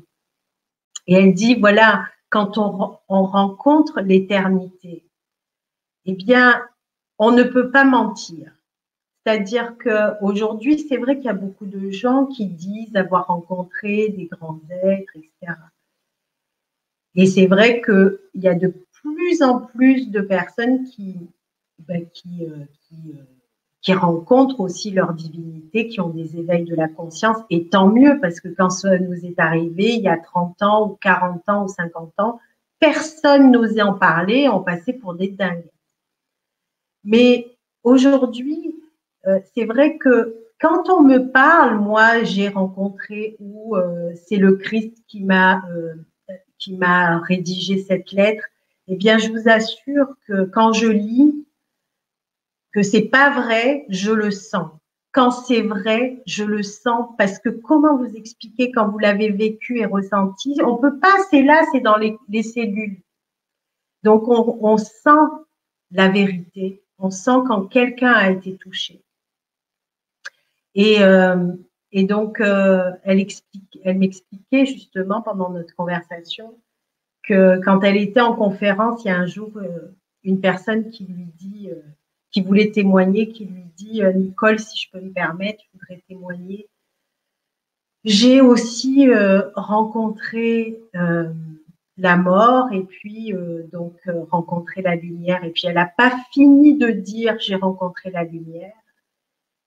Et 1.06 1.14
elle 1.14 1.34
dit, 1.34 1.56
voilà, 1.56 2.06
quand 2.30 2.58
on, 2.58 2.98
on 3.08 3.24
rencontre 3.24 4.02
l'éternité, 4.02 5.06
eh 6.06 6.14
bien, 6.14 6.64
on 7.20 7.32
ne 7.32 7.44
peut 7.44 7.72
pas 7.72 7.86
mentir. 7.86 8.52
C'est-à-dire 9.26 9.76
qu'aujourd'hui, 9.78 10.80
c'est 10.80 10.98
vrai 10.98 11.16
qu'il 11.16 11.26
y 11.26 11.30
a 11.30 11.34
beaucoup 11.34 11.66
de 11.66 11.92
gens 11.92 12.26
qui 12.26 12.48
disent 12.48 12.96
avoir 12.96 13.28
rencontré 13.28 14.10
des 14.10 14.26
grands 14.26 14.60
êtres, 14.70 15.16
etc. 15.16 15.54
Et 17.16 17.28
c'est 17.28 17.48
vrai 17.48 17.82
qu'il 17.82 18.20
y 18.36 18.48
a 18.48 18.56
de 18.56 18.74
plus 18.92 19.42
en 19.42 19.60
plus 19.60 20.10
de 20.10 20.22
personnes 20.22 20.86
qui, 20.86 21.18
ben, 21.80 22.06
qui, 22.14 22.46
euh, 22.46 22.66
qui, 22.88 23.14
euh, 23.14 23.24
qui, 23.82 23.94
rencontrent 23.94 24.62
aussi 24.62 24.92
leur 24.92 25.14
divinité, 25.14 25.88
qui 25.88 26.02
ont 26.02 26.10
des 26.10 26.38
éveils 26.38 26.64
de 26.64 26.76
la 26.76 26.88
conscience. 26.88 27.38
Et 27.50 27.68
tant 27.68 27.88
mieux, 27.88 28.20
parce 28.22 28.40
que 28.40 28.48
quand 28.48 28.70
ça 28.70 28.98
nous 28.98 29.26
est 29.26 29.40
arrivé, 29.40 29.96
il 29.96 30.02
y 30.02 30.08
a 30.08 30.18
30 30.18 30.62
ans 30.62 30.90
ou 30.90 30.98
40 31.02 31.48
ans 31.50 31.66
ou 31.66 31.68
50 31.68 32.14
ans, 32.18 32.40
personne 32.80 33.52
n'osait 33.52 33.82
en 33.82 33.94
parler, 33.94 34.50
on 34.50 34.64
passait 34.64 34.94
pour 34.94 35.14
des 35.14 35.30
dingues. 35.30 35.70
Mais 37.04 37.58
aujourd'hui, 37.84 38.76
euh, 39.28 39.40
c'est 39.54 39.66
vrai 39.66 39.98
que 39.98 40.38
quand 40.60 40.90
on 40.90 41.02
me 41.02 41.30
parle, 41.32 41.80
moi, 41.80 42.24
j'ai 42.24 42.48
rencontré 42.48 43.36
ou 43.40 43.76
c'est 44.16 44.38
le 44.38 44.56
Christ 44.56 44.96
qui 45.08 45.22
m'a 45.22 45.62
qui 46.64 46.74
m'a 46.74 47.20
rédigé 47.20 47.84
cette 47.84 48.12
lettre, 48.12 48.46
eh 48.88 48.96
bien, 48.96 49.18
je 49.18 49.30
vous 49.30 49.50
assure 49.50 50.08
que 50.28 50.46
quand 50.46 50.74
je 50.74 50.88
lis 50.88 51.46
que 52.72 52.82
c'est 52.82 53.10
pas 53.10 53.30
vrai, 53.30 53.86
je 53.90 54.12
le 54.12 54.32
sens. 54.32 54.72
Quand 55.12 55.30
c'est 55.30 55.62
vrai, 55.62 56.24
je 56.26 56.44
le 56.44 56.64
sens 56.64 57.10
parce 57.18 57.38
que 57.38 57.50
comment 57.50 57.98
vous 57.98 58.16
expliquer 58.16 58.72
quand 58.72 58.90
vous 58.90 58.98
l'avez 58.98 59.30
vécu 59.30 59.80
et 59.80 59.86
ressenti? 59.86 60.58
On 60.66 60.78
peut 60.78 60.98
pas, 60.98 61.14
c'est 61.30 61.44
là, 61.44 61.64
c'est 61.72 61.82
dans 61.82 61.98
les, 61.98 62.44
cellules. 62.44 63.02
Donc, 64.02 64.24
on, 64.28 64.78
sent 64.78 65.10
la 65.92 66.10
vérité, 66.10 66.82
on 66.98 67.12
sent 67.12 67.44
quand 67.48 67.66
quelqu'un 67.66 68.12
a 68.12 68.32
été 68.32 68.58
touché. 68.58 69.04
Et, 70.74 71.04
euh, 71.04 71.54
et 71.96 72.06
donc, 72.06 72.42
euh, 72.42 72.92
elle, 73.04 73.20
explique, 73.20 73.80
elle 73.84 74.00
m'expliquait 74.00 74.66
justement 74.66 75.22
pendant 75.22 75.52
notre 75.52 75.76
conversation 75.76 76.58
que 77.22 77.62
quand 77.64 77.82
elle 77.84 77.98
était 77.98 78.20
en 78.20 78.36
conférence, 78.36 79.06
il 79.06 79.10
y 79.10 79.12
a 79.12 79.18
un 79.18 79.28
jour 79.28 79.52
euh, 79.58 79.96
une 80.24 80.42
personne 80.42 80.90
qui 80.90 81.06
lui 81.06 81.28
dit, 81.38 81.70
euh, 81.72 81.80
qui 82.32 82.42
voulait 82.42 82.72
témoigner, 82.72 83.30
qui 83.30 83.46
lui 83.46 83.66
dit, 83.78 84.02
Nicole, 84.16 84.60
si 84.60 84.76
je 84.76 84.92
peux 84.92 85.06
me 85.06 85.14
permettre, 85.14 85.64
je 85.66 85.78
voudrais 85.78 86.04
témoigner. 86.08 86.68
J'ai 88.04 88.42
aussi 88.42 89.08
rencontré 89.56 90.78
la 90.94 92.18
mort 92.18 92.74
et 92.74 92.82
puis 92.82 93.34
donc 93.72 93.98
rencontré 94.30 94.82
la 94.82 94.96
lumière. 94.96 95.44
Et 95.46 95.52
puis 95.52 95.68
elle 95.68 95.76
n'a 95.76 95.86
pas 95.86 96.12
fini 96.34 96.78
de 96.78 96.90
dire 96.90 97.38
j'ai 97.40 97.56
rencontré 97.56 98.12
la 98.12 98.26
lumière 98.26 98.74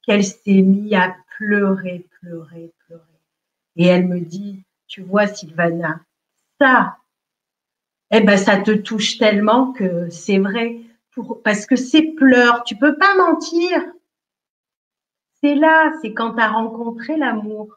qu'elle 0.06 0.24
s'est 0.24 0.62
mise 0.62 0.94
à 0.94 1.14
pleurer, 1.36 2.06
pleurer, 2.20 2.72
pleurer. 2.86 3.02
Et 3.74 3.86
elle 3.86 4.06
me 4.06 4.20
dit, 4.20 4.64
tu 4.86 5.02
vois, 5.02 5.26
Sylvana, 5.26 6.00
ça, 6.60 6.96
eh 8.10 8.20
ben, 8.20 8.36
ça 8.36 8.58
te 8.58 8.70
touche 8.70 9.18
tellement 9.18 9.72
que 9.72 10.08
c'est 10.10 10.38
vrai. 10.38 10.80
Parce 11.44 11.66
que 11.66 11.76
ces 11.76 12.12
pleurs, 12.12 12.62
tu 12.64 12.76
peux 12.76 12.96
pas 12.96 13.16
mentir. 13.16 13.82
C'est 15.42 15.54
là, 15.54 15.92
c'est 16.00 16.12
quand 16.12 16.34
tu 16.34 16.40
as 16.40 16.50
rencontré 16.50 17.16
l'amour, 17.16 17.74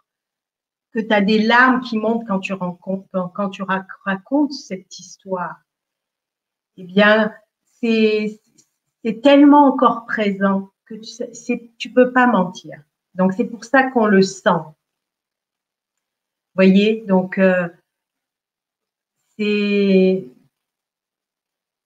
que 0.92 1.00
tu 1.00 1.14
as 1.14 1.22
des 1.22 1.40
larmes 1.40 1.82
qui 1.82 1.98
montent 1.98 2.28
quand 2.28 2.40
tu, 2.40 2.54
quand 2.58 3.50
tu 3.50 3.64
racontes 4.06 4.54
cette 4.54 5.00
histoire. 5.00 5.56
Eh 6.78 6.84
bien, 6.84 7.34
c'est 7.82 8.40
tellement 9.24 9.66
encore 9.66 10.06
présent 10.06 10.70
tu 10.98 11.90
ne 11.90 11.94
peux 11.94 12.12
pas 12.12 12.28
mentir. 12.28 12.82
Donc, 13.16 13.34
c'est 13.34 13.46
pour 13.46 13.66
ça 13.66 13.84
qu'on 13.84 14.06
le 14.06 14.22
sent. 14.22 14.50
Voyez, 16.56 17.04
donc, 17.08 17.38
euh, 17.38 17.68
c'est. 19.38 20.26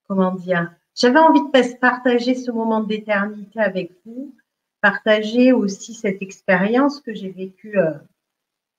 Comment 0.07 0.33
dire 0.33 0.73
J'avais 0.95 1.19
envie 1.19 1.41
de 1.41 1.77
partager 1.79 2.35
ce 2.35 2.51
moment 2.51 2.81
d'éternité 2.81 3.59
avec 3.59 3.91
vous, 4.05 4.35
partager 4.81 5.53
aussi 5.53 5.93
cette 5.93 6.21
expérience 6.21 6.99
que 6.99 7.13
j'ai 7.13 7.29
vécue 7.29 7.77
euh, 7.77 7.93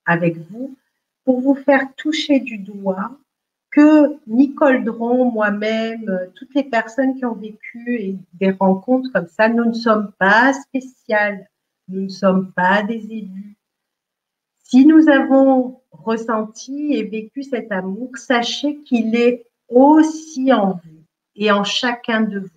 avec 0.04 0.36
vous, 0.36 0.76
pour 1.24 1.40
vous 1.40 1.54
faire 1.54 1.94
toucher 1.96 2.40
du 2.40 2.58
doigt 2.58 3.18
que 3.74 4.16
Nicole 4.28 4.84
Dron, 4.84 5.32
moi-même, 5.32 6.30
toutes 6.36 6.54
les 6.54 6.62
personnes 6.62 7.16
qui 7.16 7.24
ont 7.24 7.34
vécu 7.34 8.16
des 8.34 8.52
rencontres 8.52 9.10
comme 9.12 9.26
ça, 9.26 9.48
nous 9.48 9.64
ne 9.64 9.72
sommes 9.72 10.12
pas 10.16 10.52
spéciales, 10.52 11.50
nous 11.88 12.02
ne 12.02 12.08
sommes 12.08 12.52
pas 12.52 12.84
des 12.84 13.04
élus. 13.10 13.56
Si 14.62 14.86
nous 14.86 15.08
avons 15.08 15.80
ressenti 15.90 16.94
et 16.94 17.02
vécu 17.02 17.42
cet 17.42 17.72
amour, 17.72 18.16
sachez 18.16 18.78
qu'il 18.82 19.16
est 19.16 19.44
aussi 19.68 20.52
en 20.52 20.74
vous 20.74 21.04
et 21.34 21.50
en 21.50 21.64
chacun 21.64 22.20
de 22.20 22.38
vous. 22.38 22.48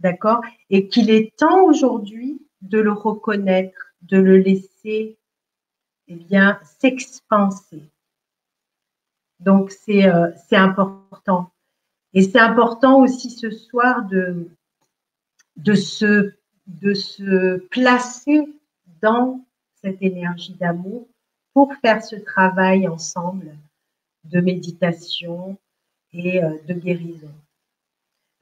D'accord? 0.00 0.40
Et 0.70 0.88
qu'il 0.88 1.10
est 1.10 1.36
temps 1.36 1.62
aujourd'hui 1.64 2.40
de 2.62 2.78
le 2.78 2.92
reconnaître, 2.92 3.92
de 4.00 4.16
le 4.16 4.38
laisser 4.38 5.18
eh 6.08 6.14
bien, 6.14 6.58
s'expanser. 6.78 7.82
Donc, 9.40 9.72
euh, 9.88 10.32
c'est 10.48 10.56
important. 10.56 11.50
Et 12.14 12.22
c'est 12.22 12.38
important 12.38 13.00
aussi 13.00 13.30
ce 13.30 13.50
soir 13.50 14.06
de, 14.06 14.48
de, 15.56 15.74
se, 15.74 16.32
de 16.66 16.94
se 16.94 17.58
placer 17.68 18.48
dans 19.02 19.44
cette 19.82 20.00
énergie 20.00 20.54
d'amour 20.54 21.06
pour 21.52 21.74
faire 21.76 22.02
ce 22.02 22.16
travail 22.16 22.88
ensemble 22.88 23.54
de 24.24 24.40
méditation 24.40 25.56
et 26.12 26.42
euh, 26.42 26.56
de 26.66 26.74
guérison. 26.74 27.30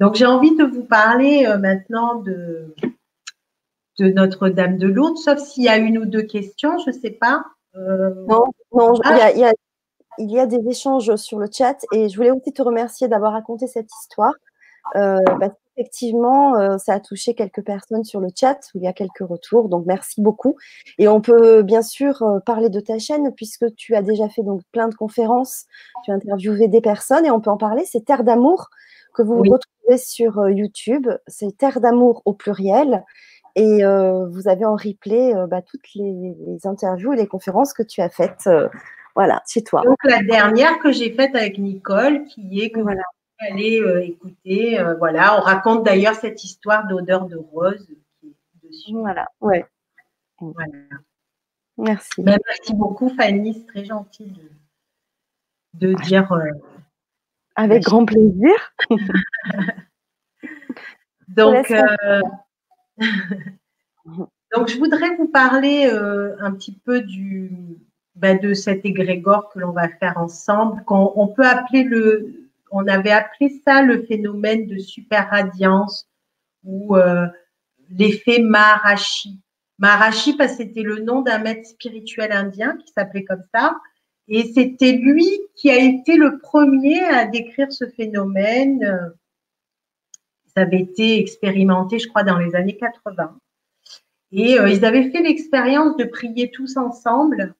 Donc, 0.00 0.14
j'ai 0.14 0.26
envie 0.26 0.56
de 0.56 0.64
vous 0.64 0.84
parler 0.84 1.46
euh, 1.46 1.58
maintenant 1.58 2.16
de, 2.16 2.74
de 3.98 4.06
Notre-Dame 4.06 4.78
de 4.78 4.86
Lourdes, 4.86 5.18
sauf 5.18 5.38
s'il 5.38 5.64
y 5.64 5.68
a 5.68 5.76
une 5.76 5.98
ou 5.98 6.04
deux 6.04 6.22
questions, 6.22 6.78
je 6.78 6.90
ne 6.90 6.94
sais 6.94 7.10
pas. 7.10 7.44
non, 7.74 8.44
non 8.72 8.94
ah. 9.04 9.32
il 9.32 9.40
y 9.40 9.44
a 9.44 9.52
il 10.18 10.30
y 10.30 10.38
a 10.38 10.46
des 10.46 10.68
échanges 10.68 11.14
sur 11.16 11.38
le 11.38 11.48
chat 11.52 11.76
et 11.92 12.08
je 12.08 12.16
voulais 12.16 12.30
aussi 12.30 12.52
te 12.52 12.62
remercier 12.62 13.08
d'avoir 13.08 13.32
raconté 13.32 13.66
cette 13.66 13.90
histoire. 14.02 14.34
Euh, 14.96 15.18
parce 15.40 15.52
qu'effectivement, 15.76 16.56
euh, 16.56 16.78
ça 16.78 16.94
a 16.94 17.00
touché 17.00 17.34
quelques 17.34 17.64
personnes 17.64 18.04
sur 18.04 18.20
le 18.20 18.28
chat 18.38 18.58
où 18.74 18.78
il 18.78 18.84
y 18.84 18.86
a 18.86 18.92
quelques 18.92 19.26
retours. 19.26 19.68
Donc, 19.68 19.86
merci 19.86 20.20
beaucoup. 20.20 20.56
Et 20.98 21.08
on 21.08 21.20
peut 21.20 21.62
bien 21.62 21.82
sûr 21.82 22.22
euh, 22.22 22.38
parler 22.40 22.68
de 22.68 22.80
ta 22.80 22.98
chaîne 22.98 23.32
puisque 23.34 23.74
tu 23.76 23.94
as 23.94 24.02
déjà 24.02 24.28
fait 24.28 24.42
donc 24.42 24.62
plein 24.72 24.88
de 24.88 24.94
conférences, 24.94 25.64
tu 26.04 26.10
as 26.10 26.14
interviewé 26.14 26.68
des 26.68 26.80
personnes 26.80 27.24
et 27.24 27.30
on 27.30 27.40
peut 27.40 27.50
en 27.50 27.56
parler. 27.56 27.84
C'est 27.86 28.04
Terre 28.04 28.24
d'amour 28.24 28.68
que 29.14 29.22
vous 29.22 29.38
retrouvez 29.38 29.98
sur 29.98 30.48
YouTube. 30.48 31.08
C'est 31.26 31.56
Terre 31.56 31.80
d'amour 31.80 32.22
au 32.24 32.34
pluriel. 32.34 33.04
Et 33.56 33.84
vous 33.84 34.48
avez 34.48 34.64
en 34.64 34.74
replay 34.74 35.32
bah, 35.46 35.62
toutes 35.62 35.94
les, 35.94 36.34
les, 36.44 36.66
interviews 36.66 37.12
et 37.12 37.16
les 37.16 37.28
conférences 37.28 37.72
que 37.72 37.84
tu 37.84 38.00
as 38.00 38.08
faites 38.08 38.48
voilà, 39.14 39.42
c'est 39.46 39.62
toi. 39.62 39.82
Donc 39.84 39.98
la 40.04 40.22
dernière 40.22 40.78
que 40.80 40.90
j'ai 40.90 41.12
faite 41.12 41.36
avec 41.36 41.58
Nicole, 41.58 42.24
qui 42.24 42.60
est 42.60 42.70
que 42.70 42.80
voilà. 42.80 43.02
vous 43.38 43.46
allez 43.52 43.80
euh, 43.80 44.02
écouter. 44.02 44.80
Euh, 44.80 44.94
voilà, 44.96 45.38
on 45.38 45.40
raconte 45.40 45.84
d'ailleurs 45.84 46.16
cette 46.16 46.42
histoire 46.42 46.86
d'odeur 46.88 47.26
de 47.26 47.36
rose 47.36 47.86
qui 48.20 48.26
est 48.26 48.66
dessus. 48.66 48.92
Voilà, 48.92 49.28
ouais. 49.40 49.64
Voilà. 50.40 50.72
Merci. 51.78 52.22
Ben, 52.22 52.38
merci 52.44 52.74
beaucoup, 52.74 53.08
Fanny. 53.10 53.54
C'est 53.54 53.66
très 53.66 53.84
gentil 53.84 54.32
de, 55.74 55.88
de 55.88 55.94
dire. 56.02 56.32
Euh, 56.32 56.50
avec 57.54 57.84
grand 57.84 58.04
plaisir. 58.04 58.74
donc, 61.28 61.68
donc, 64.56 64.68
je 64.68 64.76
voudrais 64.76 65.14
vous 65.14 65.28
parler 65.28 65.86
un 65.86 66.52
petit 66.52 66.72
peu 66.72 67.00
du, 67.00 67.78
ben, 68.16 68.38
de 68.38 68.54
cet 68.54 68.84
égrégore 68.84 69.50
que 69.50 69.58
l'on 69.58 69.72
va 69.72 69.88
faire 69.88 70.16
ensemble, 70.18 70.84
qu'on 70.84 71.12
on 71.16 71.28
peut 71.28 71.46
appeler 71.46 71.82
le, 71.82 72.48
on 72.70 72.86
avait 72.86 73.10
appelé 73.10 73.60
ça 73.64 73.82
le 73.82 74.02
phénomène 74.02 74.66
de 74.66 74.78
super 74.78 75.30
radiance 75.30 76.08
ou 76.64 76.96
euh, 76.96 77.26
l'effet 77.90 78.38
Maharashi. 78.38 79.40
Maharashi, 79.78 80.36
parce 80.36 80.52
que 80.52 80.58
c'était 80.58 80.82
le 80.82 81.00
nom 81.00 81.22
d'un 81.22 81.38
maître 81.38 81.68
spirituel 81.68 82.32
indien 82.32 82.76
qui 82.76 82.92
s'appelait 82.92 83.24
comme 83.24 83.42
ça. 83.52 83.76
Et 84.28 84.52
c'était 84.54 84.92
lui 84.92 85.28
qui 85.54 85.70
a 85.70 85.76
été 85.76 86.16
le 86.16 86.38
premier 86.38 87.04
à 87.04 87.26
décrire 87.26 87.72
ce 87.72 87.86
phénomène. 87.86 89.12
Ça 90.54 90.62
avait 90.62 90.80
été 90.80 91.18
expérimenté, 91.18 91.98
je 91.98 92.08
crois, 92.08 92.22
dans 92.22 92.38
les 92.38 92.54
années 92.54 92.76
80. 92.76 93.36
Et 94.32 94.58
euh, 94.58 94.68
ils 94.68 94.84
avaient 94.84 95.10
fait 95.10 95.22
l'expérience 95.22 95.96
de 95.96 96.04
prier 96.04 96.50
tous 96.50 96.76
ensemble 96.76 97.54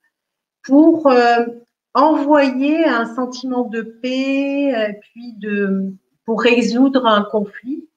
pour 0.65 1.07
euh, 1.07 1.47
envoyer 1.95 2.85
un 2.85 3.07
sentiment 3.15 3.65
de 3.65 3.83
paix, 3.83 4.75
euh, 4.75 4.93
puis 5.01 5.35
de, 5.35 5.95
pour 6.25 6.43
résoudre 6.43 7.07
un 7.07 7.23
conflit. 7.23 7.89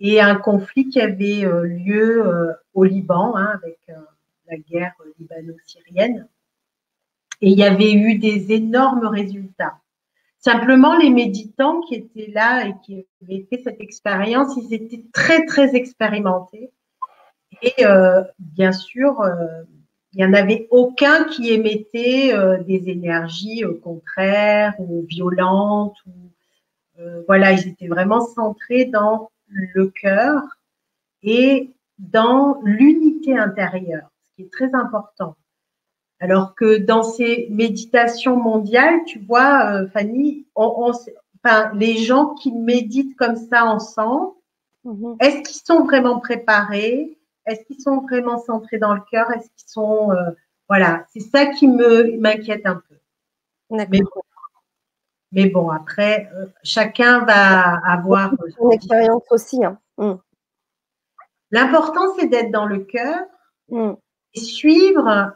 Et 0.00 0.20
un 0.20 0.36
conflit 0.36 0.88
qui 0.88 1.00
avait 1.00 1.42
lieu 1.64 2.24
au 2.72 2.84
Liban, 2.84 3.36
hein, 3.36 3.50
avec 3.54 3.80
la 4.48 4.56
guerre 4.56 4.94
libano-syrienne. 5.18 6.28
Et 7.40 7.50
il 7.50 7.58
y 7.58 7.64
avait 7.64 7.94
eu 7.94 8.16
des 8.16 8.52
énormes 8.52 9.08
résultats. 9.08 9.80
Simplement, 10.38 10.96
les 10.96 11.10
méditants 11.10 11.80
qui 11.80 11.96
étaient 11.96 12.30
là 12.32 12.66
et 12.66 12.74
qui 12.84 13.06
avaient 13.22 13.46
fait 13.50 13.60
cette 13.62 13.80
expérience, 13.80 14.56
ils 14.56 14.72
étaient 14.72 15.04
très, 15.12 15.44
très 15.46 15.74
expérimentés. 15.74 16.70
Et 17.62 17.84
euh, 17.84 18.22
bien 18.38 18.70
sûr, 18.70 19.20
euh, 19.20 19.64
il 20.12 20.18
n'y 20.18 20.24
en 20.24 20.32
avait 20.32 20.68
aucun 20.70 21.24
qui 21.24 21.50
émettait 21.50 22.32
euh, 22.32 22.62
des 22.62 22.88
énergies 22.88 23.62
contraires 23.82 24.74
ou 24.78 25.04
violentes. 25.06 25.96
Ou, 26.06 26.12
voilà, 27.26 27.52
ils 27.52 27.68
étaient 27.68 27.88
vraiment 27.88 28.20
centrés 28.20 28.86
dans 28.86 29.30
le 29.48 29.86
cœur 29.86 30.42
et 31.22 31.70
dans 31.98 32.60
l'unité 32.64 33.36
intérieure, 33.36 34.10
ce 34.22 34.34
qui 34.34 34.42
est 34.42 34.52
très 34.52 34.74
important. 34.74 35.36
Alors 36.20 36.54
que 36.54 36.78
dans 36.78 37.02
ces 37.02 37.48
méditations 37.50 38.36
mondiales, 38.36 39.04
tu 39.06 39.20
vois, 39.20 39.72
euh, 39.72 39.88
Fanny, 39.88 40.46
les 41.74 41.98
gens 41.98 42.34
qui 42.34 42.52
méditent 42.52 43.16
comme 43.16 43.36
ça 43.36 43.64
ensemble, 43.64 44.32
mhm. 44.84 45.16
est-ce 45.20 45.42
qu'ils 45.42 45.62
sont 45.64 45.84
vraiment 45.84 46.18
préparés 46.18 47.17
Est-ce 47.48 47.64
qu'ils 47.64 47.80
sont 47.80 48.00
vraiment 48.02 48.38
centrés 48.38 48.78
dans 48.78 48.94
le 48.94 49.02
cœur? 49.10 49.30
Est-ce 49.32 49.48
qu'ils 49.56 49.68
sont 49.68 50.12
euh, 50.12 50.30
voilà, 50.68 51.06
c'est 51.12 51.20
ça 51.20 51.46
qui 51.46 51.66
me 51.66 52.18
m'inquiète 52.18 52.66
un 52.66 52.76
peu. 52.76 52.94
Mais 53.70 53.86
bon, 53.86 54.22
mais 55.32 55.46
bon, 55.48 55.70
après, 55.70 56.30
euh, 56.34 56.46
chacun 56.62 57.24
va 57.24 57.78
avoir 57.86 58.32
son 58.56 58.70
expérience 58.70 59.24
aussi. 59.30 59.64
Hein. 59.64 59.78
Mm. 59.96 60.14
L'important, 61.50 62.14
c'est 62.18 62.26
d'être 62.26 62.50
dans 62.50 62.66
le 62.66 62.80
cœur 62.80 63.24
mm. 63.70 63.92
et 64.34 64.40
suivre 64.40 65.34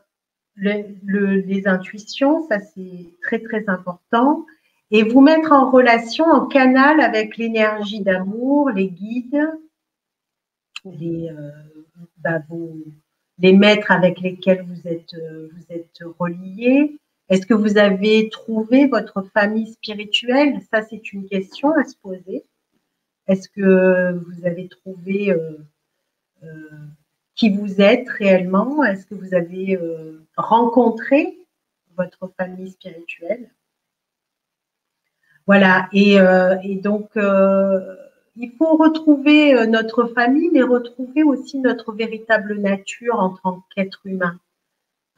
les 0.56 1.62
intuitions, 1.66 2.46
ça 2.48 2.60
c'est 2.60 3.14
très 3.22 3.38
très 3.40 3.64
important. 3.68 4.44
Et 4.90 5.02
vous 5.02 5.22
mettre 5.22 5.52
en 5.52 5.70
relation, 5.70 6.26
en 6.26 6.46
canal 6.46 7.00
avec 7.00 7.38
l'énergie 7.38 8.02
d'amour, 8.02 8.68
les 8.68 8.88
guides, 8.88 9.50
les, 10.84 11.30
euh, 11.30 11.50
bah, 12.22 12.40
les 13.38 13.52
maîtres 13.52 13.90
avec 13.90 14.20
lesquels 14.20 14.62
vous 14.62 14.88
êtes, 14.88 15.14
euh, 15.14 15.48
vous 15.52 16.14
reliés. 16.18 16.98
Est-ce 17.28 17.46
que 17.46 17.54
vous 17.54 17.78
avez 17.78 18.28
trouvé 18.28 18.86
votre 18.86 19.22
famille 19.22 19.72
spirituelle? 19.72 20.60
Ça, 20.70 20.82
c'est 20.82 21.12
une 21.12 21.26
question 21.26 21.72
à 21.72 21.84
se 21.84 21.96
poser. 21.96 22.44
Est-ce 23.26 23.48
que 23.48 24.12
vous 24.12 24.46
avez 24.46 24.68
trouvé 24.68 25.30
euh, 25.30 25.58
qui 27.34 27.50
vous 27.50 27.80
êtes 27.80 28.08
réellement? 28.08 28.84
Est-ce 28.84 29.06
que 29.06 29.14
vous 29.14 29.34
avez 29.34 29.76
euh, 29.76 30.24
rencontré 30.36 31.38
votre 31.96 32.30
famille 32.36 32.70
spirituelle? 32.70 33.50
Voilà, 35.46 35.88
et, 35.92 36.20
euh, 36.20 36.56
donc 36.82 37.16
euh, 37.16 37.96
il 38.36 38.52
faut 38.52 38.76
retrouver 38.76 39.66
notre 39.66 40.06
famille, 40.06 40.50
mais 40.52 40.62
retrouver 40.62 41.22
aussi 41.22 41.58
notre 41.58 41.92
véritable 41.92 42.58
nature 42.58 43.18
en 43.18 43.30
tant 43.30 43.62
qu'être 43.74 44.00
humain. 44.04 44.38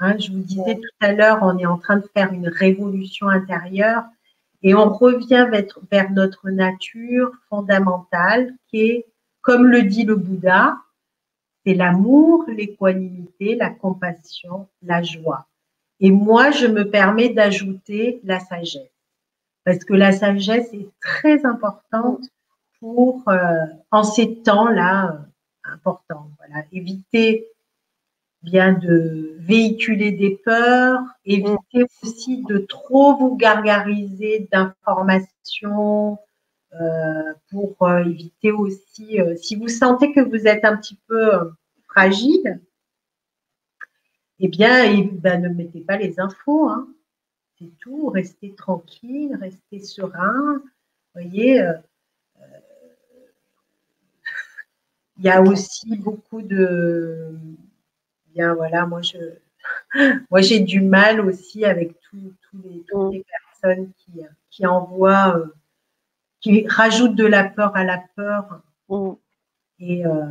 Hein, 0.00 0.18
je 0.18 0.32
vous 0.32 0.40
disais 0.40 0.74
tout 0.74 0.96
à 1.00 1.12
l'heure, 1.12 1.38
on 1.42 1.56
est 1.56 1.66
en 1.66 1.78
train 1.78 1.98
de 1.98 2.08
faire 2.14 2.32
une 2.32 2.48
révolution 2.48 3.28
intérieure 3.28 4.04
et 4.62 4.74
on 4.74 4.92
revient 4.92 5.48
vers 5.90 6.10
notre 6.10 6.50
nature 6.50 7.30
fondamentale 7.48 8.54
qui 8.68 8.80
est, 8.80 9.06
comme 9.42 9.66
le 9.66 9.82
dit 9.82 10.04
le 10.04 10.16
Bouddha, 10.16 10.76
c'est 11.64 11.74
l'amour, 11.74 12.44
l'équanimité, 12.48 13.54
la 13.54 13.70
compassion, 13.70 14.68
la 14.82 15.02
joie. 15.02 15.46
Et 16.00 16.10
moi, 16.10 16.50
je 16.50 16.66
me 16.66 16.90
permets 16.90 17.28
d'ajouter 17.28 18.20
la 18.24 18.40
sagesse. 18.40 18.90
Parce 19.64 19.84
que 19.84 19.94
la 19.94 20.12
sagesse 20.12 20.72
est 20.74 20.88
très 21.00 21.46
importante 21.46 22.24
pour, 22.80 23.28
euh, 23.28 23.66
en 23.90 24.04
ces 24.04 24.42
temps-là, 24.42 25.12
euh, 25.12 25.72
importants. 25.72 26.30
Voilà. 26.38 26.64
Éviter 26.72 27.48
bien 28.42 28.72
de 28.74 29.36
véhiculer 29.38 30.12
des 30.12 30.38
peurs, 30.44 31.00
éviter 31.24 31.86
aussi 32.02 32.42
de 32.44 32.58
trop 32.58 33.16
vous 33.16 33.36
gargariser 33.36 34.48
d'informations, 34.52 36.18
euh, 36.80 37.32
pour 37.50 37.90
éviter 37.90 38.52
aussi, 38.52 39.18
si 39.36 39.56
vous 39.56 39.68
sentez 39.68 40.12
que 40.12 40.20
vous 40.20 40.46
êtes 40.46 40.64
un 40.64 40.76
petit 40.76 40.98
peu 41.06 41.52
fragile, 41.88 42.60
eh 44.40 44.48
bien, 44.48 44.84
ben, 45.12 45.40
ne 45.40 45.48
mettez 45.48 45.80
pas 45.80 45.96
les 45.96 46.20
infos. 46.20 46.68
Hein. 46.68 46.88
C'est 47.58 47.72
tout. 47.78 48.08
Restez 48.08 48.54
tranquille, 48.54 49.38
restez 49.40 49.80
serein. 49.80 50.60
Voyez, 51.14 51.62
il 55.18 55.24
y 55.24 55.30
a 55.30 55.42
aussi 55.42 55.96
beaucoup 55.96 56.42
de. 56.42 57.36
Bien, 58.34 58.54
voilà, 58.54 58.86
moi, 58.86 59.02
je. 59.02 59.18
Moi, 60.30 60.42
j'ai 60.42 60.60
du 60.60 60.82
mal 60.82 61.20
aussi 61.20 61.64
avec 61.64 61.94
les, 62.12 62.84
toutes 62.86 63.14
les 63.14 63.24
personnes 63.24 63.90
qui, 63.96 64.20
qui 64.50 64.66
envoient 64.66 65.42
qui 66.44 66.66
rajoute 66.68 67.14
de 67.14 67.24
la 67.24 67.44
peur 67.44 67.74
à 67.74 67.84
la 67.84 68.04
peur. 68.14 68.60
Mm. 68.90 69.12
Et 69.80 70.06
euh, 70.06 70.26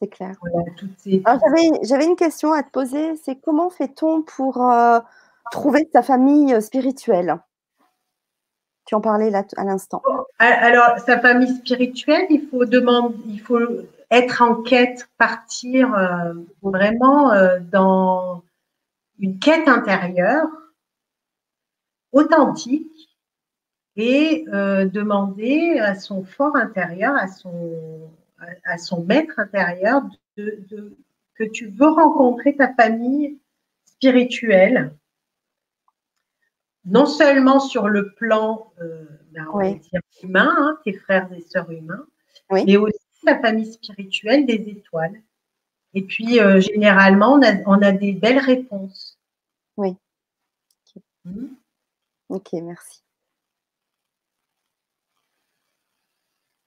c'est 0.00 0.08
clair. 0.08 0.34
J'avais 1.82 2.06
une 2.06 2.16
question 2.16 2.52
à 2.52 2.62
te 2.62 2.70
poser, 2.70 3.14
c'est 3.16 3.36
comment 3.36 3.70
fait-on 3.70 4.22
pour 4.22 4.68
euh, 4.70 4.98
trouver 5.52 5.88
sa 5.92 6.02
famille 6.02 6.54
euh, 6.54 6.60
spirituelle? 6.60 7.38
Tu 8.86 8.94
en 8.94 9.00
parlais 9.00 9.30
là 9.30 9.44
à 9.56 9.64
l'instant. 9.64 10.02
Oh, 10.06 10.24
alors, 10.38 10.98
sa 10.98 11.18
famille 11.20 11.54
spirituelle, 11.54 12.26
il 12.30 12.48
faut 12.48 12.64
demander, 12.64 13.16
il 13.26 13.40
faut 13.40 13.60
être 14.10 14.42
en 14.42 14.62
quête, 14.62 15.08
partir 15.18 15.90
mm. 15.90 16.44
vraiment 16.62 17.32
dans 17.70 18.42
une 19.18 19.38
quête 19.38 19.68
intérieure, 19.68 20.48
authentique, 22.12 23.12
et 23.96 24.44
euh, 24.52 24.86
demander 24.86 25.78
à 25.78 25.94
son 25.94 26.24
fort 26.24 26.56
intérieur, 26.56 27.14
à 27.14 27.28
son, 27.28 28.10
à, 28.64 28.78
son 28.78 29.04
maître 29.04 29.38
intérieur, 29.38 30.02
que 30.36 31.44
tu 31.52 31.66
veux 31.68 31.88
rencontrer 31.88 32.56
ta 32.56 32.72
famille 32.72 33.38
spirituelle, 33.84 34.94
non 36.84 37.06
seulement 37.06 37.60
sur 37.60 37.88
le 37.88 38.12
plan 38.12 38.72
euh, 38.80 39.04
ben, 39.32 39.46
humain, 40.22 40.54
hein, 40.58 40.78
tes 40.84 40.92
frères 40.92 41.32
et 41.32 41.40
sœurs 41.40 41.70
humains, 41.70 42.04
mais 42.50 42.76
aussi 42.76 42.98
ta 43.24 43.38
famille 43.38 43.72
spirituelle 43.72 44.46
des 44.46 44.68
étoiles. 44.68 45.20
Et 45.94 46.02
puis, 46.02 46.40
euh, 46.40 46.60
généralement, 46.60 47.34
on 47.34 47.42
a, 47.42 47.54
on 47.66 47.82
a, 47.82 47.92
des 47.92 48.12
belles 48.12 48.38
réponses. 48.38 49.18
Oui. 49.76 49.96
Hmm. 51.24 51.48
Ok, 52.28 52.52
merci. 52.54 53.02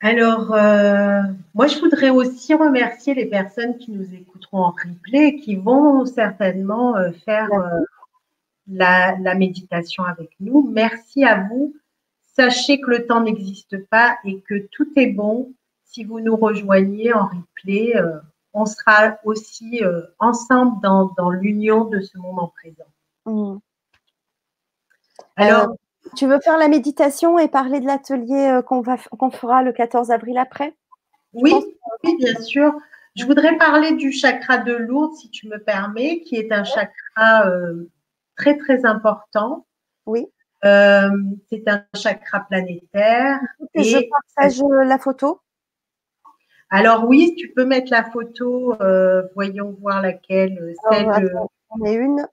Alors, 0.02 0.54
euh, 0.54 1.22
moi, 1.56 1.68
je 1.68 1.80
voudrais 1.80 2.12
aussi 2.12 2.54
remercier 2.54 3.16
les 3.16 3.26
personnes 3.26 3.78
qui 3.78 3.92
nous 3.92 4.14
écouteront 4.14 4.60
en 4.60 4.72
replay, 4.72 5.38
qui 5.38 5.56
vont 5.56 6.06
certainement 6.06 6.96
euh, 6.96 7.12
faire 7.26 7.50
euh, 8.70 9.12
la, 9.20 9.36
méditation 9.36 10.04
avec 10.04 10.32
nous. 10.40 10.70
Merci 10.72 11.24
à 11.24 11.48
vous. 11.50 11.76
Sachez 12.36 12.82
que 12.82 12.90
le 12.90 13.06
temps 13.06 13.22
n'existe 13.22 13.78
pas 13.88 14.18
et 14.26 14.42
que 14.42 14.68
tout 14.72 14.88
est 14.96 15.08
bon. 15.08 15.54
Si 15.86 16.04
vous 16.04 16.20
nous 16.20 16.36
rejoignez 16.36 17.14
en 17.14 17.28
replay, 17.28 17.94
on 18.54 18.66
sera 18.66 19.18
aussi 19.24 19.82
ensemble 20.20 20.82
dans, 20.82 21.30
l'union 21.30 21.86
de 21.86 22.02
ce 22.02 22.18
moment 22.18 22.52
présent. 22.58 22.90
Mmh. 23.26 23.60
Alors, 25.38 25.76
tu 26.16 26.28
veux 26.28 26.40
faire 26.40 26.58
la 26.58 26.68
méditation 26.68 27.40
et 27.40 27.48
parler 27.48 27.80
de 27.80 27.86
l'atelier 27.86 28.52
euh, 28.52 28.62
qu'on 28.62 29.32
fera 29.32 29.64
le 29.64 29.72
14 29.72 30.12
avril 30.12 30.38
après? 30.38 30.74
Oui, 31.34 31.54
bien 32.04 32.40
sûr. 32.42 32.74
Je 33.16 33.26
voudrais 33.26 33.58
parler 33.58 33.94
du 33.94 34.12
chakra 34.12 34.58
de 34.58 34.74
Lourdes, 34.74 35.16
si 35.16 35.30
tu 35.30 35.48
me 35.48 35.58
permets, 35.58 36.22
qui 36.22 36.36
est 36.36 36.52
un 36.52 36.64
chakra 36.64 37.48
très, 38.36 38.58
très 38.58 38.86
important. 38.86 39.66
Oui. 40.06 40.28
c'est 40.64 41.68
un 41.68 41.86
chakra 41.96 42.42
planétaire. 42.42 43.40
Et 43.74 43.84
je 43.84 43.98
partage 44.10 44.62
la 44.86 44.98
photo. 44.98 45.42
Alors 46.70 47.06
oui, 47.08 47.36
tu 47.38 47.50
peux 47.50 47.66
mettre 47.66 47.92
la 47.92 48.04
photo, 48.04 48.76
voyons 49.36 49.72
voir 49.80 50.02
laquelle. 50.02 50.74
Celle, 50.92 51.32
on 51.70 51.86
une. 51.86 52.28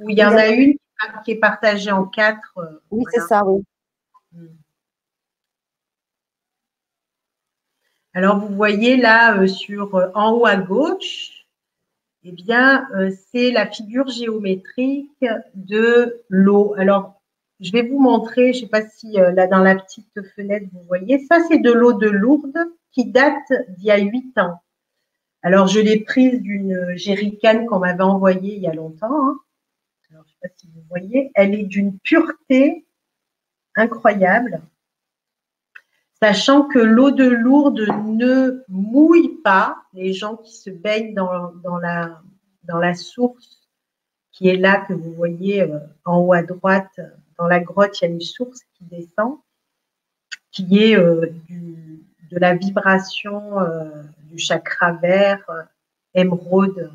Où 0.00 0.10
il 0.10 0.18
y 0.18 0.24
en 0.24 0.36
a 0.36 0.48
une 0.48 0.74
qui 1.24 1.32
est 1.32 1.36
partagée 1.36 1.92
en 1.92 2.04
quatre. 2.04 2.58
oui, 2.90 3.04
c'est 3.12 3.20
ça, 3.20 3.44
oui. 3.44 3.62
Hmm. 4.32 4.46
Alors, 8.14 8.38
vous 8.40 8.54
voyez 8.54 8.96
là, 8.96 9.38
euh, 9.38 9.46
sur, 9.46 9.94
euh, 9.94 10.10
en 10.14 10.32
haut 10.32 10.46
à 10.46 10.56
gauche, 10.56 11.37
eh 12.28 12.32
bien, 12.32 12.86
euh, 12.94 13.10
c'est 13.32 13.50
la 13.50 13.66
figure 13.66 14.08
géométrique 14.08 15.24
de 15.54 16.22
l'eau. 16.28 16.74
Alors, 16.76 17.22
je 17.60 17.72
vais 17.72 17.82
vous 17.82 17.98
montrer, 17.98 18.52
je 18.52 18.58
ne 18.58 18.64
sais 18.64 18.70
pas 18.70 18.86
si 18.86 19.14
là 19.14 19.46
dans 19.46 19.62
la 19.62 19.74
petite 19.74 20.20
fenêtre, 20.36 20.66
vous 20.72 20.84
voyez, 20.86 21.18
ça 21.26 21.40
c'est 21.48 21.58
de 21.58 21.72
l'eau 21.72 21.92
de 21.92 22.08
Lourdes 22.08 22.58
qui 22.92 23.06
date 23.06 23.52
d'il 23.70 23.86
y 23.86 23.90
a 23.90 23.98
huit 23.98 24.36
ans. 24.38 24.60
Alors, 25.42 25.66
je 25.66 25.80
l'ai 25.80 26.00
prise 26.00 26.40
d'une 26.40 26.92
jerrycan 26.96 27.66
qu'on 27.66 27.78
m'avait 27.78 28.02
envoyée 28.02 28.56
il 28.56 28.62
y 28.62 28.66
a 28.66 28.74
longtemps. 28.74 29.06
Hein. 29.10 29.38
Alors, 30.10 30.24
je 30.24 30.28
ne 30.28 30.32
sais 30.32 30.38
pas 30.42 30.48
si 30.56 30.68
vous 30.68 30.82
voyez, 30.88 31.30
elle 31.34 31.54
est 31.54 31.64
d'une 31.64 31.98
pureté 31.98 32.86
incroyable 33.74 34.60
sachant 36.22 36.62
que 36.62 36.78
l'eau 36.78 37.10
de 37.10 37.24
Lourdes 37.24 37.86
ne 38.04 38.64
mouille 38.68 39.40
pas 39.42 39.76
les 39.92 40.12
gens 40.12 40.36
qui 40.36 40.54
se 40.54 40.70
baignent 40.70 41.14
dans, 41.14 41.78
la, 41.78 42.94
source 42.94 43.68
qui 44.32 44.48
est 44.48 44.56
là 44.56 44.84
que 44.86 44.92
vous 44.92 45.12
voyez 45.12 45.62
euh, 45.62 45.78
en 46.04 46.18
haut 46.18 46.32
à 46.32 46.42
droite. 46.42 47.00
Dans 47.38 47.46
la 47.46 47.60
grotte, 47.60 48.00
il 48.00 48.04
y 48.04 48.08
a 48.08 48.10
une 48.10 48.20
source 48.20 48.60
qui 48.74 48.84
descend, 48.84 49.38
qui 50.50 50.82
est 50.82 50.96
euh, 50.96 51.26
de 52.30 52.38
la 52.38 52.54
vibration 52.54 53.60
euh, 53.60 53.90
du 54.30 54.38
chakra 54.38 54.92
vert, 54.92 55.44
émeraude 56.14 56.92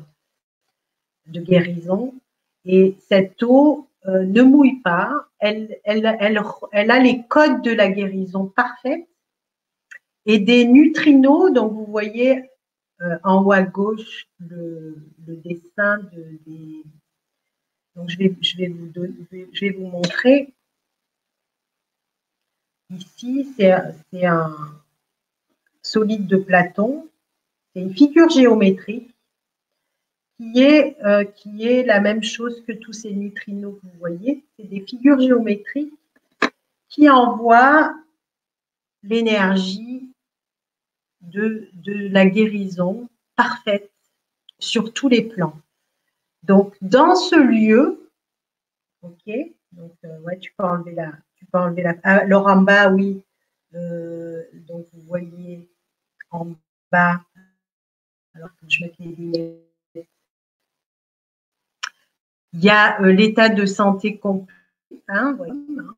de 1.26 1.40
guérison. 1.40 2.14
Et 2.64 2.96
cette 3.08 3.42
eau 3.42 3.88
ne 4.06 4.42
mouille 4.42 4.80
pas, 4.82 5.26
elle, 5.38 5.78
elle, 5.84 6.16
elle, 6.20 6.90
a 6.90 6.98
les 6.98 7.22
codes 7.26 7.62
de 7.62 7.72
la 7.72 7.88
guérison 7.88 8.46
parfaite 8.46 9.06
et 10.26 10.38
des 10.38 10.64
neutrinos. 10.66 11.52
Donc, 11.52 11.72
vous 11.72 11.86
voyez 11.86 12.50
euh, 13.00 13.18
en 13.22 13.42
haut 13.42 13.52
à 13.52 13.62
gauche 13.62 14.26
le, 14.38 14.96
dessin 15.26 15.98
de. 15.98 16.38
Donc, 17.96 18.10
je 18.10 18.18
vais, 18.18 18.34
je 18.40 18.56
vais, 18.56 18.68
vous, 18.68 18.90
je 19.52 19.60
vais 19.60 19.70
vous 19.70 19.86
montrer. 19.86 20.52
Ici, 22.90 23.48
c'est 23.56 24.26
un 24.26 24.56
solide 25.82 26.26
de 26.26 26.36
Platon. 26.36 27.08
C'est 27.72 27.82
une 27.82 27.94
figure 27.94 28.28
géométrique 28.28 29.14
qui 30.36 30.62
est, 30.62 30.96
euh, 31.04 31.24
qui 31.24 31.66
est 31.66 31.84
la 31.84 32.00
même 32.00 32.22
chose 32.22 32.62
que 32.66 32.72
tous 32.72 32.92
ces 32.92 33.12
neutrinos 33.12 33.76
que 33.80 33.86
vous 33.86 33.98
voyez. 33.98 34.44
C'est 34.56 34.68
des 34.68 34.80
figures 34.80 35.20
géométriques 35.20 35.92
qui 36.88 37.08
envoient 37.08 37.94
l'énergie 39.02 40.13
de, 41.24 41.68
la 41.86 42.26
guérison 42.26 43.08
parfaite 43.36 43.90
sur 44.58 44.92
tous 44.92 45.08
les 45.08 45.22
plans. 45.22 45.58
Donc, 46.42 46.76
dans 46.80 47.14
ce 47.14 47.36
lieu, 47.36 48.10
ok, 49.02 49.30
donc, 49.72 49.92
euh, 50.04 50.20
ouais, 50.20 50.38
tu 50.38 50.52
peux 50.56 50.64
enlever 50.64 50.94
la, 50.94 51.12
tu 51.36 51.46
peux 51.46 51.58
enlever 51.58 51.82
la, 51.82 51.94
ah, 52.02 52.18
alors 52.18 52.46
en 52.46 52.62
bas, 52.62 52.90
oui, 52.90 53.22
euh, 53.74 54.42
donc 54.52 54.86
vous 54.92 55.02
voyez 55.02 55.68
en 56.30 56.54
bas, 56.92 57.20
alors 58.34 58.50
que 58.56 58.66
je 58.68 58.84
mette 58.84 58.98
les 58.98 59.14
lunettes, 59.14 59.60
il 62.52 62.62
y 62.62 62.70
a 62.70 63.00
euh, 63.02 63.12
l'état 63.12 63.48
de 63.48 63.66
santé 63.66 64.18
complet, 64.18 64.54
hein, 65.08 65.36
hein. 65.40 65.96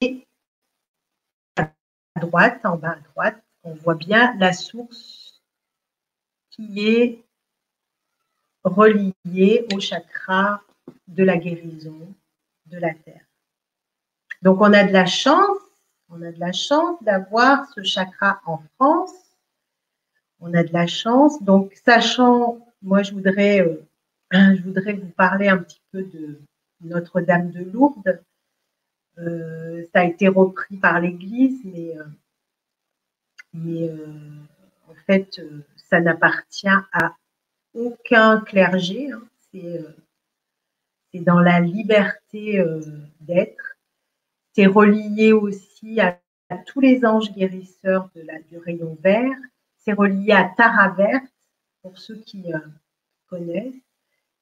Et 0.00 0.26
droite, 2.20 2.60
en 2.64 2.76
bas 2.76 2.92
à 2.92 3.00
droite, 3.12 3.42
on 3.64 3.74
voit 3.74 3.94
bien 3.94 4.34
la 4.38 4.52
source 4.52 5.42
qui 6.50 6.86
est 6.86 7.24
reliée 8.62 9.66
au 9.74 9.80
chakra 9.80 10.62
de 11.08 11.24
la 11.24 11.36
guérison 11.36 12.14
de 12.66 12.78
la 12.78 12.94
terre. 12.94 13.24
Donc 14.42 14.60
on 14.60 14.72
a 14.72 14.84
de 14.84 14.92
la 14.92 15.06
chance, 15.06 15.58
on 16.08 16.22
a 16.22 16.30
de 16.30 16.38
la 16.38 16.52
chance 16.52 17.02
d'avoir 17.02 17.66
ce 17.74 17.82
chakra 17.82 18.40
en 18.46 18.58
France. 18.76 19.12
On 20.40 20.52
a 20.54 20.62
de 20.62 20.72
la 20.72 20.86
chance. 20.86 21.42
Donc 21.42 21.72
sachant, 21.84 22.58
moi 22.82 23.02
je 23.02 23.12
voudrais, 23.12 23.60
euh, 23.60 23.86
je 24.32 24.62
voudrais 24.62 24.92
vous 24.92 25.08
parler 25.08 25.48
un 25.48 25.58
petit 25.58 25.80
peu 25.90 26.02
de 26.02 26.38
Notre-Dame 26.82 27.50
de 27.50 27.64
Lourdes. 27.64 28.22
Euh, 29.18 29.84
ça 29.92 30.00
a 30.00 30.04
été 30.04 30.28
repris 30.28 30.76
par 30.76 31.00
l'Église, 31.00 31.60
mais, 31.64 31.96
euh, 31.96 32.04
euh, 33.56 34.36
en 34.88 34.94
fait, 35.06 35.40
ça 35.76 36.00
n'appartient 36.00 36.66
à 36.68 37.16
aucun 37.74 38.40
clergé. 38.40 39.12
Hein. 39.12 39.22
C'est 41.12 41.20
dans 41.20 41.38
la 41.38 41.60
liberté 41.60 42.60
d'être. 43.20 43.76
C'est 44.52 44.66
relié 44.66 45.32
aussi 45.32 46.00
à, 46.00 46.20
tous 46.66 46.80
les 46.80 47.04
anges 47.04 47.32
guérisseurs 47.32 48.10
du 48.50 48.58
rayon 48.58 48.98
vert. 49.00 49.36
C'est 49.78 49.92
relié 49.92 50.32
à 50.32 50.52
Tara 50.56 50.88
verte, 50.88 51.32
pour 51.82 51.98
ceux 51.98 52.16
qui 52.16 52.46
connaissent. 53.28 53.74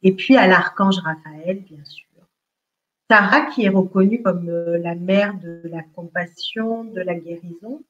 Et 0.03 0.13
puis 0.13 0.37
à 0.37 0.47
l'archange 0.47 0.99
Raphaël, 0.99 1.61
bien 1.61 1.85
sûr. 1.85 2.12
Tara 3.13 3.43
qui 3.43 3.67
est 3.67 3.69
reconnue 3.69 4.23
comme 4.23 4.49
euh, 4.49 4.79
la 4.79 4.95
mère 4.95 5.35
de 5.35 5.61
la 5.65 5.83
compassion, 5.83 6.83
de 6.83 7.03
la 7.03 7.15
guérison. 7.15 7.85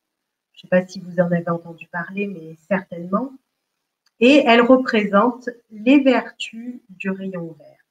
Je 0.53 0.59
ne 0.59 0.61
sais 0.63 0.67
pas 0.69 0.85
si 0.85 0.99
vous 0.99 1.21
en 1.21 1.31
avez 1.31 1.49
entendu 1.49 1.87
parler, 1.87 2.27
mais 2.27 2.57
certainement. 2.69 3.33
Et 4.19 4.43
elle 4.45 4.63
représente 4.63 5.49
les 5.71 6.01
vertus 6.01 6.81
du 6.89 7.09
rayon 7.11 7.55
vert. 7.57 7.87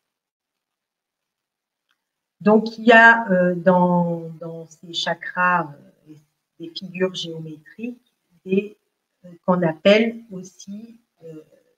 Donc, 2.42 2.78
il 2.78 2.84
y 2.84 2.92
a 2.92 3.26
euh, 3.32 3.56
dans, 3.56 4.68
ces 4.68 4.92
chakras 4.92 5.74
euh, 6.10 6.14
des 6.60 6.68
figures 6.68 7.16
géométriques 7.16 8.14
qu'on 9.46 9.62
appelle 9.62 10.18
aussi 10.32 11.00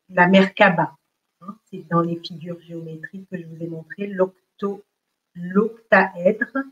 la 0.10 0.26
Merkaba. 0.26 0.96
Hein. 1.42 1.56
C'est 1.70 1.88
dans 1.92 2.02
les 2.02 2.16
figures 2.16 2.60
géométriques 2.62 3.30
que 3.30 3.38
je 3.38 3.46
vous 3.46 3.62
ai 3.62 3.68
montré 3.68 4.08
l'octo 4.08 4.84
l'octaèdre. 5.36 6.64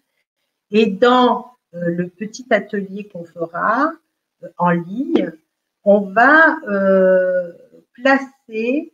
Et 0.71 0.87
dans 0.87 1.51
euh, 1.73 1.89
le 1.89 2.09
petit 2.09 2.45
atelier 2.49 3.07
qu'on 3.07 3.25
fera 3.25 3.91
euh, 4.43 4.49
en 4.57 4.71
ligne, 4.71 5.31
on 5.83 6.01
va 6.01 6.59
euh, 6.67 7.51
placer 7.93 8.93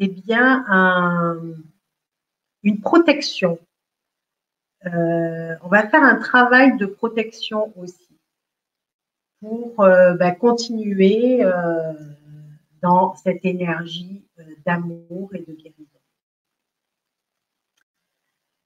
eh 0.00 0.08
bien, 0.08 0.64
une 2.62 2.80
protection. 2.80 3.58
on 4.84 5.68
va 5.68 5.88
faire 5.88 6.04
un 6.04 6.14
travail 6.16 6.76
de 6.76 6.86
protection 6.86 7.72
aussi 7.76 8.16
pour 9.40 9.74
bah, 9.78 10.30
continuer 10.30 11.42
dans 12.80 13.16
cette 13.16 13.44
énergie 13.44 14.22
d'amour 14.64 15.34
et 15.34 15.40
de 15.40 15.52
guérison. 15.52 15.97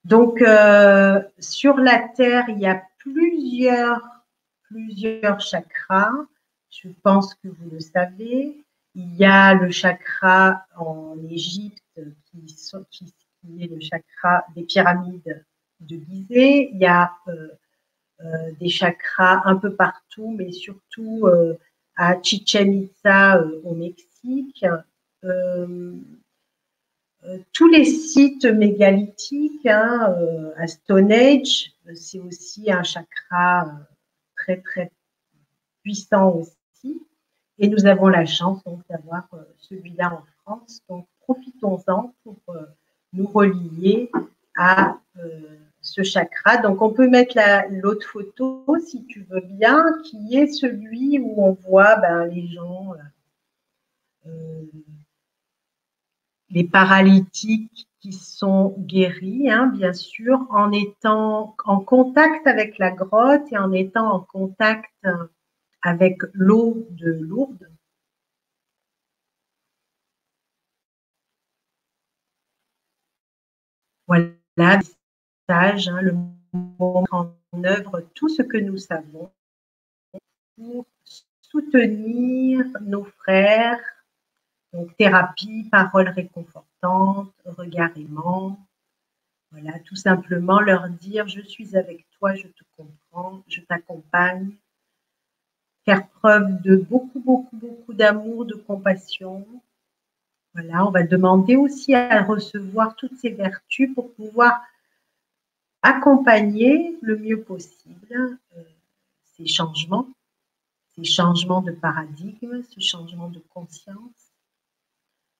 Donc, 0.05 0.41
euh, 0.41 1.21
sur 1.39 1.77
la 1.77 1.99
Terre, 2.09 2.45
il 2.49 2.59
y 2.59 2.67
a 2.67 2.83
plusieurs, 2.97 4.01
plusieurs 4.63 5.39
chakras. 5.39 6.11
Je 6.69 6.89
pense 7.03 7.33
que 7.35 7.47
vous 7.47 7.69
le 7.71 7.79
savez. 7.79 8.61
Il 8.95 9.15
y 9.15 9.25
a 9.25 9.53
le 9.53 9.71
chakra 9.71 10.65
en 10.75 11.15
Égypte 11.29 11.81
qui, 12.25 13.13
est 13.59 13.67
le 13.67 13.79
chakra 13.79 14.45
des 14.55 14.63
pyramides 14.63 15.45
de 15.79 15.95
Gizeh. 15.95 16.69
Il 16.73 16.79
y 16.79 16.85
a 16.85 17.13
euh, 17.27 17.47
euh, 18.21 18.51
des 18.59 18.69
chakras 18.69 19.41
un 19.45 19.55
peu 19.55 19.73
partout, 19.73 20.35
mais 20.37 20.51
surtout 20.51 21.29
à 21.95 22.21
Chichen 22.21 22.73
Itza 22.73 23.41
au 23.63 23.73
Mexique. 23.73 24.65
Euh, 27.25 27.37
tous 27.53 27.67
les 27.67 27.85
sites 27.85 28.45
mégalithiques 28.45 29.65
hein, 29.65 30.13
euh, 30.17 30.51
à 30.57 30.67
Stonehenge, 30.67 31.71
c'est 31.95 32.19
aussi 32.19 32.71
un 32.71 32.83
chakra 32.83 33.65
euh, 33.65 33.71
très 34.35 34.61
très 34.61 34.91
puissant 35.81 36.31
aussi. 36.31 37.01
Et 37.59 37.67
nous 37.67 37.85
avons 37.85 38.07
la 38.07 38.25
chance 38.25 38.61
d'avoir 38.89 39.27
celui-là 39.57 40.13
en 40.13 40.23
France. 40.43 40.81
Donc 40.89 41.07
profitons-en 41.21 42.13
pour 42.23 42.37
nous 43.13 43.27
relier 43.27 44.11
à 44.57 44.97
ce 45.83 46.01
chakra. 46.01 46.57
Donc, 46.57 46.81
on 46.81 46.91
peut 46.91 47.07
mettre 47.07 47.37
l'autre 47.69 48.07
photo, 48.07 48.65
si 48.83 49.05
tu 49.05 49.25
veux 49.29 49.41
bien, 49.41 49.83
qui 50.03 50.35
est 50.35 50.47
celui 50.47 51.19
où 51.19 51.43
on 51.43 51.51
voit 51.51 51.97
ben, 51.97 52.25
les 52.25 52.47
gens, 52.47 52.93
euh, 52.93 54.29
euh, 54.29 54.65
les 56.53 56.63
paralytiques 56.63 57.87
qui 57.99 58.13
sont 58.13 58.75
guéris, 58.79 59.49
hein, 59.49 59.67
bien 59.67 59.93
sûr, 59.93 60.45
en 60.51 60.71
étant 60.71 61.55
en 61.65 61.79
contact 61.79 62.47
avec 62.47 62.77
la 62.77 62.91
grotte 62.91 63.51
et 63.51 63.57
en 63.57 63.71
étant 63.71 64.13
en 64.13 64.19
contact 64.19 64.91
avec 65.81 66.17
l'eau 66.33 66.87
de 66.91 67.11
Lourdes. 67.11 67.69
Voilà, 74.07 74.79
Hein, 75.49 76.01
le 76.01 76.13
monde 76.13 77.05
en 77.11 77.33
œuvre 77.65 78.01
tout 78.13 78.29
ce 78.29 78.41
que 78.41 78.57
nous 78.57 78.77
savons 78.77 79.29
pour 80.55 80.85
soutenir 81.41 82.65
nos 82.81 83.03
frères. 83.03 83.92
Donc 84.73 84.95
thérapie, 84.97 85.69
paroles 85.71 86.09
réconfortantes, 86.09 87.33
regard 87.45 87.95
aimant. 87.95 88.59
Voilà, 89.51 89.77
tout 89.79 89.95
simplement 89.95 90.59
leur 90.59 90.89
dire 90.89 91.27
je 91.27 91.41
suis 91.41 91.77
avec 91.77 92.07
toi, 92.17 92.33
je 92.33 92.47
te 92.47 92.63
comprends, 92.75 93.43
je 93.47 93.61
t'accompagne. 93.61 94.49
Faire 95.85 96.07
preuve 96.07 96.61
de 96.61 96.75
beaucoup, 96.75 97.19
beaucoup, 97.19 97.55
beaucoup 97.55 97.93
d'amour, 97.93 98.45
de 98.45 98.55
compassion. 98.55 99.45
Voilà, 100.53 100.87
on 100.87 100.91
va 100.91 101.03
demander 101.03 101.55
aussi 101.55 101.93
à 101.93 102.23
recevoir 102.23 102.95
toutes 102.95 103.17
ces 103.17 103.29
vertus 103.29 103.93
pour 103.93 104.11
pouvoir 104.13 104.61
accompagner 105.83 106.97
le 107.01 107.17
mieux 107.17 107.41
possible 107.43 108.39
euh, 108.57 108.63
ces 109.35 109.45
changements, 109.45 110.07
ces 110.95 111.03
changements 111.03 111.61
de 111.61 111.71
paradigme, 111.71 112.63
ce 112.63 112.79
changement 112.79 113.29
de 113.29 113.41
conscience. 113.53 114.32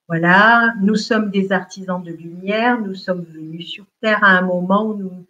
Voilà, 0.10 0.74
nous 0.82 0.95
sommes 0.95 1.30
des 1.30 1.51
artisans 1.54 2.04
de 2.04 2.12
lumière, 2.12 2.80
nous 2.82 2.95
sommes 2.95 3.24
venus 3.24 3.70
sur 3.70 3.86
Terre 4.01 4.24
à 4.24 4.38
un 4.38 4.41
moment 4.41 4.86
où 4.86 4.95
nous 4.95 5.26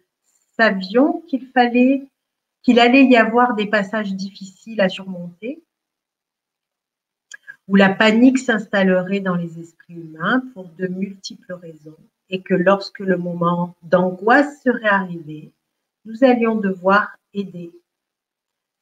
savions 0.56 1.20
qu'il 1.28 1.46
fallait, 1.46 2.08
qu'il 2.62 2.80
allait 2.80 3.04
y 3.04 3.16
avoir 3.16 3.54
des 3.54 3.66
passages 3.66 4.14
difficiles 4.14 4.80
à 4.80 4.88
surmonter, 4.88 5.62
où 7.68 7.76
la 7.76 7.94
panique 7.94 8.38
s'installerait 8.38 9.20
dans 9.20 9.36
les 9.36 9.60
esprits 9.60 9.94
humains 9.94 10.42
pour 10.52 10.68
de 10.70 10.86
multiples 10.88 11.54
raisons 11.54 11.96
et 12.28 12.42
que 12.42 12.54
lorsque 12.54 12.98
le 12.98 13.16
moment 13.16 13.76
d'angoisse 13.82 14.62
serait 14.62 14.88
arrivé, 14.88 15.52
nous 16.04 16.24
allions 16.24 16.56
devoir 16.56 17.16
aider. 17.32 17.72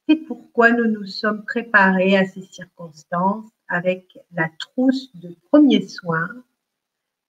C'est 0.07 0.15
pourquoi 0.15 0.71
nous 0.71 0.87
nous 0.87 1.05
sommes 1.05 1.45
préparés 1.45 2.17
à 2.17 2.25
ces 2.25 2.41
circonstances 2.41 3.49
avec 3.73 4.19
la 4.31 4.49
trousse 4.59 5.15
de 5.15 5.35
premiers 5.49 5.87
soins 5.87 6.29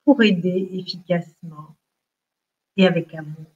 pour 0.04 0.22
aider 0.22 0.68
efficacement 0.72 1.74
et 2.76 2.86
avec 2.86 3.14
amour. 3.14 3.46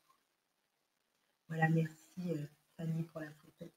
Voilà, 1.48 1.68
merci 1.68 1.94
euh, 2.30 2.46
Fanny 2.76 3.02
pour 3.04 3.20
la 3.20 3.30
photo. 3.30 3.70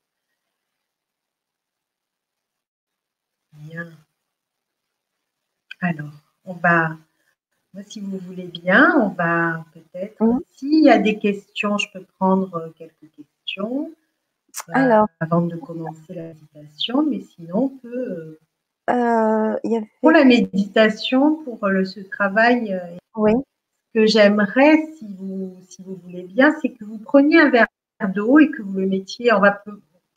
Bien. 3.54 3.98
Alors, 5.82 6.14
on 6.46 6.54
va 6.54 6.98
si 7.88 8.02
vous 8.02 8.18
voulez 8.18 8.48
bien, 8.48 8.94
on 8.98 9.10
va 9.10 9.66
peut-être, 9.74 10.24
s'il 10.52 10.84
y 10.84 10.90
a 10.90 11.00
des 11.00 11.18
questions, 11.18 11.78
je 11.78 11.88
peux 11.94 12.04
prendre 12.20 12.54
euh, 12.56 12.70
quelques 12.78 13.10
questions 13.16 13.92
euh, 14.70 14.74
Alors, 14.74 15.08
avant 15.20 15.42
de 15.42 15.56
commencer 15.56 16.14
la 16.14 16.28
méditation, 16.34 17.04
mais 17.04 17.22
sinon, 17.22 17.64
on 17.64 17.70
peut. 17.70 18.12
Euh, 18.12 18.40
pour 18.88 20.12
la 20.12 20.26
méditation, 20.26 21.44
pour 21.44 21.60
ce 21.86 22.00
travail, 22.02 22.80
que 23.94 24.06
j'aimerais, 24.06 24.88
si 24.98 25.14
vous, 25.18 25.56
si 25.70 25.84
vous 25.84 25.96
voulez 26.04 26.24
bien, 26.24 26.56
c'est 26.62 26.70
que 26.70 26.86
vous 26.86 26.98
preniez 26.98 27.40
un 27.42 27.50
verre 27.50 27.68
d'eau 28.14 28.40
et 28.40 28.50
que 28.50 28.62
vous 28.62 28.80
le 28.80 28.88
mettiez, 28.88 29.34
on 29.34 29.40
va 29.40 29.64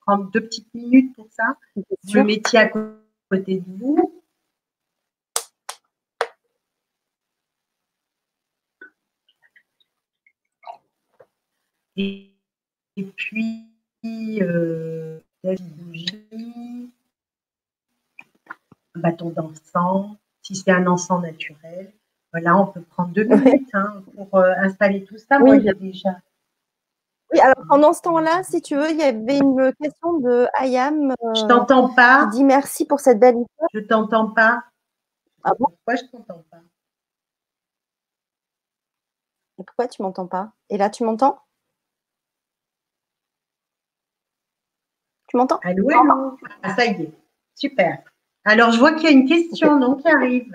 prendre 0.01 0.31
deux 0.31 0.43
petites 0.43 0.73
minutes 0.75 1.15
pour 1.15 1.27
ça, 1.31 1.57
vous 1.77 2.15
le 2.15 2.25
mettiez 2.25 2.59
à 2.59 2.69
côté 2.69 3.61
de 3.61 3.79
vous. 3.79 4.23
Et, 11.97 12.33
puis, 13.17 13.69
euh, 14.43 15.21
bougie, 15.43 16.24
un 18.95 19.01
bâton 19.01 19.31
d'encens, 19.31 20.17
si 20.43 20.55
c'est 20.55 20.71
un 20.71 20.87
encens 20.87 21.23
naturel. 21.23 21.93
Voilà, 22.33 22.57
on 22.57 22.67
peut 22.67 22.83
prendre 22.83 23.11
deux 23.11 23.25
minutes 23.25 23.71
hein, 23.75 24.03
pour 24.15 24.39
euh, 24.39 24.53
installer 24.59 25.05
tout 25.05 25.19
ça. 25.19 25.39
Moi, 25.39 25.61
j'ai 25.61 25.73
déjà. 25.75 26.11
Oui, 27.33 27.41
alors 27.41 27.65
pendant 27.69 27.93
ce 27.93 28.03
temps-là, 28.03 28.43
si 28.43 28.61
tu 28.61 28.77
veux, 28.77 28.91
il 28.91 28.97
y 28.97 29.03
avait 29.03 29.39
une 29.39 29.73
question 29.81 30.19
de 30.19 30.47
Ayam. 30.55 31.13
Euh, 31.13 31.35
je 31.35 31.47
t'entends 31.47 31.95
pas. 31.95 32.27
Qui 32.27 32.39
dit 32.39 32.45
merci 32.45 32.87
pour 32.87 33.01
cette 33.01 33.19
belle 33.19 33.37
histoire. 33.37 33.69
Je 33.73 33.81
t'entends 33.81 34.31
pas. 34.31 34.65
Ah 35.45 35.53
bon? 35.59 35.67
Pourquoi 35.67 35.97
je 35.97 36.05
t'entends 36.11 36.45
pas? 36.51 36.61
Et 39.59 39.65
pourquoi 39.65 39.87
tu 39.87 40.03
m'entends 40.03 40.27
pas? 40.27 40.53
Et 40.71 40.77
là, 40.77 40.91
tu 40.91 41.05
m'entends? 41.05 41.39
Tu 45.29 45.37
m'entends? 45.37 45.59
Allô, 45.63 45.89
ah, 46.63 46.75
ça 46.77 46.87
y 46.87 47.03
est, 47.03 47.13
super. 47.55 48.03
Alors, 48.45 48.73
je 48.73 48.79
vois 48.79 48.93
qu'il 48.93 49.05
y 49.05 49.13
a 49.13 49.17
une 49.17 49.27
question 49.27 49.79
non, 49.79 49.97
qui 49.97 50.09
arrive. 50.09 50.51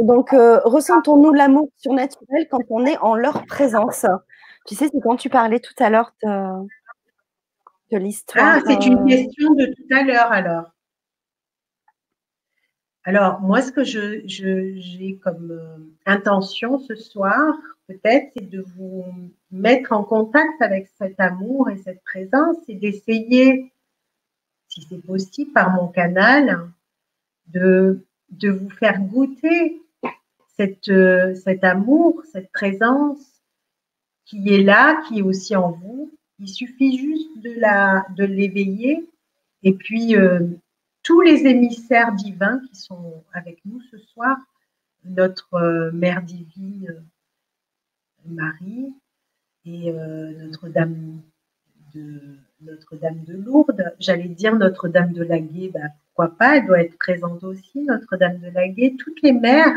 Donc, 0.00 0.32
euh, 0.32 0.60
ressentons-nous 0.64 1.32
l'amour 1.32 1.68
surnaturel 1.76 2.48
quand 2.50 2.62
on 2.70 2.84
est 2.86 2.98
en 2.98 3.14
leur 3.14 3.46
présence 3.46 4.06
Tu 4.66 4.74
sais, 4.74 4.88
c'est 4.88 5.00
quand 5.00 5.16
tu 5.16 5.28
parlais 5.28 5.60
tout 5.60 5.74
à 5.78 5.90
l'heure 5.90 6.12
de, 6.22 7.96
l'histoire. 7.96 8.58
Ah, 8.58 8.60
c'est 8.66 8.86
une 8.86 9.00
euh, 9.00 9.06
question 9.06 9.54
de 9.54 9.66
tout 9.66 9.94
à 9.94 10.02
l'heure 10.02 10.32
alors. 10.32 10.72
Alors, 13.04 13.40
moi, 13.40 13.62
ce 13.62 13.72
que 13.72 13.82
j'ai 13.82 14.28
je, 14.28 15.18
comme 15.20 15.50
euh, 15.50 15.78
intention 16.06 16.78
ce 16.78 16.94
soir, 16.94 17.56
peut-être, 17.88 18.30
c'est 18.36 18.48
de 18.48 18.64
vous 18.76 19.04
mettre 19.50 19.92
en 19.92 20.04
contact 20.04 20.60
avec 20.60 20.88
cet 20.98 21.18
amour 21.18 21.70
et 21.70 21.76
cette 21.78 22.02
présence 22.04 22.56
et 22.68 22.74
d'essayer, 22.74 23.72
si 24.70 24.86
c'est 24.88 25.04
possible, 25.04 25.52
par 25.52 25.70
mon 25.70 25.88
canal, 25.88 26.70
de, 27.48 28.06
de 28.30 28.50
vous 28.50 28.70
faire 28.70 29.00
goûter 29.00 29.82
cette, 30.56 30.88
euh, 30.88 31.34
cet 31.34 31.64
amour, 31.64 32.22
cette 32.32 32.50
présence 32.52 33.18
qui 34.24 34.54
est 34.54 34.62
là, 34.62 35.02
qui 35.06 35.18
est 35.18 35.22
aussi 35.22 35.56
en 35.56 35.72
vous. 35.72 36.10
Il 36.38 36.48
suffit 36.48 36.96
juste 36.96 37.42
de, 37.42 37.52
la, 37.58 38.06
de 38.16 38.24
l'éveiller 38.24 39.06
et 39.62 39.74
puis 39.74 40.16
euh, 40.16 40.46
tous 41.02 41.20
les 41.20 41.46
émissaires 41.46 42.12
divins 42.12 42.60
qui 42.68 42.76
sont 42.76 43.24
avec 43.32 43.60
nous 43.64 43.80
ce 43.90 43.98
soir, 43.98 44.38
notre 45.04 45.54
euh, 45.54 45.90
Mère 45.92 46.22
divine 46.22 47.02
Marie 48.26 48.92
et 49.64 49.90
euh, 49.90 50.32
Notre-Dame 50.38 51.20
de 51.94 52.20
Notre-Dame 52.60 53.24
de 53.24 53.34
Lourdes. 53.34 53.94
J'allais 53.98 54.28
dire 54.28 54.56
Notre-Dame 54.56 55.12
de 55.12 55.22
Laguet, 55.22 55.70
bah, 55.72 55.88
pourquoi 56.06 56.36
pas, 56.36 56.56
elle 56.56 56.66
doit 56.66 56.82
être 56.82 56.98
présente 56.98 57.44
aussi, 57.44 57.82
Notre-Dame 57.82 58.38
de 58.38 58.50
Laguet. 58.50 58.94
Toutes 58.98 59.22
les 59.22 59.32
mères, 59.32 59.74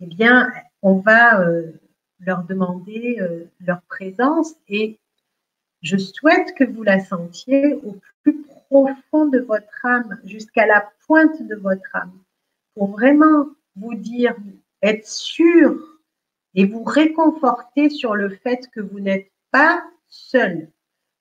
eh 0.00 0.06
bien, 0.06 0.50
on 0.82 0.94
va 0.94 1.40
euh, 1.40 1.72
leur 2.20 2.44
demander 2.44 3.18
euh, 3.20 3.44
leur 3.60 3.82
présence 3.82 4.54
et 4.68 4.98
je 5.82 5.96
souhaite 5.96 6.54
que 6.54 6.64
vous 6.64 6.82
la 6.82 7.00
sentiez 7.00 7.74
au 7.74 7.96
plus 8.22 8.42
profond 8.68 9.26
de 9.26 9.38
votre 9.38 9.86
âme, 9.86 10.18
jusqu'à 10.24 10.66
la 10.66 10.90
pointe 11.06 11.42
de 11.42 11.54
votre 11.56 11.96
âme, 11.96 12.12
pour 12.74 12.90
vraiment 12.90 13.46
vous 13.76 13.94
dire, 13.94 14.36
être 14.82 15.06
sûr 15.06 15.78
et 16.54 16.66
vous 16.66 16.84
réconforter 16.84 17.88
sur 17.90 18.14
le 18.14 18.28
fait 18.28 18.68
que 18.72 18.80
vous 18.80 19.00
n'êtes 19.00 19.30
pas 19.50 19.84
seul, 20.10 20.70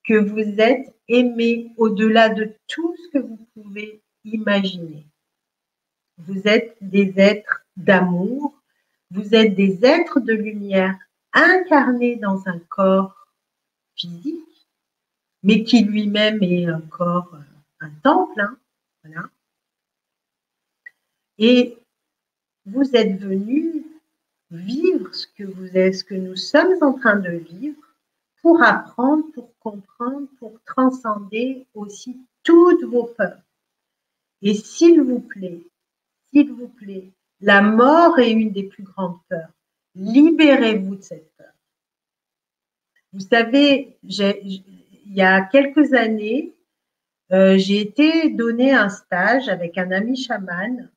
que 0.05 0.19
vous 0.19 0.59
êtes 0.59 0.93
aimé 1.07 1.71
au-delà 1.77 2.29
de 2.29 2.53
tout 2.67 2.95
ce 2.97 3.09
que 3.09 3.19
vous 3.19 3.39
pouvez 3.53 4.01
imaginer. 4.25 5.05
Vous 6.17 6.47
êtes 6.47 6.75
des 6.81 7.13
êtres 7.17 7.65
d'amour, 7.77 8.53
vous 9.11 9.33
êtes 9.33 9.55
des 9.55 9.85
êtres 9.85 10.19
de 10.19 10.33
lumière 10.33 10.97
incarnés 11.33 12.17
dans 12.17 12.47
un 12.47 12.59
corps 12.59 13.27
physique, 13.95 14.67
mais 15.43 15.63
qui 15.63 15.83
lui-même 15.83 16.43
est 16.43 16.65
un 16.65 16.81
corps 16.81 17.35
un 17.81 17.89
temple, 18.03 18.41
hein. 18.41 19.29
Et 21.37 21.77
vous 22.65 22.95
êtes 22.95 23.17
venu 23.17 23.85
vivre 24.51 25.13
ce 25.15 25.27
que 25.27 25.43
vous 25.43 25.77
êtes, 25.77 25.95
ce 25.95 26.03
que 26.03 26.15
nous 26.15 26.35
sommes 26.35 26.75
en 26.81 26.93
train 26.93 27.15
de 27.15 27.31
vivre 27.31 27.88
pour 28.41 28.61
apprendre, 28.63 29.25
pour 29.33 29.57
comprendre, 29.59 30.27
pour 30.39 30.59
transcender 30.65 31.67
aussi 31.73 32.17
toutes 32.43 32.83
vos 32.83 33.05
peurs. 33.05 33.41
Et 34.41 34.53
s'il 34.53 35.01
vous 35.01 35.19
plaît, 35.19 35.63
s'il 36.31 36.51
vous 36.51 36.69
plaît, 36.69 37.11
la 37.41 37.61
mort 37.61 38.19
est 38.19 38.31
une 38.31 38.51
des 38.51 38.63
plus 38.63 38.83
grandes 38.83 39.19
peurs. 39.27 39.51
Libérez-vous 39.95 40.95
de 40.95 41.01
cette 41.01 41.35
peur. 41.35 41.53
Vous 43.11 43.21
savez, 43.21 43.97
il 44.03 44.63
y 45.07 45.21
a 45.21 45.41
quelques 45.41 45.93
années, 45.93 46.53
euh, 47.31 47.57
j'ai 47.57 47.81
été 47.81 48.29
donné 48.29 48.73
un 48.73 48.89
stage 48.89 49.49
avec 49.49 49.77
un 49.77 49.91
ami 49.91 50.15
chaman. 50.15 50.89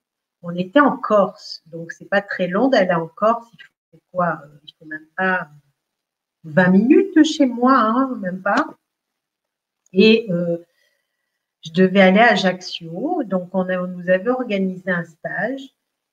On 0.42 0.54
était 0.54 0.80
en 0.80 0.96
Corse, 0.96 1.62
donc 1.66 1.92
c'est 1.92 2.08
pas 2.08 2.22
très 2.22 2.48
long 2.48 2.68
d'aller 2.68 2.94
en 2.94 3.06
Corse. 3.06 3.46
Il 3.54 3.62
faut 3.90 4.02
quoi? 4.12 4.42
Il 4.64 4.72
faut 4.78 4.84
même 4.84 5.06
pas 5.16 5.48
20 6.44 6.68
minutes 6.70 7.22
chez 7.24 7.46
moi, 7.46 7.74
hein, 7.74 8.18
même 8.20 8.42
pas. 8.42 8.66
Et 9.92 10.26
euh, 10.30 10.58
je 11.64 11.72
devais 11.72 12.00
aller 12.00 12.20
à 12.20 12.32
Ajaccio, 12.32 13.22
donc 13.24 13.54
on, 13.54 13.64
nous 13.64 14.10
avait 14.10 14.30
organisé 14.30 14.90
un 14.90 15.04
stage. 15.04 15.62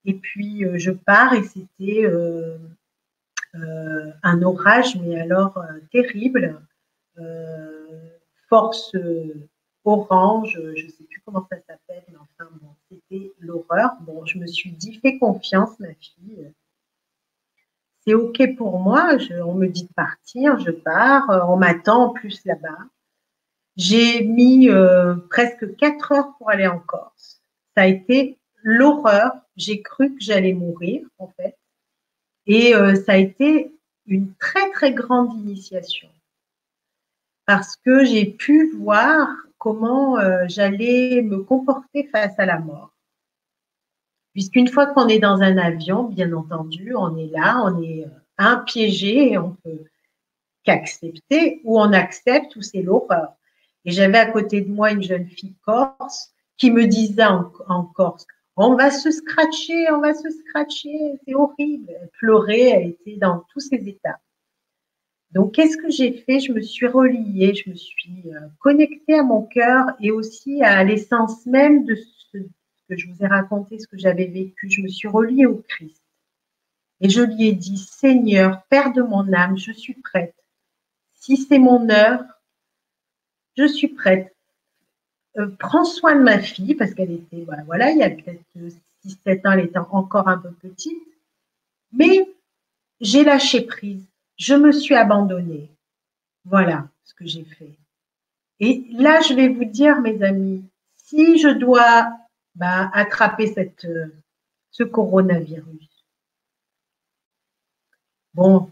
Et 0.05 0.13
puis 0.13 0.63
je 0.79 0.91
pars 0.91 1.33
et 1.33 1.43
c'était 1.43 2.05
un 3.53 4.41
orage, 4.41 4.95
mais 4.95 5.19
alors 5.19 5.61
terrible. 5.91 6.61
force 8.47 8.95
orange, 9.83 10.59
je 10.75 10.85
ne 10.85 10.89
sais 10.89 11.03
plus 11.03 11.21
comment 11.25 11.45
ça 11.51 11.57
s'appelle, 11.57 12.03
mais 12.09 12.17
enfin 12.17 12.49
c'était 12.89 13.31
l'horreur. 13.39 13.91
Bon, 14.01 14.25
je 14.25 14.37
me 14.37 14.47
suis 14.47 14.71
dit, 14.71 14.99
fais 14.99 15.17
confiance, 15.17 15.79
ma 15.79 15.93
fille. 15.93 16.51
C'est 18.09 18.15
OK 18.15 18.41
pour 18.57 18.79
moi, 18.79 19.17
on 19.45 19.53
me 19.53 19.67
dit 19.67 19.83
de 19.83 19.93
partir, 19.93 20.57
je 20.57 20.71
pars, 20.71 21.29
euh, 21.29 21.41
on 21.47 21.57
m'attend 21.57 22.05
en 22.05 22.09
plus 22.09 22.43
là-bas. 22.43 22.79
J'ai 23.75 24.23
mis 24.23 24.67
euh, 24.67 25.13
presque 25.29 25.75
quatre 25.75 26.11
heures 26.11 26.35
pour 26.39 26.49
aller 26.49 26.65
en 26.65 26.79
Corse. 26.79 27.39
Ça 27.77 27.83
a 27.83 27.85
été 27.85 28.39
l'horreur. 28.63 29.33
J'ai 29.57 29.83
cru 29.83 30.15
que 30.15 30.23
j'allais 30.23 30.53
mourir, 30.53 31.07
en 31.19 31.27
fait. 31.27 31.55
Et 32.47 32.73
euh, 32.73 32.95
ça 32.95 33.11
a 33.11 33.17
été 33.17 33.75
une 34.07 34.33
très, 34.37 34.71
très 34.71 34.91
grande 34.91 35.37
initiation. 35.41 36.09
Parce 37.45 37.75
que 37.75 38.03
j'ai 38.05 38.25
pu 38.25 38.75
voir 38.75 39.27
comment 39.59 40.17
j'allais 40.47 41.21
me 41.21 41.43
comporter 41.43 42.09
face 42.11 42.39
à 42.39 42.47
la 42.47 42.57
mort. 42.57 42.91
Puisqu'une 44.33 44.67
fois 44.67 44.87
qu'on 44.87 45.07
est 45.07 45.19
dans 45.19 45.41
un 45.41 45.57
avion, 45.57 46.03
bien 46.03 46.31
entendu, 46.33 46.93
on 46.95 47.17
est 47.17 47.27
là, 47.27 47.61
on 47.65 47.81
est 47.81 48.05
euh, 48.05 48.09
impiégé 48.37 49.33
et 49.33 49.37
on 49.37 49.57
peut 49.63 49.85
qu'accepter 50.63 51.61
ou 51.63 51.79
on 51.79 51.93
accepte 51.93 52.55
ou 52.55 52.61
c'est 52.61 52.81
l'horreur. 52.81 53.33
Et 53.85 53.91
j'avais 53.91 54.17
à 54.19 54.31
côté 54.31 54.61
de 54.61 54.71
moi 54.71 54.91
une 54.91 55.03
jeune 55.03 55.27
fille 55.27 55.55
corse 55.65 56.31
qui 56.57 56.71
me 56.71 56.85
disait 56.85 57.23
en, 57.23 57.51
en 57.67 57.83
corse, 57.83 58.25
on 58.61 58.75
va 58.75 58.91
se 58.91 59.09
scratcher, 59.09 59.89
on 59.89 60.01
va 60.01 60.13
se 60.13 60.29
scratcher, 60.29 61.17
c'est 61.25 61.33
horrible. 61.33 61.87
Elle 61.89 62.09
pleurait, 62.19 62.69
elle 62.69 62.89
était 62.89 63.15
dans 63.15 63.45
tous 63.53 63.61
ses 63.61 63.87
états. 63.87 64.19
Donc, 65.31 65.53
qu'est-ce 65.53 65.77
que 65.77 65.89
j'ai 65.89 66.11
fait? 66.11 66.41
Je 66.41 66.51
me 66.51 66.61
suis 66.61 66.87
reliée, 66.87 67.53
je 67.53 67.69
me 67.69 67.75
suis 67.75 68.23
euh, 68.25 68.47
connectée 68.59 69.13
à 69.13 69.23
mon 69.23 69.43
cœur 69.43 69.85
et 70.01 70.11
aussi 70.11 70.61
à 70.61 70.83
l'essence 70.83 71.45
même 71.45 71.85
de 71.85 71.95
ce 71.95 72.39
que 72.89 72.97
je 72.97 73.07
vous 73.07 73.23
ai 73.23 73.27
raconté, 73.27 73.79
ce 73.79 73.87
que 73.87 73.97
j'avais 73.97 74.25
vécu. 74.25 74.69
Je 74.69 74.81
me 74.81 74.87
suis 74.87 75.07
reliée 75.07 75.45
au 75.45 75.63
Christ. 75.67 76.01
Et 77.01 77.09
je 77.09 77.21
lui 77.21 77.47
ai 77.47 77.53
dit, 77.53 77.77
Seigneur, 77.77 78.63
Père 78.69 78.91
de 78.91 79.01
mon 79.01 79.31
âme, 79.31 79.57
je 79.57 79.71
suis 79.71 79.93
prête. 79.93 80.35
Si 81.13 81.37
c'est 81.37 81.59
mon 81.59 81.89
heure, 81.89 82.23
je 83.57 83.67
suis 83.67 83.87
prête. 83.87 84.35
Euh, 85.37 85.47
prends 85.59 85.85
soin 85.85 86.15
de 86.15 86.21
ma 86.21 86.39
fille, 86.39 86.75
parce 86.75 86.93
qu'elle 86.93 87.11
était, 87.11 87.43
voilà, 87.45 87.63
voilà, 87.63 87.91
il 87.91 87.99
y 87.99 88.03
a 88.03 88.09
peut-être 88.09 88.43
6-7 89.05 89.47
ans, 89.47 89.51
elle 89.53 89.65
était 89.65 89.77
encore 89.77 90.27
un 90.27 90.39
peu 90.39 90.51
petite. 90.51 90.97
Mais 91.93 92.27
j'ai 92.99 93.23
lâché 93.23 93.61
prise 93.61 94.09
je 94.39 94.55
me 94.55 94.71
suis 94.71 94.95
abandonnée. 94.95 95.69
Voilà 96.45 96.87
ce 97.03 97.13
que 97.13 97.27
j'ai 97.27 97.43
fait. 97.43 97.77
Et 98.61 98.85
là, 98.91 99.21
je 99.21 99.33
vais 99.33 99.49
vous 99.49 99.65
dire, 99.65 100.01
mes 100.01 100.23
amis, 100.23 100.63
si 100.95 101.37
je 101.37 101.49
dois 101.49 102.09
bah, 102.55 102.89
attraper 102.93 103.47
cette, 103.47 103.87
ce 104.71 104.83
coronavirus, 104.83 106.05
bon, 108.33 108.71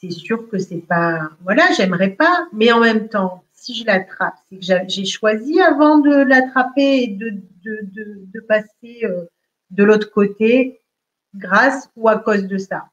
c'est 0.00 0.10
sûr 0.10 0.48
que 0.48 0.58
c'est 0.58 0.86
pas. 0.86 1.30
Voilà, 1.42 1.70
j'aimerais 1.76 2.10
pas, 2.10 2.46
mais 2.52 2.72
en 2.72 2.80
même 2.80 3.08
temps, 3.08 3.44
si 3.52 3.74
je 3.74 3.86
l'attrape, 3.86 4.36
c'est 4.48 4.58
que 4.58 4.88
j'ai 4.88 5.06
choisi 5.06 5.60
avant 5.60 5.98
de 5.98 6.14
l'attraper 6.14 7.02
et 7.02 7.08
de, 7.08 8.40
passer 8.46 9.04
euh, 9.04 9.24
de 9.70 9.84
l'autre 9.84 10.10
côté 10.10 10.82
grâce 11.34 11.88
ou 11.96 12.08
à 12.08 12.18
cause 12.18 12.46
de 12.46 12.58
ça. 12.58 12.90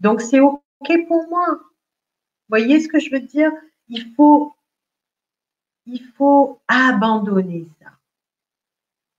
Donc, 0.00 0.22
c'est 0.22 0.40
OK 0.40 1.06
pour 1.06 1.28
moi. 1.28 1.46
Vous 1.50 2.48
voyez 2.48 2.80
ce 2.80 2.88
que 2.88 2.98
je 2.98 3.10
veux 3.10 3.20
dire? 3.20 3.52
Il 3.88 4.14
faut 6.16 6.60
abandonner 6.66 7.68
ça. 7.80 7.97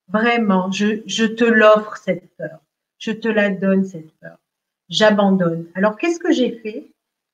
Vraiment, 0.09 0.71
je, 0.71 1.25
te 1.25 1.43
l'offre, 1.43 1.97
cette 1.97 2.35
peur. 2.35 2.59
Je 2.97 3.11
te 3.11 3.27
la 3.27 3.51
donne, 3.51 3.85
cette 3.85 4.11
peur. 4.19 4.37
J'abandonne. 4.89 5.67
Alors, 5.75 5.97
qu'est-ce 5.97 6.19
que 6.19 6.31
j'ai 6.31 6.51
fait? 6.59 6.91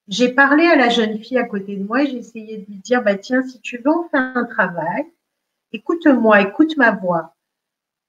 J'ai 0.07 0.30
parlé 0.30 0.65
à 0.65 0.76
la 0.76 0.89
jeune 0.89 1.17
fille 1.17 1.38
à 1.38 1.45
côté 1.45 1.78
de 1.78 1.84
moi 1.84 2.03
et 2.03 2.07
j'ai 2.07 2.17
essayé 2.17 2.57
de 2.57 2.65
lui 2.65 2.80
dire, 2.80 3.01
bah, 3.01 3.15
tiens, 3.15 3.43
si 3.43 3.59
tu 3.61 3.78
veux 3.78 3.91
en 3.91 4.07
faire 4.09 4.36
un 4.36 4.43
travail, 4.43 5.05
écoute-moi, 5.71 6.41
écoute 6.41 6.76
ma 6.78 6.91
voix. 6.91 7.34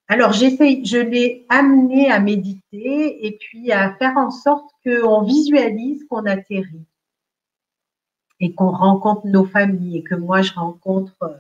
Alors, 0.09 0.33
j'essaye, 0.33 0.85
je 0.85 0.99
l'ai 0.99 1.47
amené 1.49 2.11
à 2.11 2.19
méditer 2.19 3.27
et 3.27 3.39
puis 3.39 3.73
à 3.73 3.95
faire 3.95 4.17
en 4.17 4.31
sorte 4.31 4.71
qu'on 4.85 5.23
visualise 5.23 6.05
qu'on 6.09 6.27
atterrit 6.27 6.87
et 8.41 8.53
qu'on 8.53 8.71
rencontre 8.71 9.27
nos 9.27 9.45
familles 9.45 9.99
et 9.99 10.03
que 10.03 10.15
moi, 10.15 10.43
je 10.43 10.53
rencontre 10.53 11.17
euh, 11.23 11.37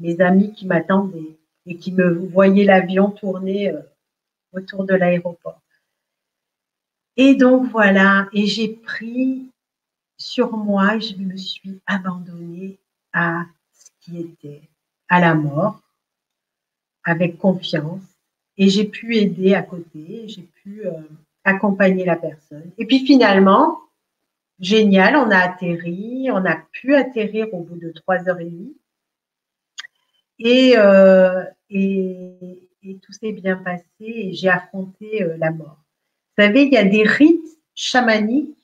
mes 0.00 0.20
amis 0.20 0.52
qui 0.52 0.66
m'attendaient 0.66 1.37
et 1.68 1.76
qui 1.76 1.92
me 1.92 2.10
voyaient 2.10 2.64
l'avion 2.64 3.10
tourner 3.10 3.70
euh, 3.70 3.82
autour 4.52 4.84
de 4.84 4.94
l'aéroport. 4.94 5.60
Et 7.16 7.34
donc, 7.34 7.70
voilà, 7.70 8.28
et 8.32 8.46
j'ai 8.46 8.68
pris 8.68 9.50
sur 10.16 10.56
moi, 10.56 10.98
je 10.98 11.14
me 11.16 11.36
suis 11.36 11.80
abandonnée 11.86 12.78
à 13.12 13.44
ce 13.72 13.90
qui 14.00 14.18
était, 14.20 14.62
à 15.08 15.20
la 15.20 15.34
mort, 15.34 15.80
avec 17.04 17.38
confiance 17.38 18.02
et 18.56 18.68
j'ai 18.68 18.84
pu 18.84 19.16
aider 19.16 19.54
à 19.54 19.62
côté, 19.62 20.24
j'ai 20.26 20.42
pu 20.42 20.86
euh, 20.86 20.92
accompagner 21.44 22.04
la 22.04 22.16
personne. 22.16 22.70
Et 22.76 22.86
puis 22.86 23.06
finalement, 23.06 23.78
génial, 24.58 25.16
on 25.16 25.30
a 25.30 25.38
atterri, 25.38 26.28
on 26.32 26.44
a 26.44 26.56
pu 26.72 26.94
atterrir 26.94 27.52
au 27.52 27.62
bout 27.62 27.78
de 27.78 27.90
trois 27.90 28.28
heures 28.28 28.40
et 28.40 28.44
demie. 28.44 28.76
Et, 30.40 30.74
euh, 30.76 31.44
et, 31.70 32.68
tout 33.02 33.12
s'est 33.12 33.32
bien 33.32 33.56
passé 33.56 33.84
et 34.00 34.32
j'ai 34.32 34.48
affronté 34.48 35.22
euh, 35.22 35.36
la 35.36 35.50
mort. 35.50 35.84
Vous 36.36 36.44
savez, 36.44 36.62
il 36.62 36.72
y 36.72 36.76
a 36.76 36.84
des 36.84 37.02
rites 37.02 37.58
chamaniques 37.74 38.56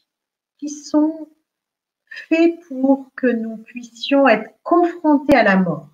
qui 0.59 0.69
sont 0.69 1.29
faits 2.07 2.59
pour 2.69 3.11
que 3.17 3.27
nous 3.27 3.59
puissions 3.59 4.27
être 4.27 4.51
confrontés 4.63 5.35
à 5.35 5.43
la 5.43 5.57
mort. 5.57 5.89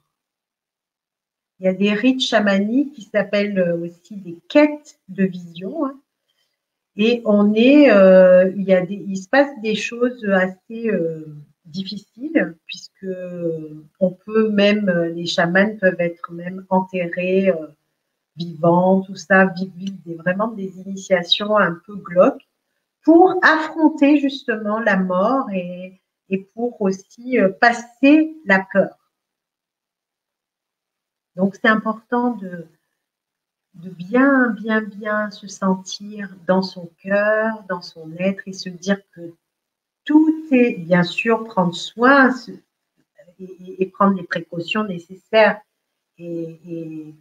Il 1.58 1.66
y 1.66 1.68
a 1.68 1.74
des 1.74 1.92
rites 1.92 2.20
chamaniques 2.20 2.92
qui 2.94 3.02
s'appellent 3.02 3.58
euh, 3.58 3.78
aussi 3.78 4.16
des 4.16 4.38
quêtes 4.48 5.00
de 5.08 5.24
vision. 5.24 5.86
Hein. 5.86 6.00
Et 6.96 7.22
on 7.24 7.54
est, 7.54 7.90
euh, 7.90 8.52
il, 8.56 8.62
y 8.64 8.74
a 8.74 8.84
il 8.84 9.16
se 9.16 9.28
passe 9.28 9.50
des 9.62 9.74
choses 9.74 10.24
assez 10.28 10.90
difficiles, 11.70 12.56
puisque 12.66 13.06
on 14.00 14.10
peut 14.10 14.50
même, 14.50 14.90
les 15.14 15.26
chamans 15.26 15.76
peuvent 15.80 16.00
être 16.00 16.32
même 16.32 16.66
enterrés 16.68 17.52
vivants, 18.36 19.02
tout 19.02 19.16
ça, 19.16 19.46
vivre 19.46 19.96
des, 20.04 20.14
vraiment 20.14 20.48
des 20.48 20.78
initiations 20.80 21.56
un 21.56 21.80
peu 21.86 21.96
glauques 21.96 22.46
pour 23.02 23.34
affronter 23.42 24.18
justement 24.18 24.78
la 24.78 24.96
mort 24.96 25.50
et, 25.52 26.00
et 26.28 26.38
pour 26.38 26.80
aussi 26.82 27.38
passer 27.60 28.36
la 28.44 28.66
peur. 28.72 28.96
Donc 31.36 31.54
c'est 31.54 31.68
important 31.68 32.32
de, 32.32 32.66
de 33.74 33.90
bien, 33.90 34.50
bien, 34.50 34.82
bien 34.82 35.30
se 35.30 35.46
sentir 35.46 36.34
dans 36.46 36.62
son 36.62 36.90
cœur, 37.02 37.62
dans 37.68 37.82
son 37.82 38.12
être 38.18 38.42
et 38.46 38.52
se 38.52 38.68
dire 38.68 39.00
que 39.12 39.34
bien 40.50 41.02
sûr, 41.02 41.44
prendre 41.44 41.74
soin 41.74 42.30
et, 43.38 43.86
prendre 43.86 44.16
les 44.16 44.24
précautions 44.26 44.84
nécessaires, 44.84 45.60
Et, 46.18 47.14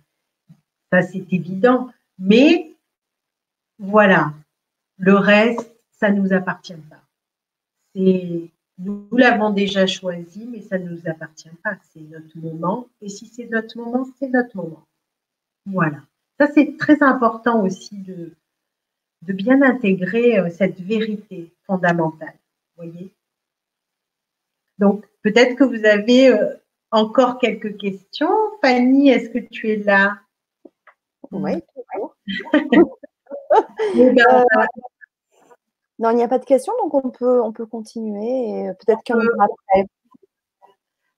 ça, 0.92 1.04
c'est 1.04 1.32
évident. 1.32 1.90
Mais 2.18 2.74
voilà, 3.78 4.34
le 4.98 5.16
reste, 5.16 5.72
ça 5.92 6.12
nous 6.12 6.34
appartient 6.34 6.74
pas. 6.74 7.02
Nous 7.96 9.08
l'avons 9.12 9.52
déjà 9.52 9.86
choisi, 9.86 10.48
mais 10.48 10.62
ça 10.62 10.80
ne 10.80 10.90
nous 10.90 11.08
appartient 11.08 11.50
pas. 11.64 11.78
C'est 11.94 12.02
notre 12.02 12.38
moment. 12.38 12.88
Et 13.02 13.10
si 13.10 13.28
c'est 13.28 13.48
notre 13.48 13.78
moment, 13.78 14.08
c'est 14.18 14.30
notre 14.30 14.56
moment. 14.58 14.84
Voilà. 15.66 16.02
Ça, 16.40 16.48
c'est 16.54 16.78
très 16.78 17.04
important 17.04 17.64
aussi 17.64 17.98
de, 17.98 18.34
de 19.24 19.34
bien 19.34 19.62
intégrer 19.62 20.40
euh, 20.40 20.50
cette 20.50 20.80
vérité 20.80 21.52
fondamentale. 21.66 22.36
Voyez? 22.78 23.12
Donc, 24.80 25.06
peut-être 25.24 25.56
que 25.56 25.64
vous 25.64 25.86
avez 25.86 26.30
euh, 26.30 26.56
encore 26.92 27.38
quelques 27.38 27.78
questions. 27.78 28.34
Fanny, 28.64 29.10
est-ce 29.10 29.30
que 29.30 29.40
tu 29.40 29.70
es 29.70 29.78
là? 29.78 30.18
Oui, 31.32 31.62
toujours. 31.76 32.16
Eh 33.96 34.12
ben, 34.12 34.46
euh, 34.58 34.66
non, 35.98 36.12
il 36.12 36.16
n'y 36.16 36.24
a 36.24 36.28
pas 36.28 36.38
de 36.38 36.46
questions, 36.46 36.74
donc 36.84 36.94
on 36.94 37.10
peut, 37.10 37.42
on 37.42 37.52
peut 37.52 37.66
continuer 37.66 38.72
peut-être 38.80 39.02
qu'un 39.04 39.18
après. 39.18 39.86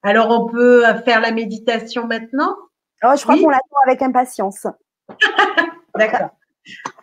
Alors, 0.03 0.29
on 0.29 0.47
peut 0.47 0.83
faire 1.03 1.21
la 1.21 1.31
méditation 1.31 2.07
maintenant? 2.07 2.55
Oh, 3.03 3.13
Je 3.15 3.23
crois 3.23 3.37
qu'on 3.37 3.49
l'attend 3.49 3.77
avec 3.85 4.01
impatience. 4.01 4.65
D'accord. 5.95 6.29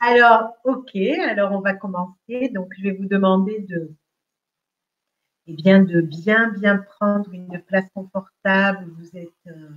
Alors, 0.01 0.55
ok, 0.65 0.97
alors 1.29 1.53
on 1.53 1.61
va 1.61 1.75
commencer. 1.75 2.49
Donc, 2.55 2.69
je 2.79 2.85
vais 2.85 2.93
vous 2.93 3.07
demander 3.07 3.61
de, 3.69 3.91
eh 5.49 5.55
bien, 5.55 5.83
de 5.83 6.03
bien, 6.03 6.51
bien 6.51 6.77
prendre 6.77 7.33
une 7.33 7.61
place 7.63 7.89
confortable. 7.95 8.85
Vous 8.99 9.17
êtes, 9.17 9.47
euh, 9.47 9.71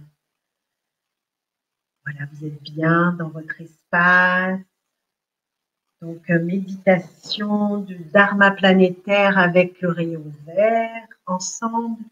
voilà, 2.05 2.26
vous 2.34 2.45
êtes 2.45 2.61
bien 2.61 3.13
dans 3.13 3.30
votre 3.30 3.61
espace. 3.61 4.59
Donc, 6.01 6.30
euh, 6.30 6.43
méditation 6.43 7.78
de 7.78 7.95
Dharma 8.11 8.51
planétaire 8.51 9.38
avec 9.38 9.80
le 9.82 9.89
rayon 9.89 10.26
vert 10.45 11.07
ensemble. 11.26 12.03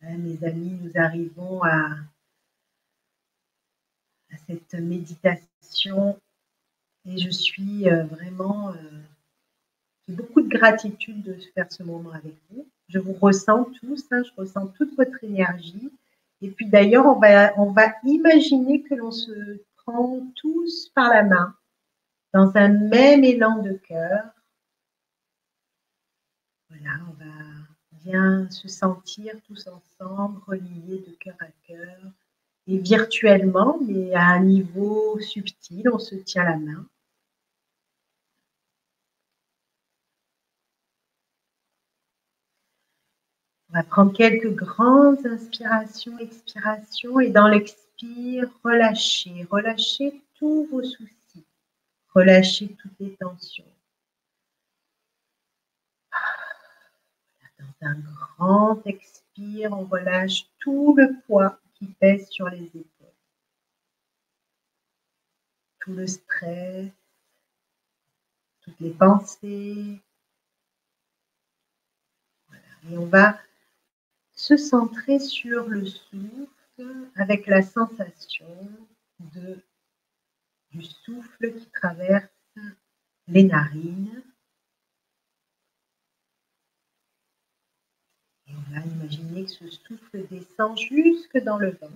mes 0.00 0.44
amis, 0.44 0.78
nous 0.80 0.92
arrivons 0.94 1.64
à 1.64 1.96
à 4.30 4.36
cette 4.46 4.74
méditation 4.74 6.20
et 7.06 7.18
je 7.18 7.30
suis 7.30 7.88
euh, 7.88 8.04
vraiment, 8.04 8.72
beaucoup 10.08 10.40
de 10.40 10.48
gratitude 10.48 11.22
de 11.22 11.36
faire 11.54 11.70
ce 11.70 11.82
moment 11.82 12.12
avec 12.12 12.34
vous. 12.50 12.66
Je 12.88 12.98
vous 12.98 13.12
ressens 13.12 13.64
tous, 13.80 14.06
hein, 14.10 14.22
je 14.24 14.40
ressens 14.40 14.68
toute 14.68 14.96
votre 14.96 15.22
énergie. 15.22 15.90
Et 16.40 16.50
puis 16.50 16.66
d'ailleurs, 16.66 17.06
on 17.06 17.18
va, 17.18 17.52
on 17.58 17.72
va 17.72 17.92
imaginer 18.04 18.82
que 18.82 18.94
l'on 18.94 19.10
se 19.10 19.60
prend 19.76 20.20
tous 20.36 20.90
par 20.94 21.10
la 21.10 21.22
main 21.22 21.54
dans 22.32 22.56
un 22.56 22.68
même 22.68 23.24
élan 23.24 23.62
de 23.62 23.72
cœur. 23.72 24.24
Voilà, 26.70 26.94
on 27.08 27.24
va 27.24 28.04
bien 28.04 28.50
se 28.50 28.68
sentir 28.68 29.34
tous 29.46 29.68
ensemble, 29.68 30.40
reliés 30.46 31.04
de 31.06 31.12
cœur 31.18 31.36
à 31.40 31.48
cœur, 31.66 31.98
et 32.66 32.78
virtuellement, 32.78 33.78
mais 33.80 34.14
à 34.14 34.26
un 34.26 34.40
niveau 34.40 35.18
subtil, 35.20 35.88
on 35.92 35.98
se 35.98 36.14
tient 36.14 36.44
la 36.44 36.58
main. 36.58 36.86
Va 43.78 43.84
prendre 43.84 44.12
quelques 44.12 44.52
grandes 44.56 45.24
inspirations, 45.24 46.18
expirations, 46.18 47.20
et 47.20 47.30
dans 47.30 47.46
l'expire, 47.46 48.50
relâchez, 48.64 49.46
relâchez 49.48 50.20
tous 50.34 50.66
vos 50.66 50.82
soucis, 50.82 51.46
relâchez 52.12 52.74
toutes 52.74 52.98
les 52.98 53.14
tensions. 53.14 53.64
Dans 57.60 57.88
un 57.88 57.94
grand 57.94 58.84
expire, 58.84 59.72
on 59.72 59.84
relâche 59.84 60.46
tout 60.58 60.96
le 60.96 61.14
poids 61.26 61.60
qui 61.74 61.86
pèse 61.86 62.28
sur 62.30 62.48
les 62.48 62.64
épaules. 62.64 63.06
Tout 65.78 65.92
le 65.92 66.06
stress, 66.08 66.90
toutes 68.60 68.80
les 68.80 68.90
pensées. 68.90 70.00
Et 72.90 72.96
on 72.96 73.06
va 73.06 73.38
se 74.38 74.56
centrer 74.56 75.18
sur 75.18 75.68
le 75.68 75.84
souffle 75.84 77.10
avec 77.16 77.46
la 77.46 77.60
sensation 77.60 78.46
de, 79.18 79.58
du 80.70 80.82
souffle 80.82 81.54
qui 81.58 81.66
traverse 81.70 82.28
les 83.26 83.42
narines 83.42 84.22
on 88.48 88.72
va 88.72 88.80
imaginer 88.80 89.44
que 89.44 89.50
ce 89.50 89.68
souffle 89.70 90.26
descend 90.28 90.78
jusque 90.78 91.38
dans 91.38 91.58
le 91.58 91.70
ventre. 91.70 91.92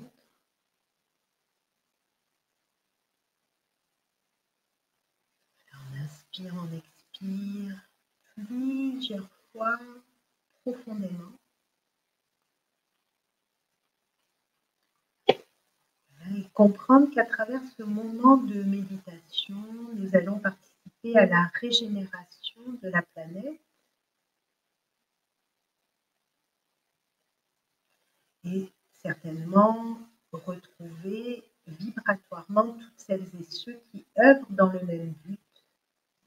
on 5.74 6.05
inspire, 6.05 6.55
on 6.55 6.76
expire 6.76 7.88
plusieurs 8.34 9.28
fois 9.53 9.78
profondément. 10.62 11.32
Comprendre 16.54 17.10
qu'à 17.10 17.24
travers 17.24 17.60
ce 17.76 17.82
moment 17.82 18.36
de 18.36 18.62
méditation, 18.62 19.56
nous 19.94 20.14
allons 20.14 20.38
participer 20.38 21.16
à 21.16 21.26
la 21.26 21.50
régénération 21.60 22.62
de 22.82 22.88
la 22.88 23.02
planète. 23.02 23.60
Et 28.44 28.72
certainement 29.02 29.98
retrouver 30.32 31.44
vibratoirement 31.66 32.72
toutes 32.72 32.98
celles 32.98 33.26
et 33.40 33.44
ceux 33.44 33.80
qui 33.90 34.04
œuvrent 34.18 34.50
dans 34.50 34.72
le 34.72 34.84
même 34.84 35.12
but. 35.24 35.40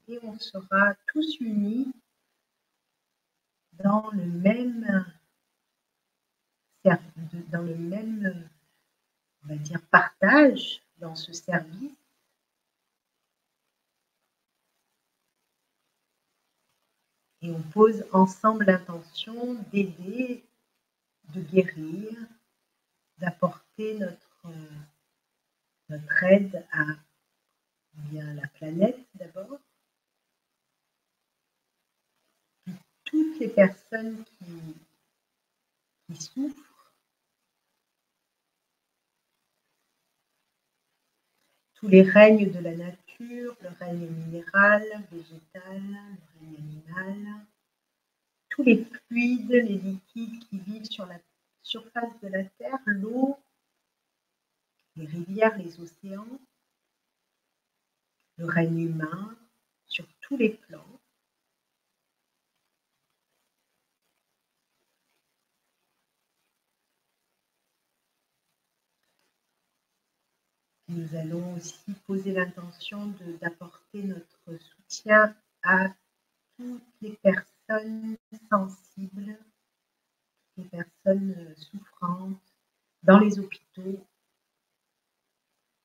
Et 0.08 0.18
on 0.22 0.38
sera 0.38 0.94
tous 1.12 1.40
unis 1.40 1.92
dans 3.72 4.10
le 4.12 4.24
même 4.24 5.04
dans 7.50 7.62
le 7.62 7.74
même 7.74 8.48
on 9.46 9.54
va 9.54 9.56
dire 9.56 9.80
partage 9.90 10.82
dans 10.98 11.14
ce 11.14 11.32
service. 11.32 11.92
Et 17.42 17.50
on 17.50 17.62
pose 17.62 18.04
ensemble 18.12 18.64
l'intention 18.64 19.54
d'aider 19.70 20.44
de 21.34 21.40
guérir, 21.40 22.18
d'apporter 23.18 23.98
notre, 23.98 24.22
aide 26.24 26.66
à 26.72 26.84
la 28.12 28.48
planète 28.48 28.98
d'abord, 29.14 29.58
toutes 33.04 33.38
les 33.38 33.48
personnes 33.48 34.24
qui 36.06 36.16
souffrent, 36.16 36.75
tous 41.76 41.88
les 41.88 42.02
règnes 42.02 42.50
de 42.50 42.58
la 42.58 42.74
nature, 42.74 43.56
le 43.60 43.68
règne 43.78 44.08
minéral, 44.08 44.82
végétal, 45.12 45.82
le 45.82 46.40
règne 46.40 46.56
animal, 46.58 47.46
tous 48.48 48.62
les 48.62 48.84
fluides, 48.84 49.50
les 49.50 49.78
liquides 49.78 50.38
qui 50.48 50.58
vivent 50.58 50.90
sur 50.90 51.06
la 51.06 51.18
surface 51.62 52.18
de 52.22 52.28
la 52.28 52.44
Terre, 52.44 52.78
l'eau, 52.86 53.38
les 54.96 55.06
rivières, 55.06 55.56
les 55.58 55.78
océans, 55.78 56.40
le 58.38 58.46
règne 58.46 58.80
humain 58.80 59.36
sur 59.86 60.06
tous 60.22 60.36
les 60.36 60.50
plans. 60.50 60.95
Nous 70.88 71.16
allons 71.16 71.54
aussi 71.54 71.92
poser 72.06 72.32
l'intention 72.32 73.12
d'apporter 73.40 74.02
notre 74.04 74.56
soutien 74.58 75.34
à 75.64 75.88
toutes 76.56 76.82
les 77.02 77.12
personnes 77.16 78.16
sensibles, 78.48 79.36
les 80.56 80.64
personnes 80.64 81.34
euh, 81.36 81.54
souffrantes, 81.56 82.54
dans 83.02 83.18
les 83.18 83.38
hôpitaux, 83.38 84.06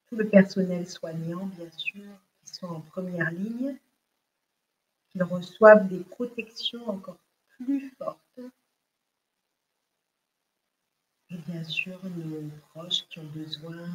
tout 0.07 0.15
le 0.15 0.29
personnel 0.29 0.87
soignant, 0.87 1.47
bien 1.47 1.71
sûr, 1.71 2.05
qui 2.43 2.53
sont 2.53 2.67
en 2.67 2.81
première 2.81 3.31
ligne, 3.31 3.75
qu'ils 5.09 5.23
reçoivent 5.23 5.87
des 5.87 6.03
protections 6.03 6.87
encore 6.87 7.17
plus 7.57 7.89
fortes, 7.97 8.39
Et 11.33 11.37
bien 11.37 11.63
sûr, 11.63 11.97
nos 12.03 12.49
proches 12.69 13.07
qui 13.09 13.19
ont 13.19 13.31
besoin. 13.33 13.87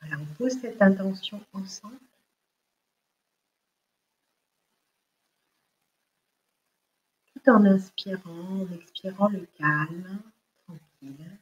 Voilà, 0.00 0.18
on 0.18 0.34
pose 0.34 0.58
cette 0.60 0.80
intention 0.82 1.44
ensemble. 1.52 1.98
Tout 7.32 7.50
en 7.50 7.64
inspirant, 7.64 8.60
en 8.62 8.72
expirant 8.72 9.28
le 9.28 9.46
calme, 9.58 10.18
tranquille. 10.64 11.38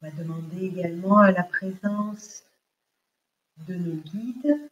On 0.00 0.06
va 0.06 0.10
demander 0.12 0.66
également 0.66 1.18
à 1.18 1.32
la 1.32 1.44
présence 1.44 2.44
de 3.66 3.74
nos 3.74 3.96
guides 3.96 4.70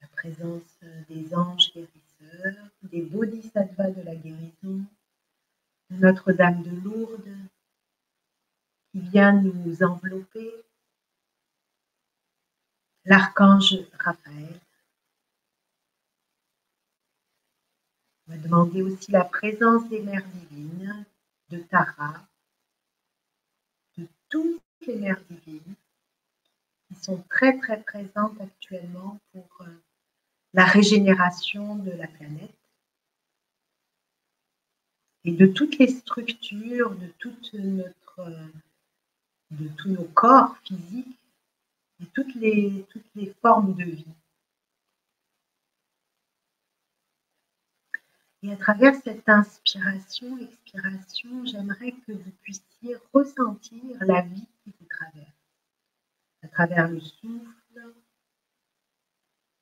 la 0.00 0.08
présence 0.08 0.78
des 1.08 1.34
anges 1.34 1.72
guérisseurs, 1.72 2.68
des 2.82 3.02
bodhisattvas 3.02 3.90
de 3.90 4.02
la 4.02 4.14
guérison, 4.14 4.84
Notre-Dame 5.90 6.62
de 6.62 6.70
Lourdes 6.82 7.36
qui 8.90 9.00
vient 9.00 9.32
nous 9.32 9.82
envelopper, 9.82 10.50
l'archange 13.04 13.76
Raphaël. 13.98 14.60
On 18.26 18.32
va 18.32 18.38
demander 18.38 18.82
aussi 18.82 19.12
la 19.12 19.24
présence 19.24 19.88
des 19.88 20.02
mères 20.02 20.26
divines, 20.26 21.04
de 21.50 21.58
Tara, 21.58 22.26
de 23.96 24.08
toutes 24.28 24.62
les 24.86 24.96
mères 24.96 25.22
divines 25.30 25.76
qui 26.88 26.94
sont 26.96 27.22
très 27.28 27.58
très 27.58 27.80
présentes 27.82 28.40
actuellement 28.40 29.20
pour 29.32 29.48
euh, 29.60 29.82
la 30.52 30.64
régénération 30.64 31.76
de 31.76 31.92
la 31.92 32.08
planète 32.08 32.55
et 35.26 35.32
de 35.32 35.46
toutes 35.46 35.78
les 35.78 35.88
structures, 35.88 36.94
de 36.94 37.10
notre, 37.64 38.30
de 39.50 39.68
tous 39.76 39.90
nos 39.90 40.04
corps 40.04 40.56
physiques 40.58 41.18
et 42.00 42.06
toutes 42.14 42.34
les, 42.36 42.86
toutes 42.90 43.14
les 43.16 43.34
formes 43.42 43.74
de 43.74 43.84
vie. 43.84 44.14
Et 48.42 48.52
à 48.52 48.56
travers 48.56 48.94
cette 48.94 49.28
inspiration, 49.28 50.38
expiration, 50.38 51.44
j'aimerais 51.44 51.92
que 52.06 52.12
vous 52.12 52.30
puissiez 52.42 52.96
ressentir 53.12 53.82
la 54.00 54.22
vie 54.22 54.46
qui 54.62 54.72
vous 54.78 54.86
traverse. 54.86 55.32
À 56.42 56.48
travers 56.48 56.88
le 56.88 57.00
souffle, 57.00 57.56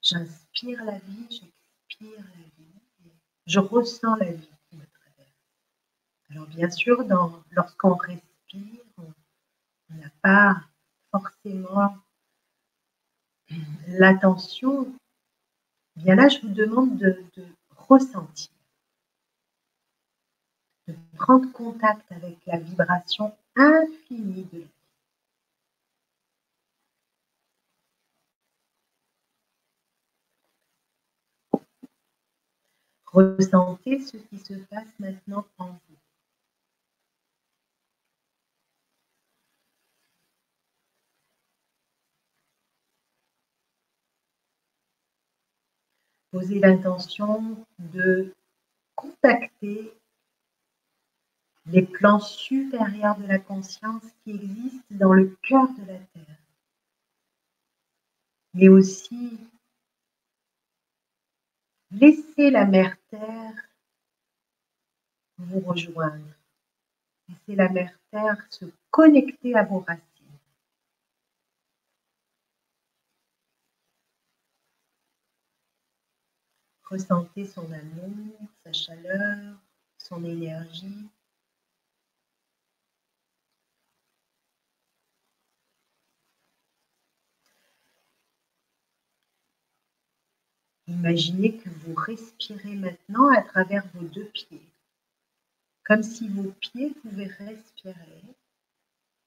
J'inspire 0.05 0.85
la 0.85 0.99
vie, 0.99 1.27
j'expire 1.31 2.19
la 2.19 2.45
vie, 2.59 3.13
je 3.47 3.59
ressens 3.59 4.17
la 4.17 4.33
vie. 4.33 4.54
Alors 6.35 6.49
bien 6.49 6.69
sûr, 6.69 7.05
lorsqu'on 7.53 7.95
respire, 7.95 8.83
on 8.99 9.95
n'a 9.95 10.11
pas 10.21 10.57
forcément 11.13 11.97
l'attention. 13.87 14.93
Bien 15.95 16.17
là, 16.17 16.27
je 16.27 16.41
vous 16.41 16.53
demande 16.53 16.97
de, 16.97 17.25
de 17.37 17.47
ressentir, 17.77 18.51
de 20.89 20.97
prendre 21.17 21.53
contact 21.53 22.11
avec 22.11 22.45
la 22.47 22.59
vibration 22.59 23.33
infinie 23.55 24.45
de 24.53 24.59
la 24.59 24.67
Ressentez 33.07 34.01
ce 34.01 34.17
qui 34.17 34.39
se 34.41 34.55
passe 34.55 34.99
maintenant 34.99 35.47
en 35.59 35.69
vous. 35.69 36.04
Posez 46.35 46.59
l'intention 46.59 47.65
de 47.79 48.35
contacter 48.97 49.93
les 51.67 51.83
plans 51.83 52.19
supérieurs 52.19 53.17
de 53.21 53.27
la 53.29 53.39
conscience 53.39 54.03
qui 54.25 54.33
existent 54.33 54.85
dans 54.91 55.13
le 55.13 55.39
cœur 55.45 55.69
de 55.79 55.87
la 55.87 55.97
Terre, 55.97 56.39
mais 58.53 58.69
aussi 58.69 59.39
Laissez 61.93 62.51
la 62.51 62.65
mère 62.65 62.97
Terre 63.11 63.55
vous 65.39 65.61
rejoindre. 65.61 66.35
Laissez 67.29 67.55
la 67.55 67.69
mère 67.69 67.97
Terre 68.11 68.45
se 68.51 68.65
connecter 68.91 69.55
à 69.55 69.63
vos 69.63 69.79
racines. 69.79 70.14
Ressentez 76.85 77.47
son 77.47 77.71
amour, 77.73 78.37
sa 78.65 78.73
chaleur, 78.73 79.57
son 79.99 80.23
énergie. 80.25 81.09
Imaginez 90.87 91.57
que 91.57 91.71
vous 91.71 91.95
respirez 91.95 92.75
maintenant 92.75 93.29
à 93.29 93.41
travers 93.41 93.87
vos 93.95 94.07
deux 94.07 94.27
pieds, 94.27 94.63
comme 95.85 96.03
si 96.03 96.29
vos 96.29 96.53
pieds 96.61 96.91
pouvaient 97.03 97.33
respirer 97.39 98.23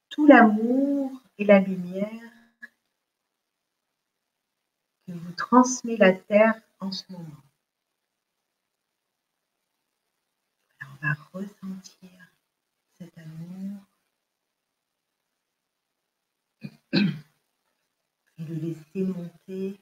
tout 0.10 0.28
l'amour 0.28 1.12
et 1.38 1.46
la 1.46 1.60
lumière 1.60 2.32
que 5.06 5.12
vous 5.12 5.32
transmet 5.34 5.98
la 5.98 6.14
terre 6.14 6.62
en 6.80 6.92
ce 6.92 7.04
moment. 7.12 7.47
Ressentir 11.34 12.10
cet 12.98 13.18
amour 13.18 13.82
et 16.94 18.44
le 18.44 18.56
laisser 18.56 19.04
monter 19.04 19.80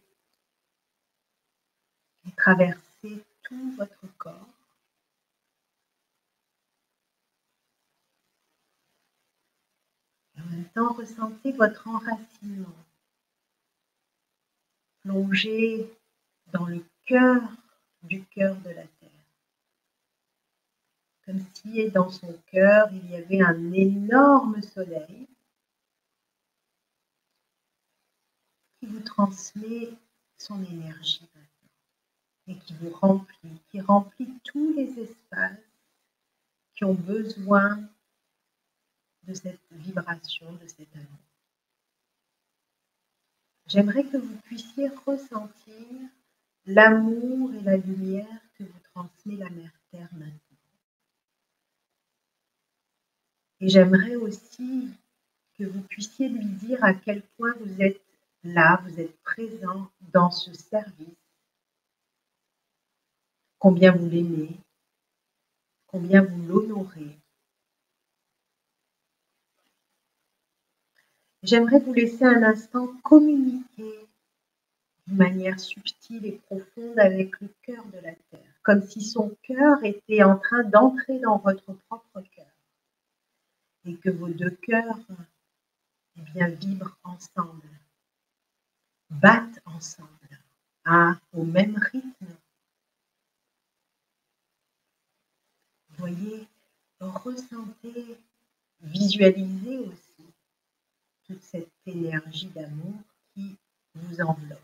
traverser 2.35 3.23
tout 3.43 3.75
votre 3.77 4.07
corps. 4.17 4.49
Et 10.37 10.41
en 10.41 10.45
même 10.45 10.69
temps, 10.69 10.93
ressentez 10.93 11.51
votre 11.53 11.87
enracinement. 11.87 12.75
Plongez 15.01 15.89
dans 16.47 16.65
le 16.65 16.83
cœur 17.05 17.41
du 18.03 18.23
cœur 18.25 18.55
de 18.57 18.69
la. 18.69 18.83
Comme 21.25 21.41
si 21.53 21.89
dans 21.89 22.09
son 22.09 22.37
cœur, 22.51 22.89
il 22.91 23.09
y 23.09 23.15
avait 23.15 23.41
un 23.41 23.73
énorme 23.73 24.61
soleil 24.61 25.27
qui 28.79 28.85
vous 28.85 28.99
transmet 28.99 29.89
son 30.37 30.63
énergie 30.63 31.27
et 32.47 32.55
qui 32.57 32.73
vous 32.75 32.91
remplit, 32.91 33.59
qui 33.69 33.81
remplit 33.81 34.31
tous 34.43 34.73
les 34.73 34.99
espaces 34.99 35.57
qui 36.75 36.83
ont 36.83 36.93
besoin 36.93 37.79
de 39.23 39.33
cette 39.33 39.59
vibration, 39.71 40.51
de 40.53 40.67
cet 40.67 40.93
amour. 40.95 41.25
J'aimerais 43.67 44.03
que 44.03 44.17
vous 44.17 44.35
puissiez 44.43 44.89
ressentir 45.07 45.87
l'amour 46.67 47.53
et 47.53 47.61
la 47.61 47.77
lumière 47.77 48.41
que 48.57 48.63
vous 48.63 48.79
transmet 48.93 49.37
la 49.37 49.49
Mère 49.49 49.73
Terre 49.91 50.09
maintenant. 50.13 50.44
Et 53.65 53.69
j'aimerais 53.69 54.15
aussi 54.15 54.91
que 55.57 55.63
vous 55.63 55.81
puissiez 55.81 56.29
lui 56.29 56.45
dire 56.45 56.83
à 56.83 56.93
quel 56.93 57.23
point 57.35 57.51
vous 57.59 57.81
êtes 57.81 57.99
là, 58.43 58.79
vous 58.85 58.99
êtes 58.99 59.19
présent 59.23 59.89
dans 60.13 60.29
ce 60.29 60.53
service 60.53 61.17
combien 63.57 63.91
vous 63.91 64.07
l'aimez, 64.07 64.55
combien 65.87 66.21
vous 66.21 66.43
l'honorez. 66.43 67.17
J'aimerais 71.41 71.79
vous 71.79 71.93
laisser 71.93 72.23
un 72.23 72.43
instant 72.43 72.85
communiquer 73.01 74.07
d'une 75.07 75.17
manière 75.17 75.59
subtile 75.59 76.27
et 76.27 76.33
profonde 76.33 76.99
avec 76.99 77.41
le 77.41 77.47
cœur 77.63 77.83
de 77.85 77.97
la 77.97 78.13
Terre, 78.29 78.59
comme 78.61 78.83
si 78.83 79.01
son 79.01 79.35
cœur 79.41 79.83
était 79.83 80.21
en 80.21 80.37
train 80.37 80.63
d'entrer 80.65 81.17
dans 81.17 81.39
votre 81.39 81.73
propre 81.89 82.21
cœur 82.35 82.54
et 83.85 83.95
que 83.97 84.09
vos 84.09 84.29
deux 84.29 84.51
cœurs 84.51 84.99
eh 86.17 86.21
bien, 86.21 86.47
vibrent 86.49 86.97
ensemble, 87.03 87.69
battent 89.09 89.61
ensemble 89.65 90.39
à, 90.85 91.19
au 91.33 91.43
même 91.43 91.77
rythme. 91.77 92.35
Voyez, 95.97 96.47
ressentez, 96.99 98.17
visualisez 98.81 99.79
aussi 99.79 100.33
toute 101.23 101.41
cette 101.43 101.71
énergie 101.85 102.47
d'amour 102.47 103.01
qui 103.33 103.57
vous 103.95 104.21
enveloppe. 104.21 104.59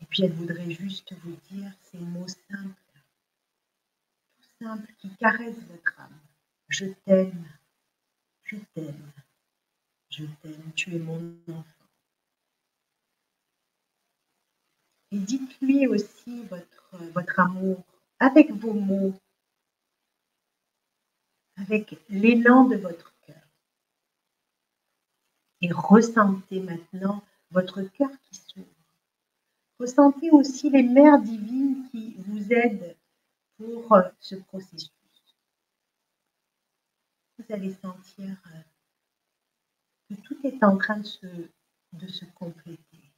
Et 0.00 0.06
puis 0.06 0.24
elle 0.24 0.32
voudrait 0.32 0.70
juste 0.70 1.14
vous 1.22 1.36
dire 1.50 1.72
ces 1.82 1.98
mots 1.98 2.28
simples, 2.28 2.81
qui 4.98 5.08
caressent 5.16 5.64
votre 5.70 6.00
âme. 6.00 6.18
Je 6.68 6.86
t'aime, 7.04 7.48
je 8.44 8.56
t'aime, 8.74 9.12
je 10.08 10.24
t'aime, 10.42 10.72
tu 10.74 10.94
es 10.94 10.98
mon 10.98 11.36
enfant. 11.48 11.64
Et 15.10 15.18
dites-lui 15.18 15.86
aussi 15.86 16.44
votre, 16.44 16.96
votre 17.12 17.40
amour 17.40 17.82
avec 18.18 18.50
vos 18.52 18.72
mots, 18.72 19.14
avec 21.56 21.98
l'élan 22.08 22.64
de 22.64 22.76
votre 22.76 23.12
cœur. 23.26 23.42
Et 25.60 25.70
ressentez 25.70 26.60
maintenant 26.60 27.22
votre 27.50 27.82
cœur 27.82 28.10
qui 28.22 28.36
s'ouvre. 28.36 28.66
Ressentez 29.78 30.30
aussi 30.30 30.70
les 30.70 30.82
mères 30.82 31.20
divines 31.20 31.88
qui 31.90 32.14
vous 32.18 32.52
aident 32.52 32.91
pour 33.62 33.92
euh, 33.94 34.02
ce 34.20 34.34
processus. 34.36 34.90
Vous 37.38 37.54
allez 37.54 37.72
sentir 37.74 38.36
euh, 38.46 38.60
que 40.08 40.20
tout 40.20 40.38
est 40.44 40.62
en 40.62 40.76
train 40.76 40.98
de 40.98 41.06
se, 41.06 41.26
de 41.92 42.06
se 42.08 42.24
compléter, 42.24 43.12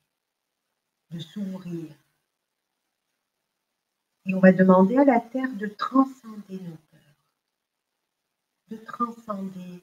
de 1.10 1.18
s'ouvrir. 1.18 1.94
Et 4.26 4.34
on 4.34 4.40
va 4.40 4.52
demander 4.52 4.96
à 4.96 5.04
la 5.04 5.20
Terre 5.20 5.54
de 5.56 5.66
transcender 5.66 6.58
nos 6.60 6.76
peurs, 6.90 7.00
de 8.68 8.76
transcender 8.76 9.82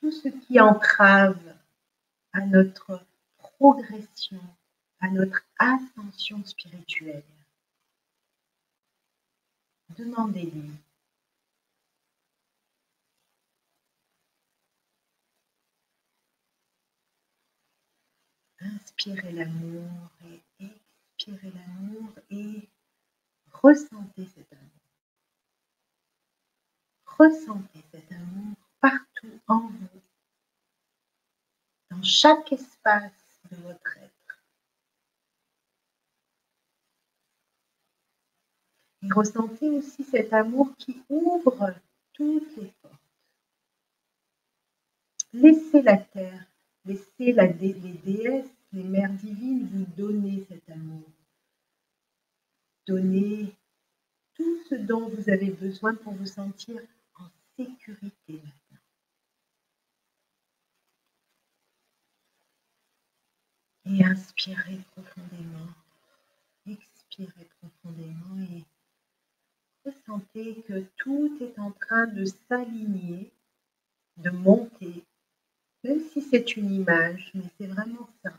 tout 0.00 0.10
ce 0.10 0.28
qui 0.28 0.58
entrave 0.58 1.56
à 2.32 2.40
notre 2.46 3.04
progression, 3.38 4.42
à 5.00 5.08
notre 5.10 5.42
ascension 5.58 6.44
spirituelle. 6.44 7.22
Demandez-lui 9.96 10.70
inspirez 18.60 19.32
l'amour 19.32 20.10
et 20.24 20.40
expirez 20.60 21.50
l'amour 21.52 22.10
et 22.30 22.68
ressentez 23.52 24.26
cet 24.34 24.52
amour. 24.52 24.70
Ressentez 27.06 27.84
cet 27.92 28.12
amour 28.12 28.56
partout 28.80 29.40
en 29.48 29.68
vous, 29.68 30.02
dans 31.90 32.02
chaque 32.02 32.52
espace 32.52 33.40
de 33.50 33.56
votre 33.56 33.96
être. 33.98 34.09
Et 39.02 39.12
ressentez 39.12 39.70
aussi 39.70 40.04
cet 40.04 40.32
amour 40.32 40.74
qui 40.76 41.02
ouvre 41.08 41.74
toutes 42.12 42.56
les 42.56 42.72
portes. 42.82 42.94
Laissez 45.32 45.82
la 45.82 45.96
terre 45.96 46.50
Laissez 46.86 47.32
les 47.32 47.74
déesses, 47.74 48.50
les 48.72 48.84
mères 48.84 49.12
divines 49.12 49.66
vous 49.66 49.84
donner 49.96 50.44
cet 50.48 50.68
amour. 50.70 51.04
Donnez 52.86 53.54
tout 54.34 54.58
ce 54.68 54.74
dont 54.76 55.08
vous 55.08 55.28
avez 55.28 55.50
besoin 55.50 55.94
pour 55.94 56.14
vous 56.14 56.26
sentir 56.26 56.80
en 57.16 57.28
sécurité 57.56 58.32
maintenant. 58.32 58.78
Et 63.84 64.04
inspirez 64.04 64.78
profondément, 64.92 65.68
expirez 66.66 67.48
profondément 67.60 68.40
et 68.40 68.64
ressentez 69.84 70.62
que 70.68 70.84
tout 70.96 71.38
est 71.40 71.58
en 71.58 71.72
train 71.72 72.06
de 72.06 72.24
s'aligner, 72.24 73.30
de 74.18 74.30
monter 74.30 75.04
même 75.84 76.00
si 76.00 76.20
c'est 76.20 76.56
une 76.56 76.72
image, 76.72 77.30
mais 77.34 77.44
c'est 77.56 77.66
vraiment 77.66 78.08
ça. 78.22 78.32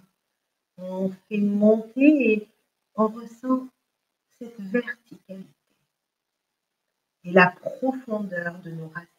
On 0.78 1.10
fait 1.28 1.38
monter 1.38 2.34
et 2.34 2.48
on 2.96 3.08
ressent 3.08 3.68
cette 4.38 4.60
verticalité 4.60 5.48
et 7.24 7.32
la 7.32 7.52
profondeur 7.52 8.60
de 8.60 8.72
nos 8.72 8.88
racines. 8.90 9.10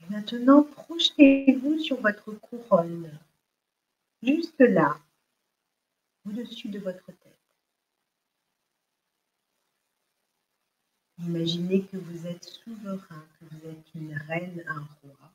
Et 0.00 0.12
maintenant, 0.12 0.62
projetez-vous 0.62 1.78
sur 1.78 2.00
votre 2.00 2.32
couronne, 2.32 3.18
juste 4.22 4.60
là, 4.60 4.98
au-dessus 6.26 6.68
de 6.68 6.78
votre 6.78 7.06
tête. 7.06 7.23
Imaginez 11.18 11.84
que 11.86 11.96
vous 11.96 12.26
êtes 12.26 12.44
souverain, 12.44 13.24
que 13.38 13.44
vous 13.44 13.68
êtes 13.68 13.94
une 13.94 14.14
reine, 14.14 14.64
un 14.66 14.86
roi, 15.02 15.32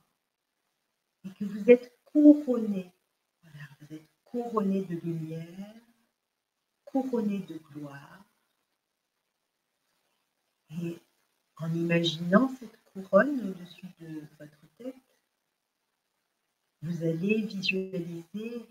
et 1.26 1.30
que 1.32 1.46
vous 1.46 1.70
êtes 1.70 1.98
couronné. 2.06 2.92
Vous 3.44 3.96
êtes 3.96 4.10
couronné 4.26 4.82
de 4.82 4.96
lumière, 4.98 5.76
couronné 6.86 7.40
de 7.40 7.58
gloire. 7.72 8.26
Et 10.82 11.00
en 11.58 11.74
imaginant 11.74 12.50
cette 12.60 12.78
couronne 12.94 13.50
au-dessus 13.50 13.88
de 14.00 14.22
votre 14.38 14.68
tête, 14.78 14.96
vous 16.82 17.04
allez 17.04 17.42
visualiser 17.42 18.66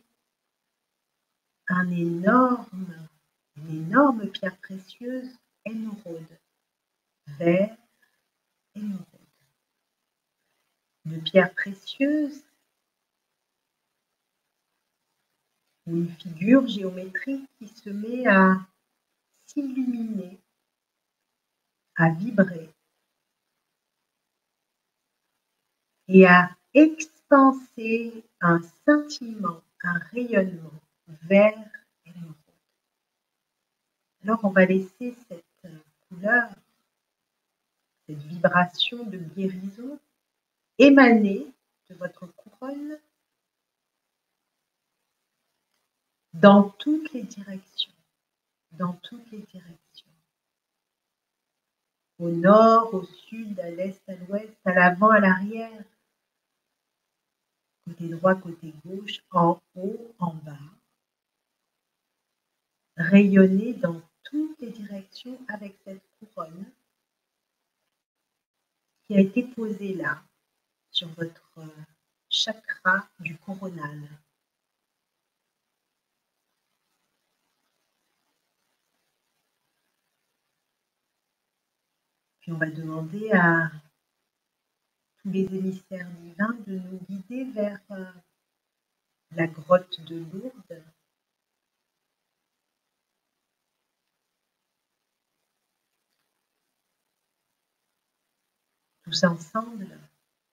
un 1.69 1.91
énorme, 1.91 3.09
une 3.57 3.87
énorme 3.87 4.29
pierre 4.29 4.57
précieuse 4.59 5.31
émeraude 5.65 6.39
vert, 7.39 7.77
émeraude. 8.75 9.05
Une 11.05 11.23
pierre 11.23 11.53
précieuse 11.55 12.45
une 15.89 16.09
figure 16.17 16.67
géométrique 16.67 17.49
qui 17.59 17.69
se 17.69 17.91
met 17.91 18.27
à 18.27 18.57
s'illuminer, 19.47 20.39
à 21.97 22.11
vibrer 22.11 22.69
et 26.09 26.27
à 26.27 26.51
expanser 26.75 28.23
un 28.41 28.61
sentiment, 28.87 29.63
un 29.83 29.99
rayonnement 30.13 30.81
vert 31.23 31.71
émeraude. 32.05 32.35
Alors 34.23 34.41
on 34.45 34.51
va 34.51 34.67
laisser 34.67 35.15
cette 35.29 35.45
couleur 36.09 36.51
cette 38.09 38.23
vibration 38.23 39.05
de 39.05 39.19
guérison 39.19 40.01
émaner 40.79 41.47
de 41.91 41.95
votre 41.97 42.27
couronne 42.27 42.99
dans 46.33 46.71
toutes 46.71 47.13
les 47.13 47.25
directions, 47.25 47.93
dans 48.73 48.95
toutes 48.95 49.31
les 49.31 49.41
directions. 49.41 50.07
Au 52.19 52.31
nord, 52.31 52.95
au 52.95 53.05
sud, 53.05 53.61
à 53.61 53.71
l'est, 53.71 54.01
à 54.09 54.15
l'ouest, 54.15 54.57
à 54.65 54.73
l'avant, 54.73 55.11
à 55.11 55.21
l'arrière, 55.21 55.85
côté 57.85 58.09
droit, 58.09 58.35
côté 58.37 58.73
gauche, 58.87 59.21
en 59.33 59.61
haut, 59.75 60.15
en 60.19 60.33
bas. 60.33 60.57
Rayonner 62.97 63.75
dans 63.75 64.01
toutes 64.25 64.59
les 64.61 64.71
directions 64.71 65.39
avec 65.49 65.77
cette 65.85 66.03
couronne 66.19 66.65
qui 69.09 69.17
a 69.17 69.21
été 69.21 69.43
posé 69.43 69.95
là, 69.95 70.23
sur 70.91 71.09
votre 71.15 71.51
euh, 71.57 71.67
chakra 72.29 73.09
du 73.21 73.39
coronal. 73.39 74.07
Puis 82.41 82.53
on 82.53 82.59
va 82.59 82.71
demander 82.71 83.33
à 83.33 83.71
tous 85.23 85.31
les 85.31 85.47
émissaires 85.55 86.11
divins 86.21 86.59
de 86.67 86.79
nous 86.79 86.99
guider 87.09 87.45
vers 87.53 87.81
euh, 87.93 88.13
la 89.31 89.47
grotte 89.47 90.03
de 90.03 90.19
Lourdes 90.19 90.85
ensemble, 99.25 99.99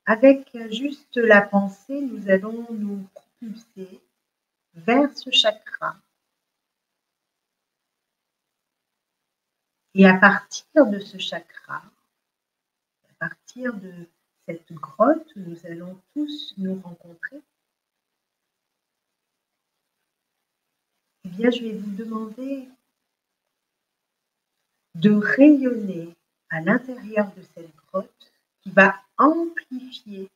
avec 0.05 0.55
juste 0.71 1.17
la 1.17 1.41
pensée, 1.41 2.01
nous 2.01 2.29
allons 2.29 2.71
nous 2.71 3.07
propulser 3.13 4.01
vers 4.73 5.15
ce 5.17 5.31
chakra. 5.31 5.97
Et 9.93 10.05
à 10.05 10.17
partir 10.17 10.85
de 10.87 10.99
ce 10.99 11.17
chakra, 11.17 11.81
à 13.09 13.13
partir 13.19 13.73
de 13.73 14.07
cette 14.45 14.71
grotte 14.73 15.33
où 15.35 15.39
nous 15.39 15.65
allons 15.65 15.99
tous 16.13 16.53
nous 16.57 16.79
rencontrer, 16.81 17.41
eh 21.23 21.29
bien, 21.29 21.49
je 21.49 21.61
vais 21.61 21.73
vous 21.73 21.95
demander 21.95 22.69
de 24.95 25.11
rayonner 25.11 26.15
à 26.49 26.61
l'intérieur 26.61 27.33
de 27.35 27.41
cette 27.41 27.75
grotte 27.75 28.34
qui 28.65 28.71
va 28.71 28.99
amplifier 29.17 30.27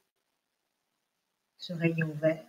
ce 1.58 1.74
rayon 1.74 2.14
vert, 2.22 2.46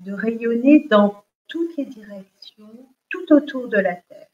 de 0.00 0.12
rayonner 0.12 0.88
dans 0.88 1.24
toutes 1.46 1.76
les 1.76 1.86
directions, 1.86 2.92
tout 3.08 3.32
autour 3.32 3.68
de 3.68 3.78
la 3.78 3.94
Terre. 3.94 4.28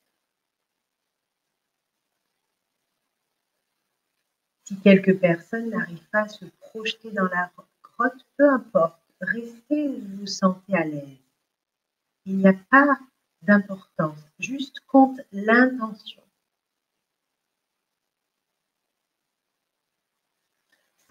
Si 4.65 4.81
quelques 4.81 5.19
personnes 5.19 5.69
n'arrivent 5.69 6.09
pas 6.11 6.23
à 6.23 6.29
se 6.29 6.47
projeter 6.47 7.11
dans 7.11 7.29
la 7.29 7.53
grotte, 7.83 8.27
peu 8.39 8.49
importe, 8.49 9.03
restez 9.21 9.89
où 9.89 10.01
vous 10.01 10.17
vous 10.21 10.27
sentez 10.27 10.75
à 10.75 10.85
l'aise. 10.85 11.19
Il 12.25 12.39
n'y 12.39 12.49
a 12.49 12.55
pas 12.71 12.99
d'importance, 13.43 14.19
juste 14.39 14.81
compte 14.87 15.21
l'intention. 15.33 16.22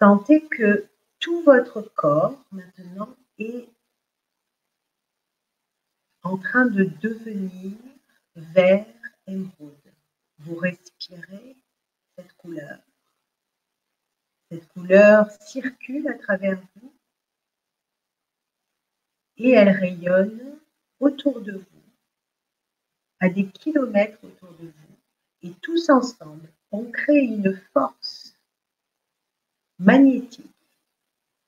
Sentez 0.02 0.44
que 0.48 0.88
tout 1.20 1.42
votre 1.42 1.80
corps 1.80 2.36
maintenant 2.50 3.14
est 3.38 3.68
en 6.24 6.36
train 6.38 6.66
de 6.66 6.82
devenir 7.00 7.76
vert 8.34 8.84
émeraude. 9.28 9.92
Vous 10.38 10.56
respirez 10.56 11.56
cette 12.16 12.32
couleur. 12.32 12.80
Cette 14.50 14.66
couleur 14.72 15.30
circule 15.40 16.08
à 16.08 16.14
travers 16.14 16.60
vous 16.74 16.92
et 19.36 19.50
elle 19.50 19.70
rayonne 19.70 20.58
autour 20.98 21.40
de 21.42 21.52
vous, 21.52 21.82
à 23.20 23.28
des 23.28 23.46
kilomètres 23.46 24.18
autour 24.24 24.50
de 24.54 24.66
vous. 24.66 24.96
Et 25.42 25.52
tous 25.62 25.90
ensemble, 25.90 26.48
on 26.72 26.90
crée 26.90 27.20
une 27.20 27.56
force 27.72 28.21
magnétique 29.82 30.46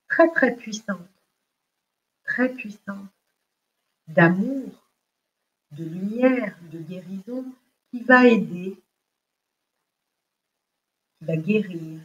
très 0.08 0.28
très 0.32 0.56
puissante, 0.56 1.08
très 2.24 2.52
puissante, 2.52 3.08
d'amour, 4.08 4.90
de 5.70 5.84
lumière, 5.84 6.58
de 6.72 6.80
guérison, 6.80 7.44
qui 7.90 8.02
va 8.02 8.26
aider, 8.26 8.76
qui 11.16 11.24
va 11.24 11.36
guérir, 11.36 12.00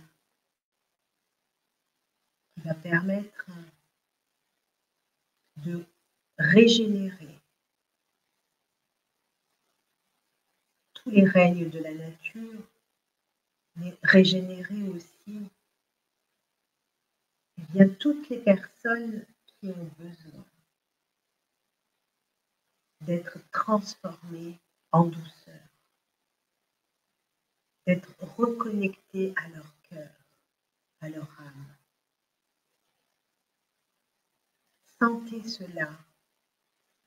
qui 2.53 2.61
va 2.61 2.75
permettre 2.75 3.47
de 5.57 5.83
régénérer 6.37 7.39
tous 10.93 11.09
les 11.09 11.25
règnes 11.25 11.69
de 11.69 11.79
la 11.79 11.93
nature, 11.93 12.63
mais 13.77 13.97
régénérer 14.03 14.83
aussi 14.89 15.49
eh 17.69 17.71
bien, 17.71 17.87
toutes 17.87 18.29
les 18.29 18.39
personnes 18.39 19.25
qui 19.45 19.67
ont 19.67 19.91
besoin 19.99 20.45
d'être 23.01 23.37
transformées 23.51 24.59
en 24.91 25.05
douceur, 25.05 25.61
d'être 27.85 28.13
reconnectées 28.37 29.33
à 29.37 29.47
leur 29.49 29.81
cœur, 29.83 30.11
à 31.01 31.09
leur 31.09 31.29
âme. 31.41 31.75
Sentez 34.99 35.47
cela, 35.47 35.91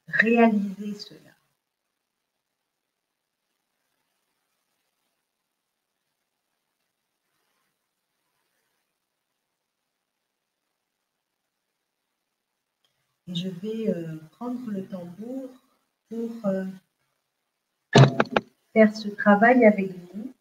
réalisez 0.06 0.94
cela. 0.94 1.31
Et 13.28 13.34
je 13.36 13.48
vais 13.48 13.88
euh, 13.88 14.16
prendre 14.32 14.68
le 14.68 14.84
tambour 14.84 15.48
pour 16.08 16.30
euh, 16.46 16.64
faire 18.72 18.96
ce 18.96 19.08
travail 19.10 19.64
avec 19.64 19.90
vous. 20.12 20.32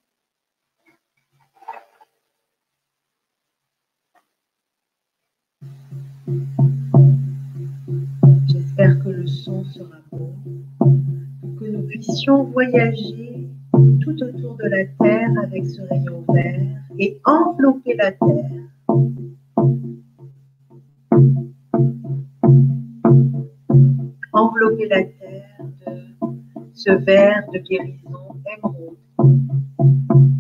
J'espère 8.48 9.04
que 9.04 9.10
le 9.10 9.28
son 9.28 9.64
sera 9.66 9.98
bon, 10.12 10.34
que 10.80 11.66
nous 11.66 11.86
puissions 11.88 12.46
voyager 12.46 13.48
tout 14.02 14.24
autour 14.24 14.56
de 14.56 14.66
la 14.66 14.86
Terre 14.86 15.30
avec 15.44 15.66
ce 15.68 15.82
rayon 15.82 16.26
vert 16.34 16.82
et 16.98 17.20
envelopper 17.26 17.96
la 17.96 18.12
Terre 18.12 18.71
envelopper 24.34 24.88
la 24.88 25.04
terre 25.04 25.60
de 25.86 26.72
ce 26.74 26.92
verre 26.92 27.44
de 27.54 27.60
guérison 27.60 28.36
émeraude. 28.46 30.31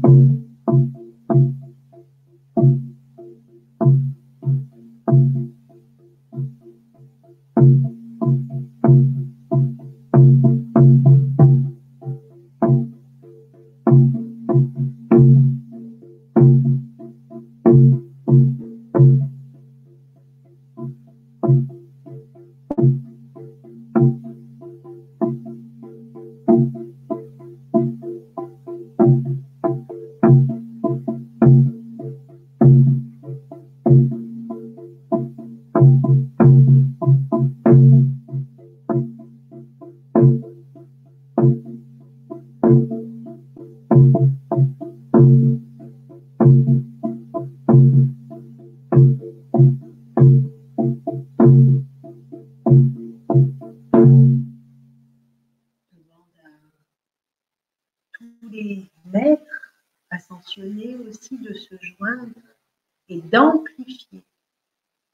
D'amplifier, 63.31 64.23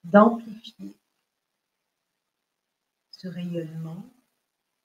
d'amplifier 0.03 0.95
ce 3.11 3.27
rayonnement 3.27 4.03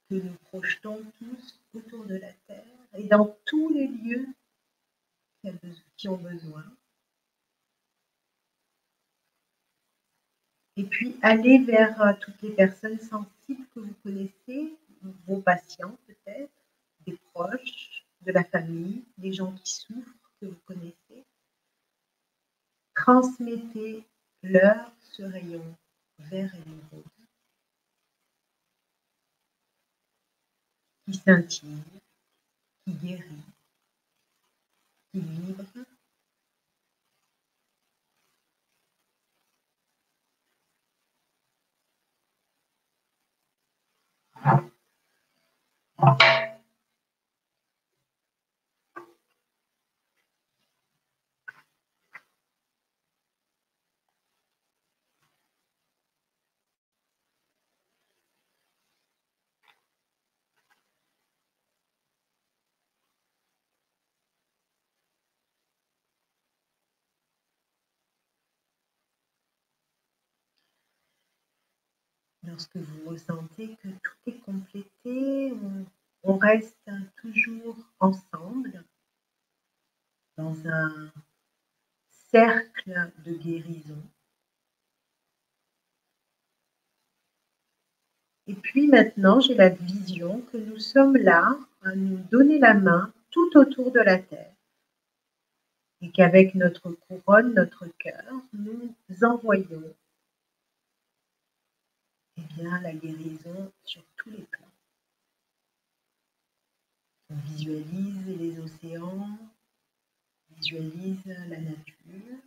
que 0.08 0.16
nous 0.16 0.34
projetons 0.50 1.02
tous 1.18 1.60
autour 1.74 2.04
de 2.04 2.16
la 2.16 2.32
Terre 2.46 2.64
et 2.94 3.04
dans 3.04 3.36
tous 3.46 3.72
les 3.72 3.88
lieux 3.88 4.28
qui 5.96 6.08
ont 6.08 6.16
besoin. 6.16 6.64
Et 10.76 10.84
puis 10.84 11.16
aller 11.20 11.58
vers 11.58 12.00
euh, 12.00 12.12
toutes 12.20 12.40
les 12.42 12.54
personnes 12.54 12.98
sensibles 12.98 13.66
que 13.74 13.80
vous 13.80 13.94
connaissez, 14.02 14.74
vos 15.26 15.40
patients 15.40 15.96
peut-être, 16.06 16.52
des 17.06 17.18
proches, 17.32 18.06
de 18.22 18.32
la 18.32 18.44
famille, 18.44 19.04
des 19.18 19.32
gens 19.32 19.52
qui 19.52 19.70
souffrent 19.70 20.30
que 20.40 20.46
vous 20.46 20.60
connaissez 20.64 21.01
transmettez 23.02 24.04
leur 24.44 24.92
ce 25.00 25.24
rayon 25.24 25.76
vert 26.20 26.54
et 26.54 26.94
rose 26.94 27.02
qui 31.04 31.14
scintille, 31.14 31.82
qui 32.84 32.92
guérit, 32.92 33.42
qui 35.10 35.20
vibre. 35.20 35.64
Ah. 45.98 46.51
Lorsque 72.52 72.76
vous 72.76 73.10
ressentez 73.10 73.76
que 73.82 73.88
tout 73.88 74.16
est 74.26 74.38
complété, 74.40 75.54
on, 76.22 76.36
reste 76.36 76.90
toujours 77.16 77.76
ensemble 77.98 78.84
dans 80.36 80.54
un 80.68 81.10
cercle 82.30 83.10
de 83.24 83.32
guérison. 83.32 84.02
Et 88.46 88.54
puis 88.54 88.86
maintenant, 88.86 89.40
j'ai 89.40 89.54
la 89.54 89.70
vision 89.70 90.42
que 90.52 90.58
nous 90.58 90.78
sommes 90.78 91.16
là 91.16 91.56
à 91.82 91.94
nous 91.94 92.18
donner 92.30 92.58
la 92.58 92.74
main 92.74 93.12
tout 93.30 93.56
autour 93.56 93.92
de 93.92 94.00
la 94.00 94.18
Terre. 94.18 94.54
Et 96.02 96.10
qu'avec 96.10 96.54
notre 96.54 96.90
couronne, 96.90 97.54
notre 97.54 97.86
cœur, 97.98 98.32
nous 98.52 98.94
envoyons 99.22 99.94
la 102.82 102.92
guérison 102.92 103.72
sur 103.84 104.02
tous 104.16 104.30
les 104.30 104.42
plans. 104.42 104.66
On 107.30 107.36
visualise 107.36 108.26
les 108.26 108.58
océans, 108.58 109.38
visualise 110.50 111.24
la 111.26 111.60
nature, 111.60 112.38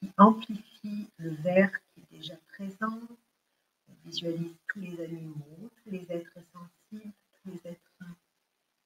qui 0.00 0.10
amplifie 0.16 1.08
le 1.18 1.30
verre 1.30 1.72
qui 1.92 2.00
est 2.00 2.18
déjà 2.18 2.36
présent. 2.48 3.00
On 3.88 3.94
visualise 4.04 4.54
tous 4.68 4.80
les 4.80 5.00
animaux, 5.02 5.70
tous 5.82 5.90
les 5.90 6.10
êtres 6.10 6.38
sensibles, 6.52 7.12
tous 7.32 7.50
les 7.50 7.70
êtres 7.70 8.04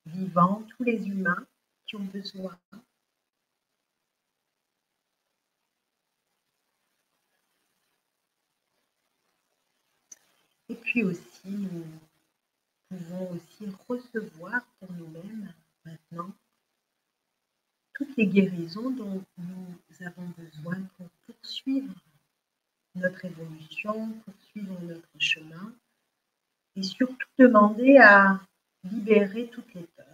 vivants, 0.06 0.64
tous 0.76 0.84
les 0.84 1.06
humains 1.06 1.46
qui 1.86 1.96
ont 1.96 2.04
besoin 2.04 2.58
Et 10.68 10.74
puis 10.74 11.02
aussi, 11.02 11.48
nous 11.48 11.84
pouvons 12.88 13.30
aussi 13.32 13.66
recevoir 13.88 14.66
pour 14.78 14.92
nous-mêmes 14.92 15.52
maintenant 15.84 16.30
toutes 17.94 18.16
les 18.16 18.26
guérisons 18.26 18.90
dont 18.90 19.24
nous 19.38 20.06
avons 20.06 20.28
besoin 20.36 20.80
pour 20.96 21.08
poursuivre 21.26 21.94
notre 22.94 23.24
évolution, 23.24 24.12
poursuivre 24.24 24.80
notre 24.82 25.08
chemin 25.18 25.72
et 26.76 26.82
surtout 26.82 27.28
demander 27.38 27.96
à 27.98 28.40
libérer 28.84 29.48
toutes 29.48 29.74
les 29.74 29.82
peurs 29.96 30.07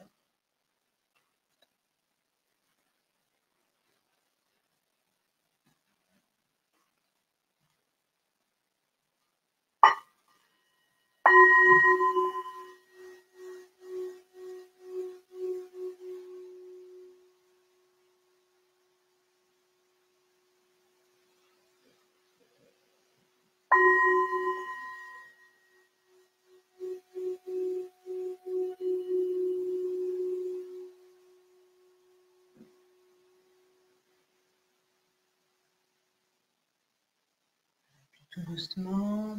tout 38.30 38.42
doucement, 38.42 39.38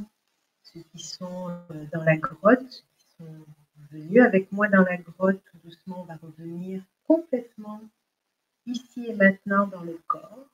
ceux 0.76 0.84
qui 0.92 1.04
sont 1.04 1.50
euh, 1.72 1.86
dans 1.94 2.04
la 2.04 2.18
grotte, 2.18 2.86
qui 2.98 3.06
sont 3.18 3.46
venus 3.92 4.22
avec 4.22 4.52
moi 4.52 4.68
dans 4.68 4.82
la 4.82 4.98
grotte, 4.98 5.42
tout 5.46 5.58
doucement, 5.64 6.02
on 6.02 6.04
va 6.04 6.18
revenir 6.18 6.84
complètement 7.08 7.82
ici 8.66 9.06
et 9.08 9.14
maintenant 9.14 9.68
dans 9.68 9.84
le 9.84 9.98
corps. 10.08 10.50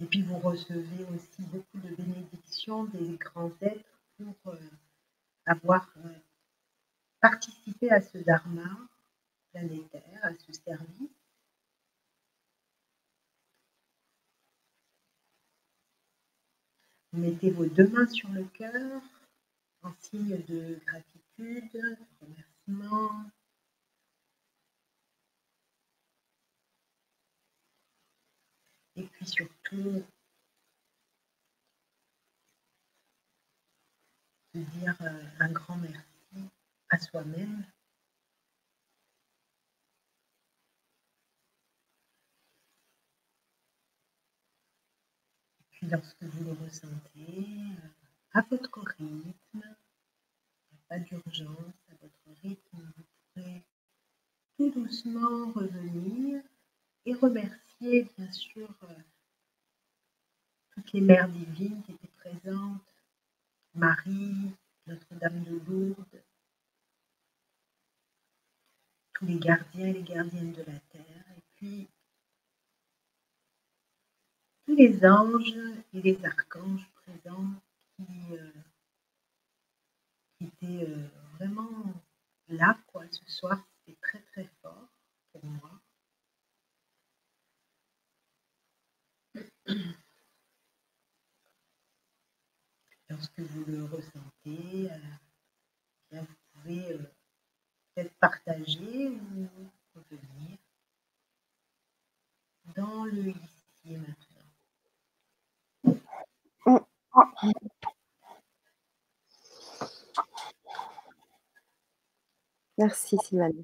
Et 0.00 0.06
puis 0.06 0.22
vous 0.22 0.38
recevez 0.38 1.04
aussi 1.14 1.42
beaucoup 1.50 1.78
de 1.78 1.94
bénédictions 1.94 2.84
des 2.84 3.16
grands 3.16 3.52
êtres 3.62 3.98
pour 4.18 4.52
euh, 4.52 4.58
avoir 5.46 5.88
euh, 6.04 6.08
participé 7.20 7.90
à 7.90 8.02
ce 8.02 8.18
dharma 8.18 8.68
planétaire, 9.52 10.20
à 10.22 10.34
ce 10.34 10.52
service. 10.52 11.23
Mettez 17.14 17.50
vos 17.50 17.66
deux 17.66 17.88
mains 17.88 18.06
sur 18.08 18.28
le 18.30 18.44
cœur 18.44 19.02
en 19.82 19.92
signe 20.00 20.42
de 20.48 20.78
gratitude, 20.86 21.70
de 21.72 21.96
remerciement. 22.20 23.30
Et 28.96 29.02
puis 29.02 29.26
surtout, 29.26 30.04
de 34.54 34.60
dire 34.60 34.96
euh, 35.00 35.24
un 35.40 35.50
grand 35.50 35.76
merci 35.76 36.48
à 36.90 36.98
soi-même 36.98 37.64
lorsque 45.90 46.22
vous 46.22 46.44
le 46.44 46.52
ressentez, 46.52 47.28
euh, 47.28 47.88
à 48.32 48.42
votre 48.42 48.80
rythme, 48.98 49.34
il 49.54 49.60
n'y 49.60 50.78
a 50.78 50.88
pas 50.88 50.98
d'urgence, 50.98 51.74
à 51.90 51.94
votre 52.02 52.40
rythme, 52.42 52.92
vous 52.96 53.04
pourrez 53.34 53.62
tout 54.56 54.70
doucement 54.70 55.50
revenir 55.52 56.42
et 57.06 57.14
remercier 57.14 58.08
bien 58.16 58.30
sûr 58.32 58.68
euh, 58.84 58.94
toutes 60.70 60.92
les 60.92 61.00
mères 61.00 61.28
divines 61.28 61.82
qui 61.82 61.92
étaient 61.92 62.08
présentes, 62.18 62.82
Marie, 63.74 64.52
Notre-Dame 64.86 65.44
de 65.44 65.60
Lourdes, 65.66 66.22
tous 69.14 69.26
les 69.26 69.38
gardiens 69.38 69.86
et 69.86 69.92
les 69.92 70.02
gardiennes 70.02 70.52
de 70.52 70.62
la 70.62 70.78
terre, 70.90 71.24
et 71.36 71.42
puis 71.56 71.88
tous 74.66 74.74
les 74.74 75.04
anges 75.06 75.54
et 75.92 76.02
les 76.02 76.24
archanges 76.24 76.88
présents 76.94 77.50
qui, 77.96 78.36
euh, 78.36 78.50
étaient 80.40 80.86
euh, 80.86 81.08
vraiment 81.34 81.70
là 82.48 82.78
quoi, 82.86 83.04
ce 83.10 83.24
soir. 83.30 83.58
C'était 83.86 83.98
très 84.00 84.20
très 84.32 84.48
fort 84.62 84.88
pour 85.32 85.44
moi. 85.44 85.70
Lorsque 93.08 93.40
vous 93.40 93.64
le 93.66 93.84
ressentez, 93.84 94.90
euh, 94.90 96.20
vous 96.20 96.26
pouvez 96.52 96.98
peut-être 97.94 98.14
partager 98.18 99.08
ou 99.08 99.48
revenir 99.94 100.58
dans 102.74 103.04
le 103.04 103.28
ici 103.28 103.96
maintenant. 103.96 104.23
Merci 112.78 113.16
Sylvanie. 113.18 113.62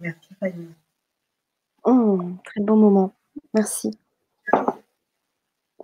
Merci 0.00 0.34
Fanny. 0.40 0.68
Oh, 1.84 2.20
très 2.44 2.60
bon 2.60 2.76
moment. 2.76 3.14
Merci. 3.54 3.90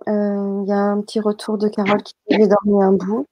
Euh, 0.07 0.61
il 0.63 0.67
y 0.67 0.71
a 0.71 0.77
un 0.79 1.01
petit 1.01 1.19
retour 1.19 1.57
de 1.57 1.67
Carole 1.67 2.03
qui 2.03 2.15
avait 2.33 2.47
dormi 2.47 2.83
un 2.83 2.93
bout. 2.93 3.27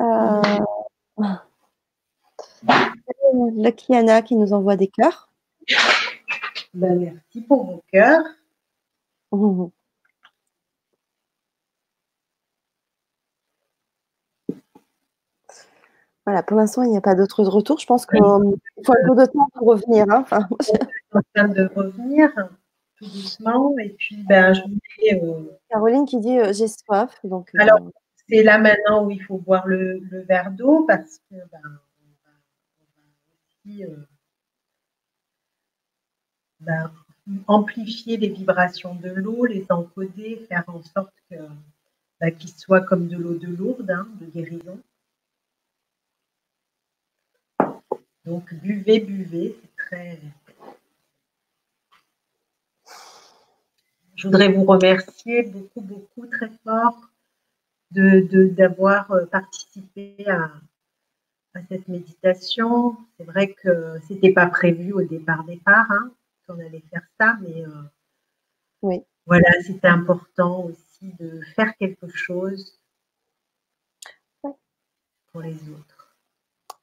Euh, 0.00 0.42
Lucky 3.56 3.94
Anna 3.94 4.22
qui 4.22 4.36
nous 4.36 4.52
envoie 4.52 4.76
des 4.76 4.88
cœurs. 4.88 5.28
Ben, 6.74 6.98
merci 6.98 7.40
pour 7.42 7.66
vos 7.66 7.84
cœurs. 7.92 8.24
Voilà, 16.26 16.42
pour 16.42 16.56
l'instant, 16.56 16.82
il 16.82 16.90
n'y 16.90 16.96
a 16.96 17.00
pas 17.00 17.14
d'autres 17.14 17.44
retours. 17.44 17.78
Je 17.78 17.86
pense 17.86 18.06
qu'il 18.06 18.18
faut 18.18 18.92
un 18.92 19.06
peu 19.06 19.14
de 19.14 19.26
temps 19.26 19.46
pour 19.54 19.68
revenir. 19.68 20.06
Hein. 20.08 20.22
Enfin, 20.22 20.48
je 20.60 20.64
suis 20.64 20.74
en 21.12 21.20
train 21.34 21.48
de 21.48 21.70
revenir 21.74 22.30
tout 22.96 23.04
doucement. 23.04 23.74
Et 23.78 23.90
puis, 23.90 24.24
ben, 24.28 24.52
je 24.54 24.62
euh, 25.12 25.58
Caroline 25.68 26.06
qui 26.06 26.18
dit 26.20 26.38
euh, 26.38 26.52
J'ai 26.52 26.68
soif. 26.68 27.20
Donc, 27.24 27.50
euh, 27.54 27.58
Alors, 27.60 27.78
c'est 28.28 28.42
là 28.42 28.58
maintenant 28.58 29.04
où 29.04 29.10
il 29.10 29.22
faut 29.22 29.38
boire 29.38 29.66
le, 29.66 30.02
verre 30.26 30.50
d'eau 30.50 30.84
parce 30.88 31.18
que 31.30 31.34
ben, 31.34 31.60
on 31.62 32.24
va 32.24 32.32
aussi 33.62 33.84
amplifier 37.46 38.16
les 38.16 38.28
vibrations 38.28 38.94
de 38.94 39.10
l'eau, 39.10 39.46
les 39.46 39.66
encoder, 39.70 40.44
faire 40.48 40.64
en 40.68 40.82
sorte 40.82 41.12
bah, 42.20 42.30
qu'il 42.30 42.50
soit 42.50 42.82
comme 42.82 43.08
de 43.08 43.16
l'eau 43.16 43.34
de 43.34 43.48
lourde, 43.48 43.90
hein, 43.90 44.06
de 44.20 44.26
guérison. 44.26 44.80
Donc 48.24 48.54
buvez, 48.54 49.00
buvez, 49.00 49.58
c'est 49.60 49.76
très. 49.76 50.20
Je 54.14 54.26
voudrais 54.26 54.50
vous 54.50 54.64
remercier 54.64 55.42
beaucoup, 55.42 55.82
beaucoup, 55.82 56.26
très 56.26 56.50
fort 56.64 57.10
d'avoir 57.90 59.08
de, 59.14 59.24
participé 59.26 60.16
à, 60.26 60.50
à, 61.54 61.60
cette 61.68 61.86
méditation. 61.88 62.96
C'est 63.18 63.24
vrai 63.24 63.52
que 63.52 64.00
ce 64.08 64.14
n'était 64.14 64.32
pas 64.32 64.46
prévu 64.46 64.92
au 64.92 65.02
départ, 65.02 65.44
départ, 65.44 65.90
hein, 65.90 66.10
qu'on 66.46 66.58
allait 66.58 66.84
faire 66.90 67.06
ça, 67.18 67.36
mais 67.40 67.64
euh, 67.64 67.82
oui. 68.82 69.02
voilà, 69.26 69.48
c'était 69.62 69.88
important 69.88 70.64
aussi 70.64 71.12
de 71.18 71.40
faire 71.54 71.76
quelque 71.76 72.08
chose 72.08 72.78
pour 75.32 75.42
les 75.42 75.56
autres. 75.70 76.16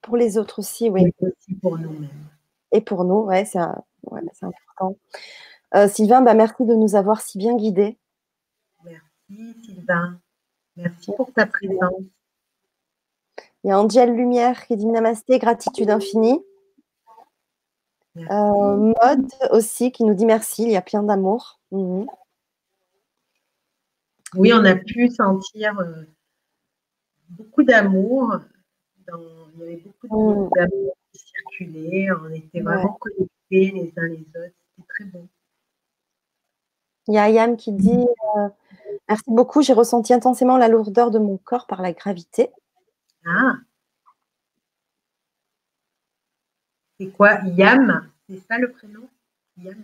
Pour 0.02 0.18
les 0.18 0.38
autres 0.38 0.60
aussi, 0.60 0.90
oui. 0.90 1.06
Et 1.06 1.26
aussi 1.26 1.56
pour 1.56 1.78
nous-mêmes. 1.78 2.10
Et 2.72 2.82
pour 2.82 3.04
nous, 3.04 3.22
ouais, 3.26 3.46
c'est 3.46 3.60
important. 3.60 4.98
Euh, 5.76 5.88
Sylvain, 5.88 6.22
bah, 6.22 6.34
merci 6.34 6.66
de 6.66 6.76
nous 6.76 6.96
avoir 6.96 7.22
si 7.22 7.38
bien 7.38 7.56
guidés. 7.56 7.98
Merci 8.84 9.56
Sylvain. 9.64 10.20
Merci 10.76 11.12
pour 11.16 11.32
ta 11.34 11.46
présence. 11.46 12.04
Il 13.64 13.68
y 13.68 13.72
a 13.72 13.80
Angèle 13.80 14.14
Lumière 14.14 14.66
qui 14.66 14.76
dit 14.76 14.88
Namasté, 14.88 15.38
gratitude 15.38 15.90
infinie. 15.90 16.44
Euh, 18.18 18.94
Mode 19.02 19.32
aussi 19.52 19.92
qui 19.92 20.04
nous 20.04 20.14
dit 20.14 20.26
merci, 20.26 20.64
il 20.64 20.72
y 20.72 20.76
a 20.76 20.82
plein 20.82 21.04
d'amour. 21.04 21.60
Mhm. 21.72 22.06
Oui, 24.36 24.52
on 24.54 24.64
a 24.66 24.76
pu 24.76 25.10
sentir 25.10 25.78
euh, 25.80 26.04
beaucoup 27.30 27.64
d'amour. 27.64 28.40
Il 28.98 29.60
y 29.60 29.64
avait 29.64 29.78
beaucoup 29.78 30.46
mhm. 30.46 30.50
d'amour 30.56 30.94
qui 31.12 31.20
circulait. 31.20 32.08
On 32.12 32.34
était 32.34 32.62
vraiment 32.62 32.98
connectés 33.00 33.30
les 33.50 33.94
uns 33.98 34.08
les 34.08 34.20
autres. 34.20 34.56
C'était 34.76 34.88
très 34.88 35.06
bon. 35.06 35.28
Il 37.08 37.16
y 37.16 37.18
a 37.18 37.24
Ayam 37.24 37.58
qui 37.58 37.72
dit 37.72 38.06
euh, 38.38 38.50
Merci 39.10 39.26
beaucoup, 39.28 39.62
j'ai 39.62 39.74
ressenti 39.74 40.14
intensément 40.14 40.58
la 40.58 40.68
lourdeur 40.68 41.12
de 41.12 41.20
mon 41.20 41.38
corps 41.38 41.68
par 41.68 41.82
la 41.82 41.94
gravité. 41.94 42.52
Ah 43.26 43.56
C'est 47.02 47.08
quoi? 47.08 47.40
Yam? 47.58 48.08
C'est 48.30 48.40
ça 48.48 48.60
le 48.60 48.72
prénom? 48.72 49.10
Yam 49.58 49.76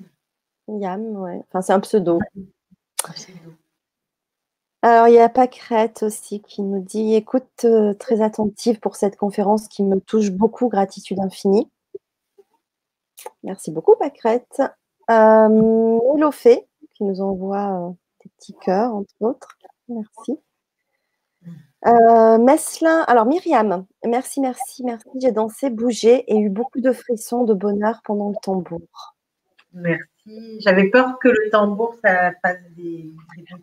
Yam, 0.68 1.02
ouais. 1.18 1.42
Enfin, 1.48 1.64
c'est 1.64 1.74
un 1.74 1.80
pseudo. 1.80 2.20
Alors, 4.84 5.08
il 5.08 5.16
y 5.16 5.20
a 5.20 5.28
Pacrette 5.28 6.04
aussi 6.04 6.44
qui 6.44 6.62
nous 6.62 6.80
dit 6.80 7.16
Écoute, 7.16 7.66
euh, 7.66 7.96
très 7.96 8.22
attentive 8.22 8.80
pour 8.80 8.96
cette 8.96 9.16
conférence 9.16 9.68
qui 9.68 9.82
me 9.82 10.00
touche 10.00 10.30
beaucoup, 10.30 10.70
gratitude 10.70 11.20
infinie. 11.20 11.72
Merci 13.42 13.72
beaucoup, 13.72 13.96
Pacrette. 13.96 14.62
Euh, 15.10 16.00
qui 16.94 17.04
nous 17.04 17.22
envoie 17.22 17.90
euh, 17.90 17.94
des 18.24 18.30
petits 18.38 18.56
cœurs, 18.62 18.94
entre 18.94 19.16
autres. 19.22 19.58
Merci. 19.88 20.38
Euh, 21.86 22.38
Meslin, 22.40 23.04
alors 23.08 23.26
Myriam, 23.26 23.86
merci, 24.04 24.42
merci, 24.42 24.84
merci. 24.84 25.08
J'ai 25.22 25.32
dansé, 25.32 25.70
bougé 25.70 26.24
et 26.28 26.38
eu 26.38 26.50
beaucoup 26.50 26.82
de 26.82 26.92
frissons 26.92 27.44
de 27.44 27.54
bonheur 27.54 28.02
pendant 28.04 28.30
le 28.30 28.36
tambour. 28.42 29.16
Merci. 29.74 30.60
J'avais 30.60 30.90
peur 30.90 31.20
que 31.20 31.28
le 31.28 31.50
tambour, 31.52 31.96
ça 32.04 32.32
fasse 32.42 32.60
des. 32.76 33.12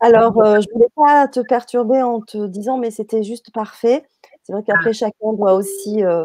alors, 0.00 0.40
euh, 0.40 0.60
je 0.60 0.68
ne 0.68 0.72
voulais 0.74 0.88
pas 0.94 1.28
te 1.28 1.40
perturber 1.40 2.02
en 2.02 2.20
te 2.20 2.46
disant, 2.46 2.78
mais 2.78 2.90
c'était 2.90 3.22
juste 3.22 3.52
parfait. 3.52 4.04
C'est 4.44 4.52
vrai 4.52 4.62
qu'après, 4.62 4.90
ah. 4.90 4.92
chacun 4.92 5.32
doit 5.32 5.54
aussi 5.54 6.04
euh, 6.04 6.24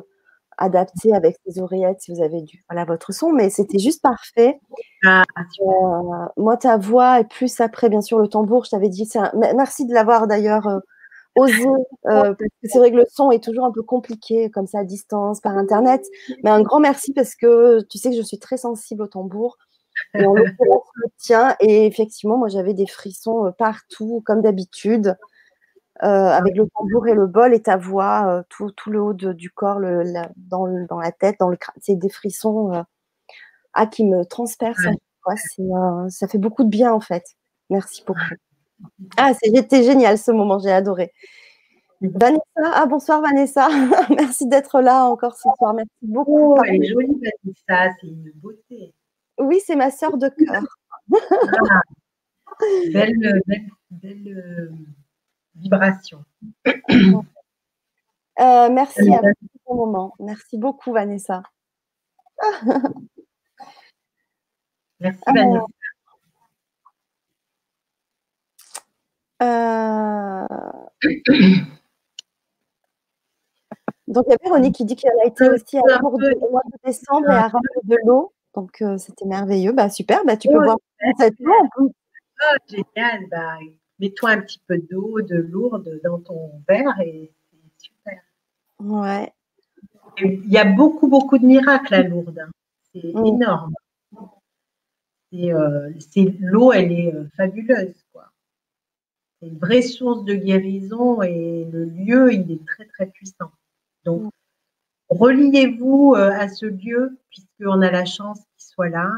adapter 0.58 1.14
avec 1.14 1.38
ses 1.46 1.60
oreillettes 1.60 2.02
si 2.02 2.14
vous 2.14 2.22
avez 2.22 2.42
du 2.42 2.64
voilà 2.70 2.86
votre 2.86 3.12
son, 3.14 3.34
mais 3.34 3.50
c'était 3.50 3.80
juste 3.80 4.02
parfait. 4.02 4.60
Ah, 5.06 5.24
moi, 6.38 6.56
ta 6.56 6.78
voix 6.78 7.20
et 7.20 7.26
plus 7.26 7.60
après, 7.60 7.90
bien 7.90 8.02
sûr, 8.02 8.20
le 8.20 8.28
tambour, 8.28 8.66
je 8.66 8.70
t'avais 8.70 8.90
dit, 8.90 9.10
merci 9.56 9.88
de 9.88 9.94
l'avoir 9.94 10.28
d'ailleurs 10.28 10.82
oser, 11.36 11.66
euh, 12.08 12.34
parce 12.34 12.36
que 12.36 12.68
c'est 12.68 12.80
vrai 12.80 12.92
que 12.92 12.98
le 12.98 13.06
son 13.10 13.32
est 13.32 13.44
toujours 13.44 13.66
un 13.66 13.72
peu 13.72 13.84
compliqué 13.84 14.50
comme 14.50 14.68
ça 14.68 14.80
à 14.80 14.84
distance, 14.84 15.42
par 15.42 15.58
Internet. 15.58 16.06
Mais 16.44 16.50
un 16.50 16.62
grand 16.62 16.80
merci 16.80 17.14
parce 17.14 17.36
que 17.36 17.82
tu 17.90 17.98
sais 17.98 18.10
que 18.10 18.18
je 18.18 18.22
suis 18.22 18.40
très 18.40 18.58
sensible 18.58 19.04
au 19.04 19.08
tambour. 19.08 19.58
Et 20.14 20.20
l'occurrence, 20.24 20.88
le 20.96 21.08
tien. 21.18 21.56
Et 21.60 21.86
effectivement, 21.86 22.38
moi, 22.38 22.48
j'avais 22.48 22.74
des 22.74 22.88
frissons 22.88 23.48
euh, 23.48 23.52
partout, 23.52 24.22
comme 24.26 24.42
d'habitude, 24.42 25.18
euh, 26.04 26.08
avec 26.08 26.56
le 26.56 26.68
tambour 26.76 27.08
et 27.08 27.14
le 27.14 27.28
bol 27.28 27.54
et 27.54 27.62
ta 27.62 27.78
voix, 27.78 28.44
tout, 28.50 28.72
tout, 28.72 28.90
le 28.90 29.02
haut 29.02 29.14
du 29.14 29.50
corps, 29.52 29.80
le, 29.80 30.04
dans, 30.38 30.68
dans, 30.88 31.00
la 31.00 31.12
tête, 31.12 31.36
dans 31.40 31.50
le 31.50 31.58
crâne. 31.58 31.76
C'est 31.82 31.96
des 31.96 32.10
frissons 32.10 32.86
ah, 33.74 33.88
qui 33.88 34.06
me 34.06 34.24
transpercent. 34.24 34.88
ça 36.10 36.28
fait 36.28 36.38
beaucoup 36.38 36.64
de 36.64 36.70
bien, 36.70 36.94
en 36.94 37.02
fait. 37.02 37.24
Merci 37.70 38.04
beaucoup. 38.08 38.22
Ah, 39.18 39.34
c'était 39.34 39.84
génial 39.84 40.18
ce 40.18 40.32
moment, 40.32 40.60
j'ai 40.60 40.72
adoré. 40.72 41.12
Vanessa, 42.02 42.42
ah 42.64 42.86
bonsoir 42.86 43.22
Vanessa, 43.22 43.68
merci 44.18 44.48
d'être 44.48 44.80
là 44.80 45.04
encore 45.04 45.36
ce 45.36 45.50
soir, 45.58 45.74
merci 45.74 45.90
beaucoup. 46.02 46.54
Oh, 46.54 46.64
elle 46.66 46.82
est 46.84 46.88
jolie 46.88 47.20
Vanessa, 47.20 47.94
c'est 48.00 48.08
une 48.08 48.32
beauté. 48.36 48.94
Oui, 49.38 49.60
c'est 49.66 49.76
ma 49.76 49.92
sœur 49.92 50.18
de 50.18 50.30
cœur. 50.30 50.64
Ah, 51.12 51.82
belle, 52.94 53.42
belle, 53.92 54.28
euh, 54.28 54.72
vibration. 55.56 56.24
Euh, 58.42 58.70
merci 58.70 59.14
à 59.14 59.20
vous 59.20 59.48
pour 59.66 59.76
moment. 59.76 60.14
Merci 60.18 60.58
beaucoup 60.58 60.94
Vanessa. 60.94 61.44
merci 65.02 65.20
Vanessa. 65.28 65.66
Euh, 69.42 70.48
donc, 74.08 74.26
il 74.28 74.32
y 74.32 74.34
a 74.34 74.38
Véronique 74.44 74.76
qui 74.76 74.86
dit 74.86 74.96
qu'elle 74.96 75.12
a 75.24 75.28
été 75.28 75.50
aussi 75.50 75.78
à 75.78 75.82
la 75.88 76.00
au 76.04 76.52
mois 76.52 76.62
de 76.66 76.78
décembre 76.84 77.30
et 77.30 77.36
à 77.36 77.48
ramener 77.48 77.82
de 77.84 77.98
l'eau. 78.06 78.34
Donc, 78.56 78.82
euh, 78.82 78.98
c'était 78.98 79.26
merveilleux. 79.26 79.72
Bah, 79.72 79.90
super. 79.90 80.26
Bah, 80.26 80.36
tu 80.36 80.50
peux 80.50 80.64
voir 80.64 80.78
cette 81.20 81.40
eau. 81.42 81.52
Oh, 81.78 82.56
génial. 82.68 83.28
Bah, 83.30 83.58
Mets-toi 84.00 84.30
un 84.30 84.42
petit 84.42 84.62
peu 84.66 84.78
d'eau, 84.78 85.22
de 85.22 85.36
lourde 85.36 86.00
dans 86.04 86.20
ton 86.20 86.52
verre 86.68 87.00
et 87.02 87.34
c'est 87.52 87.88
super. 87.88 88.22
Ouais. 88.80 89.34
Il 90.22 90.50
y 90.50 90.58
a 90.58 90.66
beaucoup, 90.66 91.08
beaucoup 91.10 91.38
de 91.38 91.46
miracles 91.46 91.94
à 91.94 92.04
Lourdes. 92.04 92.40
Hein. 92.40 92.50
C'est 92.94 93.14
mm. 93.14 93.26
énorme. 93.26 93.74
Euh, 95.34 95.92
l'eau, 96.40 96.72
elle 96.72 96.92
est 96.92 97.14
fabuleuse. 97.36 97.94
C'est 99.40 99.48
une 99.48 99.58
vraie 99.58 99.82
source 99.82 100.26
de 100.26 100.36
guérison 100.36 101.22
et 101.22 101.66
le 101.72 101.86
lieu, 101.86 102.34
il 102.34 102.52
est 102.52 102.66
très, 102.66 102.86
très 102.86 103.06
puissant. 103.06 103.52
Donc, 104.04 104.34
reliez-vous 105.10 106.14
euh, 106.16 106.32
à 106.32 106.50
ce 106.50 106.66
lieu 106.66 107.18
puisqu'on 107.30 107.82
a 107.82 107.90
la 107.90 108.06
chance 108.06 108.40
qu'il 108.40 108.66
soit 108.66 108.90
là 108.90 109.10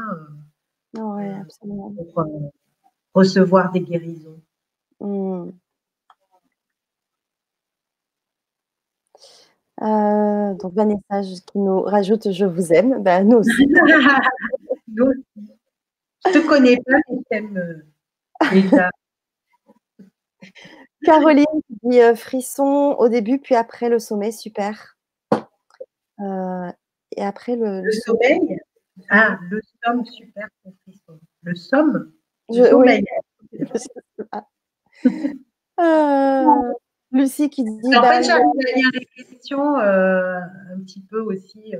euh, 0.96 1.00
euh, 1.00 1.44
pour 1.60 1.92
recevoir 3.14 3.72
des 3.72 3.80
guérisons. 3.80 4.40
Mmh. 5.00 5.50
donc 9.80 10.74
Vanessa 10.74 11.22
qui 11.22 11.58
nous 11.58 11.82
rajoute 11.82 12.30
je 12.30 12.44
vous 12.44 12.72
aime, 12.72 13.02
ben, 13.02 13.28
nous 13.28 13.38
aussi. 13.38 13.66
nous 14.86 15.06
aussi. 15.06 15.50
Je 16.24 16.30
ne 16.30 16.34
te 16.34 16.48
connais 16.48 16.76
pas, 16.76 16.98
mais 17.08 17.16
je 17.16 17.22
t'aime 17.28 17.82
déjà. 18.52 18.90
Caroline 21.04 21.44
qui 21.66 21.76
dit 21.82 22.00
euh, 22.00 22.14
frisson 22.14 22.94
au 22.98 23.08
début, 23.08 23.38
puis 23.38 23.54
après 23.54 23.88
le 23.88 23.98
sommet, 23.98 24.32
super. 24.32 24.96
Euh, 26.20 26.70
et 27.16 27.22
après 27.22 27.56
le, 27.56 27.82
le, 27.82 27.92
sommeil? 27.92 28.60
Ah, 29.10 29.38
le 29.50 29.60
somme, 29.84 30.04
super 30.06 30.48
pour 30.62 30.72
frisson. 30.82 31.20
Le 31.42 31.54
somme? 31.54 32.12
Euh, 35.80 36.44
Lucie 37.12 37.48
qui 37.48 37.64
dit. 37.64 37.96
En 37.96 38.02
fait, 38.02 38.22
j'avais 38.22 38.42
une 38.42 39.26
question 39.26 39.76
un 39.76 40.80
petit 40.84 41.00
peu 41.00 41.20
aussi. 41.20 41.72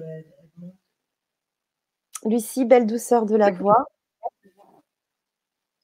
Lucie, 2.25 2.65
belle 2.65 2.87
douceur 2.87 3.27
de 3.27 3.37
la 3.37 3.51
voix. 3.51 3.87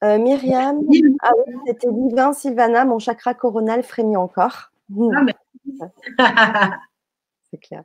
Euh, 0.05 0.19
Myriam, 0.19 0.81
ah 1.23 1.31
c'était 1.67 1.91
divin, 1.91 2.33
Sylvana, 2.33 2.85
mon 2.85 2.99
chakra 2.99 3.35
coronal 3.35 3.83
frémit 3.83 4.17
encore. 4.17 4.71
Ah, 6.19 6.77
C'est 7.51 7.59
clair. 7.59 7.83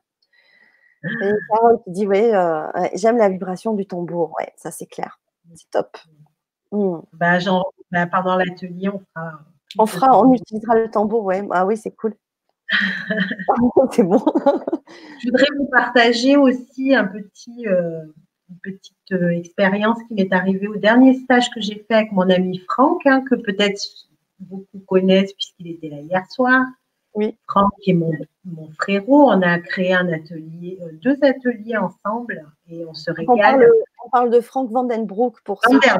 Et 1.04 1.32
Carole 1.50 1.82
qui 1.84 1.92
dit 1.92 2.08
oui, 2.08 2.22
euh, 2.22 2.68
j'aime 2.94 3.18
la 3.18 3.30
vibration 3.30 3.74
du 3.74 3.86
tambour. 3.86 4.34
Ouais, 4.40 4.54
ça 4.56 4.72
c'est 4.72 4.86
clair. 4.86 5.20
C'est 5.56 5.70
top. 5.70 5.98
Hmm. 6.72 7.00
Bah, 7.14 7.40
bah, 7.92 8.08
pendant 8.08 8.36
l'atelier, 8.38 8.90
on 8.90 9.00
fera. 9.00 9.40
On 9.80 9.86
fera, 9.86 10.20
on 10.20 10.34
utilisera 10.34 10.76
le 10.76 10.90
tambour, 10.90 11.24
ouais. 11.24 11.46
Ah 11.52 11.66
oui, 11.66 11.78
c'est 11.78 11.92
cool. 11.92 12.16
c'est 13.92 14.04
bon. 14.04 14.24
Je 15.20 15.30
voudrais 15.30 15.48
vous 15.58 15.68
partager 15.72 16.38
aussi 16.38 16.96
un 16.96 17.06
petit, 17.06 17.68
euh, 17.68 18.06
une 18.50 18.58
petite 18.58 19.12
euh, 19.12 19.30
expérience 19.30 19.98
qui 20.08 20.14
m'est 20.16 20.34
arrivée 20.34 20.68
au 20.68 20.76
dernier 20.76 21.16
stage 21.16 21.50
que 21.52 21.62
j'ai 21.62 21.86
fait 21.88 21.96
avec 21.96 22.12
mon 22.12 22.30
ami 22.30 22.60
Franck, 22.70 23.06
hein, 23.06 23.24
que 23.30 23.36
peut-être 23.36 23.82
beaucoup 24.40 24.80
connaissent 24.88 25.34
puisqu'il 25.34 25.70
était 25.72 25.90
là 25.90 26.00
hier 26.00 26.26
soir. 26.30 26.66
Oui. 27.16 27.36
Franck 27.48 27.74
est 27.86 27.94
mon, 27.94 28.12
mon 28.46 28.70
frérot. 28.72 29.30
On 29.30 29.42
a 29.42 29.60
créé 29.60 29.94
un 29.94 30.12
atelier, 30.12 30.80
euh, 30.82 30.92
deux 30.94 31.18
ateliers 31.22 31.78
ensemble 31.78 32.46
et 32.70 32.86
on 32.86 32.94
se 32.94 33.12
régale. 33.12 33.70
On 34.06 34.10
parle, 34.10 34.32
de 34.32 34.42
Franck 34.42 34.72
Vandenbroek 34.72 35.42
pour 35.44 35.62
ça. 35.64 35.98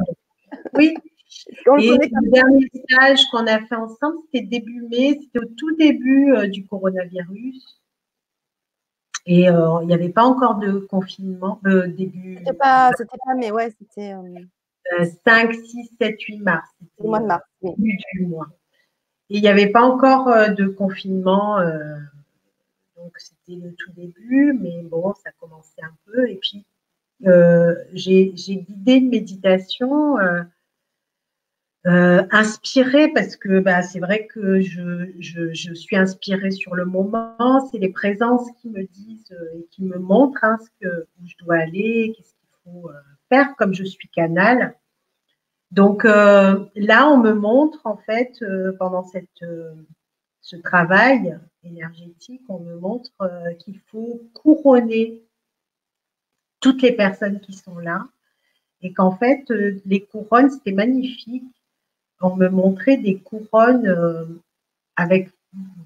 Oui. 0.74 0.94
et 1.46 1.88
le 1.88 2.30
dernier 2.30 2.70
stage 2.88 3.24
qu'on 3.30 3.46
a 3.46 3.60
fait 3.60 3.76
ensemble, 3.76 4.18
c'était 4.32 4.46
début 4.46 4.82
mai, 4.90 5.18
c'était 5.20 5.38
au 5.38 5.48
tout 5.56 5.74
début 5.76 6.32
euh, 6.34 6.48
du 6.48 6.66
coronavirus. 6.66 7.80
Et 9.26 9.48
euh, 9.48 9.78
il 9.82 9.86
n'y 9.86 9.94
avait 9.94 10.10
pas 10.10 10.24
encore 10.24 10.56
de 10.56 10.78
confinement, 10.78 11.60
début. 11.64 12.36
C'était 12.38 12.52
pas, 12.52 12.90
pas 12.92 13.34
mai, 13.34 13.50
ouais, 13.50 13.74
c'était. 13.78 14.14
5, 15.24 15.54
6, 15.54 15.90
7, 15.98 16.20
8 16.20 16.38
mars. 16.40 16.68
Le 16.98 17.08
mois 17.08 17.20
de 17.20 17.26
mars. 17.26 17.44
Début 17.62 17.96
du 18.14 18.26
mois. 18.26 18.48
Et 19.30 19.38
il 19.38 19.40
n'y 19.40 19.48
avait 19.48 19.70
pas 19.70 19.82
encore 19.82 20.28
euh, 20.28 20.48
de 20.48 20.66
confinement. 20.66 21.58
Euh, 21.58 21.96
donc, 22.96 23.12
c'était 23.16 23.58
le 23.58 23.74
tout 23.74 23.90
début, 23.92 24.52
mais 24.52 24.82
bon, 24.82 25.14
ça 25.14 25.30
commençait 25.40 25.82
un 25.82 25.94
peu. 26.06 26.28
Et 26.28 26.36
puis, 26.36 26.66
euh, 27.26 27.74
j'ai 27.92 28.32
guidé 28.32 28.94
une 28.94 29.08
méditation 29.08 30.16
inspirée 31.84 33.08
parce 33.12 33.36
que 33.36 33.60
bah, 33.60 33.82
c'est 33.82 34.00
vrai 34.00 34.26
que 34.26 34.60
je, 34.60 35.10
je, 35.18 35.74
suis 35.74 35.96
inspirée 35.96 36.50
sur 36.50 36.74
le 36.74 36.86
moment. 36.86 37.68
C'est 37.70 37.78
les 37.78 37.90
présences 37.90 38.48
qui 38.60 38.70
me 38.70 38.84
disent 38.84 39.36
et 39.54 39.66
qui 39.70 39.84
me 39.84 39.98
montrent 39.98 40.44
hein, 40.44 40.58
ce 40.62 40.68
que, 40.80 41.06
où 41.20 41.26
je 41.26 41.34
dois 41.44 41.56
aller, 41.56 42.14
qu'est-ce 42.16 42.32
qu'il 42.32 42.48
faut 42.64 42.90
faire, 43.28 43.54
comme 43.56 43.74
je 43.74 43.84
suis 43.84 44.08
canal. 44.08 44.74
Donc 45.74 46.04
euh, 46.04 46.66
là, 46.76 47.08
on 47.08 47.18
me 47.18 47.32
montre 47.32 47.80
en 47.84 47.96
fait 47.96 48.40
euh, 48.42 48.76
pendant 48.78 49.02
cette, 49.02 49.42
euh, 49.42 49.74
ce 50.40 50.54
travail 50.54 51.36
énergétique, 51.64 52.42
on 52.48 52.60
me 52.60 52.76
montre 52.76 53.10
qu'il 53.58 53.80
faut 53.90 54.22
couronner 54.34 55.24
toutes 56.60 56.80
les 56.80 56.92
personnes 56.92 57.40
qui 57.40 57.54
sont 57.54 57.78
là 57.78 58.06
et 58.82 58.92
qu'en 58.92 59.16
fait, 59.16 59.48
les 59.48 60.02
couronnes, 60.02 60.50
c'était 60.50 60.72
magnifique. 60.72 61.42
Me 62.36 62.48
montrait 62.48 62.96
des 62.96 63.18
couronnes 63.18 64.38
avec 64.96 65.30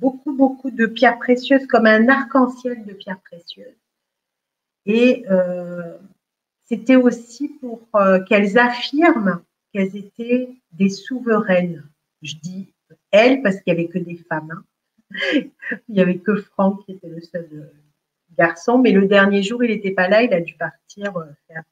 beaucoup, 0.01 0.35
beaucoup 0.35 0.71
de 0.71 0.87
pierres 0.87 1.19
précieuses, 1.19 1.67
comme 1.67 1.87
un 1.87 2.09
arc-en-ciel 2.09 2.85
de 2.85 2.93
pierres 2.93 3.21
précieuses. 3.21 3.77
Et 4.87 5.25
c'était 6.65 6.97
aussi 6.97 7.49
pour 7.61 7.89
qu'elles 8.29 8.59
affirment 8.59 9.43
qu'elles 9.73 9.97
étaient 9.97 10.49
des 10.73 10.89
souveraines. 10.89 11.85
Je 12.23 12.35
dis 12.37 12.73
elles 13.11 13.43
parce 13.43 13.61
qu'il 13.61 13.75
n'y 13.75 13.81
avait 13.81 13.89
que 13.89 13.99
des 13.99 14.17
femmes. 14.17 14.51
Hein. 14.51 14.65
il 15.89 15.95
n'y 15.95 16.01
avait 16.01 16.19
que 16.19 16.37
Franck 16.37 16.85
qui 16.85 16.93
était 16.93 17.09
le 17.09 17.21
seul 17.21 17.49
euh, 17.53 17.73
garçon, 18.37 18.79
mais 18.79 18.93
le 18.93 19.07
dernier 19.07 19.43
jour, 19.43 19.65
il 19.65 19.71
n'était 19.71 19.93
pas 19.93 20.09
là, 20.09 20.23
il 20.23 20.33
a 20.33 20.41
dû 20.41 20.55
partir 20.55 21.17
euh, 21.17 21.27
faire. 21.47 21.65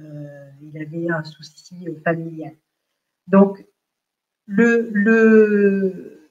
Euh, 0.00 0.50
il 0.62 0.80
avait 0.80 1.10
un 1.10 1.24
souci 1.24 1.86
familial. 2.04 2.54
Donc, 3.28 3.64
le, 4.46 4.90
le, 4.92 6.30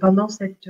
pendant 0.00 0.28
cette, 0.28 0.68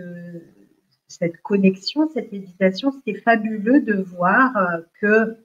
cette 1.08 1.40
connexion, 1.42 2.08
cette 2.12 2.30
méditation, 2.32 2.92
c'était 2.92 3.20
fabuleux 3.20 3.80
de 3.80 3.94
voir 3.94 4.52
que 5.00 5.36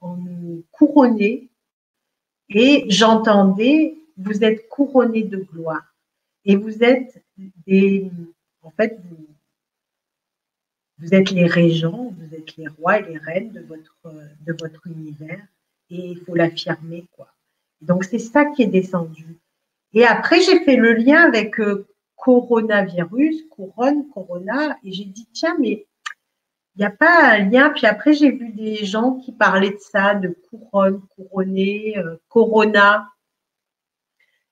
on 0.00 0.16
nous 0.16 0.64
couronnait 0.72 1.48
et 2.50 2.86
j'entendais, 2.88 3.96
vous 4.16 4.42
êtes 4.42 4.68
couronné 4.68 5.22
de 5.22 5.38
gloire. 5.38 5.94
Et 6.44 6.56
vous 6.56 6.82
êtes 6.82 7.22
des, 7.66 8.10
en 8.62 8.70
fait, 8.70 8.98
vous, 9.04 9.26
vous 10.98 11.14
êtes 11.14 11.30
les 11.30 11.46
régents, 11.46 12.14
vous 12.16 12.34
êtes 12.34 12.56
les 12.56 12.68
rois 12.68 13.00
et 13.00 13.12
les 13.12 13.18
reines 13.18 13.52
de 13.52 13.60
votre, 13.60 13.96
de 14.46 14.52
votre 14.58 14.86
univers. 14.86 15.46
Et 15.90 16.12
il 16.12 16.20
faut 16.20 16.34
l'affirmer, 16.34 17.06
quoi. 17.12 17.28
Donc, 17.80 18.04
c'est 18.04 18.18
ça 18.18 18.44
qui 18.44 18.62
est 18.62 18.66
descendu. 18.66 19.38
Et 19.94 20.04
après, 20.04 20.40
j'ai 20.40 20.60
fait 20.60 20.76
le 20.76 20.92
lien 20.94 21.22
avec 21.22 21.58
euh, 21.60 21.86
coronavirus, 22.16 23.44
couronne, 23.50 24.08
corona, 24.10 24.76
et 24.84 24.92
j'ai 24.92 25.04
dit, 25.04 25.28
tiens, 25.32 25.56
mais 25.58 25.86
il 26.74 26.80
n'y 26.80 26.84
a 26.84 26.90
pas 26.90 27.32
un 27.32 27.48
lien. 27.50 27.70
Puis 27.70 27.86
après, 27.86 28.12
j'ai 28.12 28.30
vu 28.30 28.50
des 28.50 28.84
gens 28.84 29.14
qui 29.14 29.32
parlaient 29.32 29.70
de 29.70 29.80
ça, 29.80 30.14
de 30.14 30.36
couronne, 30.48 31.00
couronné, 31.16 31.96
euh, 31.98 32.16
corona. 32.28 33.08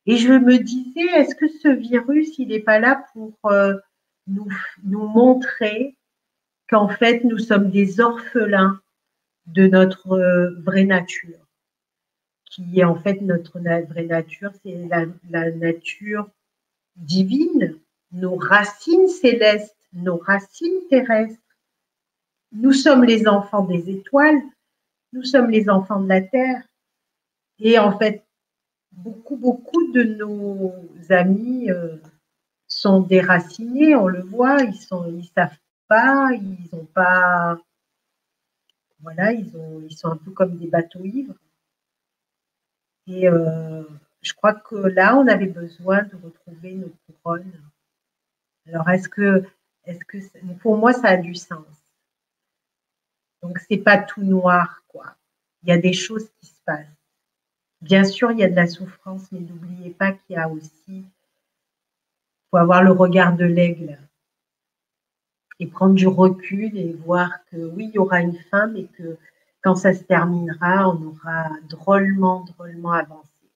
Et 0.06 0.16
je 0.16 0.32
me 0.32 0.58
disais, 0.58 1.06
est-ce 1.16 1.34
que 1.34 1.48
ce 1.48 1.68
virus, 1.68 2.38
il 2.38 2.48
n'est 2.48 2.60
pas 2.60 2.78
là 2.78 3.04
pour 3.12 3.38
euh, 3.46 3.74
nous, 4.26 4.48
montrer 4.84 5.96
qu'en 6.68 6.88
fait, 6.88 7.24
nous 7.24 7.38
sommes 7.38 7.70
des 7.70 8.00
orphelins 8.00 8.80
de 9.46 9.66
notre 9.66 10.18
vraie 10.62 10.84
nature, 10.84 11.45
qui 12.56 12.80
est 12.80 12.84
en 12.84 12.96
fait 12.96 13.20
notre 13.20 13.60
vraie 13.60 14.06
nature, 14.06 14.50
c'est 14.62 14.88
la, 15.28 15.50
nature 15.50 16.30
divine, 16.96 17.78
nos 18.12 18.36
racines 18.36 19.08
célestes, 19.08 19.76
nos 19.92 20.16
racines 20.16 20.88
terrestres 20.88 21.38
nous 22.52 22.72
sommes 22.72 23.04
les 23.04 23.28
enfants 23.28 23.64
des 23.64 23.90
étoiles, 23.90 24.40
nous 25.12 25.24
sommes 25.24 25.50
les 25.50 25.68
enfants 25.68 26.00
de 26.00 26.08
la 26.08 26.22
terre. 26.22 26.62
Et 27.58 27.78
en 27.78 27.98
fait, 27.98 28.24
beaucoup, 28.92 29.36
beaucoup 29.36 29.92
de 29.92 30.02
nos 30.02 30.72
amis 31.10 31.70
euh, 31.70 31.96
sont 32.66 33.00
déracinés, 33.00 33.94
on 33.94 34.08
le 34.08 34.22
voit, 34.22 34.62
ils 34.62 34.74
sont, 34.74 35.06
ils 35.06 35.28
savent 35.36 35.58
pas, 35.86 36.30
ils 36.32 36.68
n'ont 36.72 36.86
pas, 36.86 37.58
voilà, 39.00 39.32
ils 39.32 39.50
sont 39.94 40.08
un 40.08 40.16
peu 40.16 40.30
comme 40.30 40.56
des 40.56 40.68
bateaux 40.68 41.04
ivres. 41.04 41.34
Et 43.06 43.28
euh, 43.28 43.84
je 44.22 44.32
crois 44.34 44.54
que 44.54 44.74
là, 44.74 45.16
on 45.16 45.26
avait 45.26 45.46
besoin 45.46 46.02
de 46.02 46.16
retrouver 46.16 46.72
nos 46.72 46.92
couronnes. 47.06 47.52
Alors, 48.66 48.88
est-ce 48.90 49.08
que, 49.08 49.44
est-ce 49.84 50.00
pour 50.60 50.76
moi, 50.76 50.92
ça 50.92 51.08
a 51.08 51.16
du 51.16 51.34
sens. 51.34 51.66
Donc, 53.42 53.58
c'est 53.68 53.78
pas 53.78 53.98
tout 53.98 54.22
noir, 54.22 54.82
quoi. 54.88 55.14
Il 55.62 55.68
y 55.68 55.72
a 55.72 55.78
des 55.78 55.92
choses 55.92 56.28
qui 56.40 56.46
se 56.46 56.60
passent. 56.64 56.86
Bien 57.80 58.04
sûr, 58.04 58.32
il 58.32 58.38
y 58.38 58.44
a 58.44 58.48
de 58.48 58.56
la 58.56 58.66
souffrance, 58.66 59.30
mais 59.30 59.40
n'oubliez 59.40 59.90
pas 59.90 60.12
qu'il 60.12 60.34
y 60.34 60.38
a 60.38 60.48
aussi, 60.48 61.04
faut 62.50 62.56
avoir 62.56 62.82
le 62.82 62.90
regard 62.90 63.36
de 63.36 63.44
l'aigle 63.44 63.98
et 65.58 65.66
prendre 65.66 65.94
du 65.94 66.06
recul 66.06 66.76
et 66.76 66.92
voir 66.92 67.30
que 67.50 67.56
oui, 67.56 67.86
il 67.88 67.94
y 67.94 67.98
aura 67.98 68.20
une 68.20 68.38
fin, 68.50 68.66
mais 68.66 68.84
que 68.84 69.16
quand 69.66 69.74
ça 69.74 69.92
se 69.92 70.04
terminera, 70.04 70.88
on 70.88 71.08
aura 71.08 71.48
drôlement, 71.68 72.44
drôlement 72.44 72.92
avancé 72.92 73.50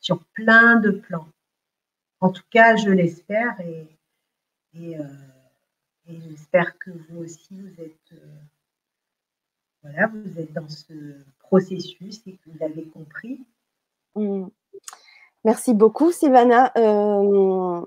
sur 0.00 0.18
plein 0.34 0.74
de 0.80 0.90
plans. 0.90 1.28
En 2.18 2.30
tout 2.30 2.42
cas, 2.50 2.74
je 2.74 2.90
l'espère 2.90 3.60
et, 3.60 3.86
et, 4.74 4.98
euh, 4.98 5.04
j'espère 6.08 6.76
que 6.80 6.90
vous 6.90 7.22
aussi, 7.22 7.60
vous 7.60 7.80
êtes 7.80 8.12
euh, 8.12 8.40
voilà, 9.84 10.08
vous 10.08 10.40
êtes 10.40 10.52
dans 10.52 10.68
ce 10.68 10.92
processus 11.38 12.20
et 12.26 12.32
que 12.32 12.50
vous 12.50 12.58
l'avez 12.58 12.88
compris. 12.88 13.46
Mmh. 14.16 14.48
Merci 15.44 15.74
beaucoup, 15.74 16.10
Sylvana. 16.10 16.72
Euh, 16.76 17.86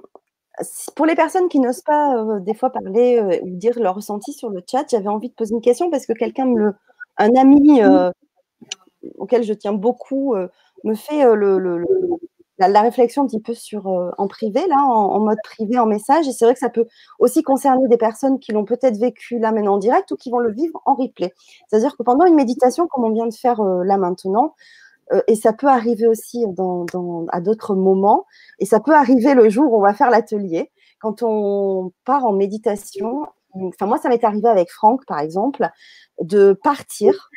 pour 0.96 1.06
les 1.06 1.16
personnes 1.16 1.50
qui 1.50 1.60
n'osent 1.60 1.82
pas 1.82 2.40
des 2.40 2.54
fois 2.54 2.70
parler 2.70 3.42
ou 3.44 3.50
dire 3.58 3.78
leur 3.82 3.96
ressenti 3.96 4.32
sur 4.32 4.50
le 4.50 4.64
chat, 4.66 4.86
j'avais 4.90 5.10
envie 5.10 5.28
de 5.28 5.34
poser 5.34 5.56
une 5.56 5.62
question 5.62 5.90
parce 5.90 6.06
que 6.06 6.14
quelqu'un 6.14 6.46
me 6.46 6.74
un 7.22 7.35
ami 7.35 7.81
auquel 9.18 9.43
je 9.43 9.53
tiens 9.53 9.73
beaucoup 9.73 10.35
me 10.84 10.95
fait 10.95 11.23
le, 11.35 11.57
la, 12.68 12.81
réflexion 12.81 13.23
un 13.23 13.26
petit 13.26 13.39
peu 13.39 13.53
sur 13.53 13.88
euh, 13.88 14.11
en 14.18 14.27
privé, 14.27 14.65
là, 14.68 14.77
en, 14.85 15.19
mode 15.19 15.38
privé, 15.43 15.80
en 15.80 15.85
message. 15.85 16.27
Et 16.27 16.31
c'est 16.31 16.45
vrai 16.45 16.53
que 16.53 16.60
ça 16.60 16.69
peut 16.69 16.88
aussi 17.19 17.43
concerner 17.43 17.88
des 17.88 17.98
personnes 17.98 18.39
qui 18.39 18.52
l'ont 18.52 18.65
peut-être 18.65 18.98
vécu 18.98 19.39
là 19.39 19.52
maintenant 19.52 19.76
en 19.76 19.77
direct 19.77 20.11
ou 20.11 20.15
qui 20.15 20.30
vont 20.30 20.39
le 20.39 20.52
vivre 20.52 20.81
en 20.85 20.93
replay. 20.93 21.34
C'est-à-dire 21.68 21.95
que 21.98 22.03
pendant 22.03 22.26
une 22.26 22.35
méditation, 22.35 22.88
comme 22.88 23.06
on 23.06 23.11
vient 23.11 23.27
de 23.27 23.34
faire 23.34 23.61
euh, 23.61 23.84
là 23.84 23.98
maintenant, 23.98 24.56
euh, 25.11 25.22
et 25.27 25.35
ça 25.35 25.53
peut 25.53 25.68
arriver 25.68 26.07
aussi 26.07 26.45
dans, 26.48 26.85
à 27.30 27.41
d'autres 27.41 27.76
moments, 27.76 28.26
et 28.60 28.65
ça 28.65 28.80
peut 28.80 28.95
arriver 28.95 29.34
le 29.34 29.49
jour 29.49 29.72
où 29.73 29.77
on 29.77 29.81
va 29.81 29.93
faire 29.93 30.10
l'atelier, 30.10 30.72
quand 30.99 31.23
on 31.23 31.91
part 32.06 32.26
en 32.26 32.34
méditation, 32.34 33.26
enfin 33.56 33.86
moi 33.88 33.98
ça 33.98 34.10
m'est 34.10 34.23
arrivé 34.23 34.48
avec 34.49 34.72
Franck 34.72 35.06
par 35.06 35.19
exemple, 35.19 35.68
de 36.22 36.53
partir 36.53 37.30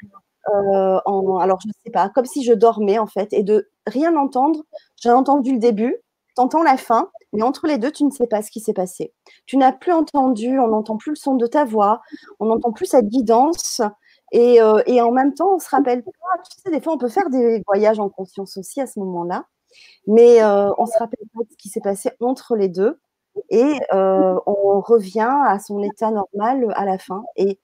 euh, 0.54 1.00
en, 1.06 1.38
alors 1.38 1.58
je 1.62 1.68
ne 1.68 1.72
sais 1.84 1.90
pas, 1.90 2.08
comme 2.10 2.26
si 2.26 2.44
je 2.44 2.52
dormais 2.52 2.98
en 2.98 3.06
fait, 3.06 3.32
et 3.32 3.42
de 3.42 3.70
rien 3.86 4.16
entendre. 4.16 4.62
J'ai 5.02 5.10
entendu 5.10 5.52
le 5.54 5.58
début, 5.58 5.96
t'entends 6.36 6.62
la 6.62 6.76
fin, 6.76 7.10
mais 7.32 7.42
entre 7.42 7.66
les 7.66 7.78
deux, 7.78 7.90
tu 7.90 8.04
ne 8.04 8.10
sais 8.10 8.26
pas 8.26 8.42
ce 8.42 8.50
qui 8.50 8.60
s'est 8.60 8.72
passé. 8.74 9.12
Tu 9.46 9.56
n'as 9.56 9.72
plus 9.72 9.92
entendu, 9.92 10.58
on 10.58 10.68
n'entend 10.68 10.96
plus 10.96 11.10
le 11.12 11.16
son 11.16 11.34
de 11.36 11.46
ta 11.46 11.64
voix, 11.64 12.00
on 12.40 12.46
n'entend 12.46 12.72
plus 12.72 12.86
cette 12.86 13.08
guidance. 13.08 13.80
Et, 14.32 14.60
euh, 14.60 14.82
en 15.02 15.12
même 15.12 15.34
temps, 15.34 15.54
on 15.54 15.58
se 15.58 15.68
rappelle 15.68 16.02
pas, 16.04 16.10
tu 16.44 16.60
sais, 16.62 16.70
des 16.70 16.80
fois, 16.80 16.94
on 16.94 16.98
peut 16.98 17.08
faire 17.08 17.30
des 17.30 17.62
voyages 17.66 18.00
en 18.00 18.08
conscience 18.08 18.56
aussi 18.56 18.80
à 18.80 18.86
ce 18.86 18.98
moment-là, 19.00 19.44
mais 20.06 20.42
euh, 20.42 20.70
on 20.78 20.86
se 20.86 20.98
rappelle 20.98 21.26
pas 21.34 21.44
de 21.44 21.50
ce 21.50 21.56
qui 21.56 21.68
s'est 21.68 21.80
passé 21.80 22.10
entre 22.20 22.56
les 22.56 22.68
deux. 22.68 23.00
Et 23.50 23.80
euh, 23.92 24.38
on 24.46 24.80
revient 24.80 25.28
à 25.46 25.58
son 25.58 25.82
état 25.82 26.10
normal 26.10 26.72
à 26.76 26.84
la 26.84 26.98
fin. 26.98 27.24
Et 27.36 27.58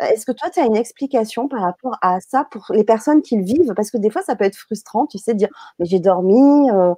est-ce 0.00 0.26
que 0.26 0.32
toi, 0.32 0.50
tu 0.50 0.60
as 0.60 0.66
une 0.66 0.76
explication 0.76 1.48
par 1.48 1.62
rapport 1.62 1.96
à 2.02 2.20
ça 2.20 2.46
pour 2.50 2.66
les 2.70 2.84
personnes 2.84 3.22
qui 3.22 3.36
le 3.36 3.44
vivent? 3.44 3.74
Parce 3.76 3.90
que 3.90 3.98
des 3.98 4.10
fois, 4.10 4.22
ça 4.22 4.36
peut 4.36 4.44
être 4.44 4.56
frustrant, 4.56 5.06
tu 5.06 5.18
sais, 5.18 5.34
de 5.34 5.38
dire 5.38 5.48
Mais 5.78 5.86
j'ai 5.86 6.00
dormi, 6.00 6.70
euh, 6.70 6.94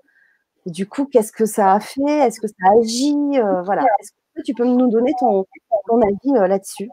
du 0.66 0.88
coup, 0.88 1.06
qu'est-ce 1.06 1.32
que 1.32 1.46
ça 1.46 1.74
a 1.74 1.80
fait? 1.80 2.02
Est-ce 2.06 2.40
que 2.40 2.48
ça 2.48 2.54
agit? 2.80 3.16
Euh, 3.40 3.62
Voilà. 3.64 3.82
Est-ce 4.00 4.12
que 4.36 4.42
tu 4.44 4.54
peux 4.54 4.66
nous 4.66 4.90
donner 4.90 5.12
ton, 5.20 5.46
ton 5.88 6.00
avis 6.02 6.38
euh, 6.38 6.48
là-dessus? 6.48 6.90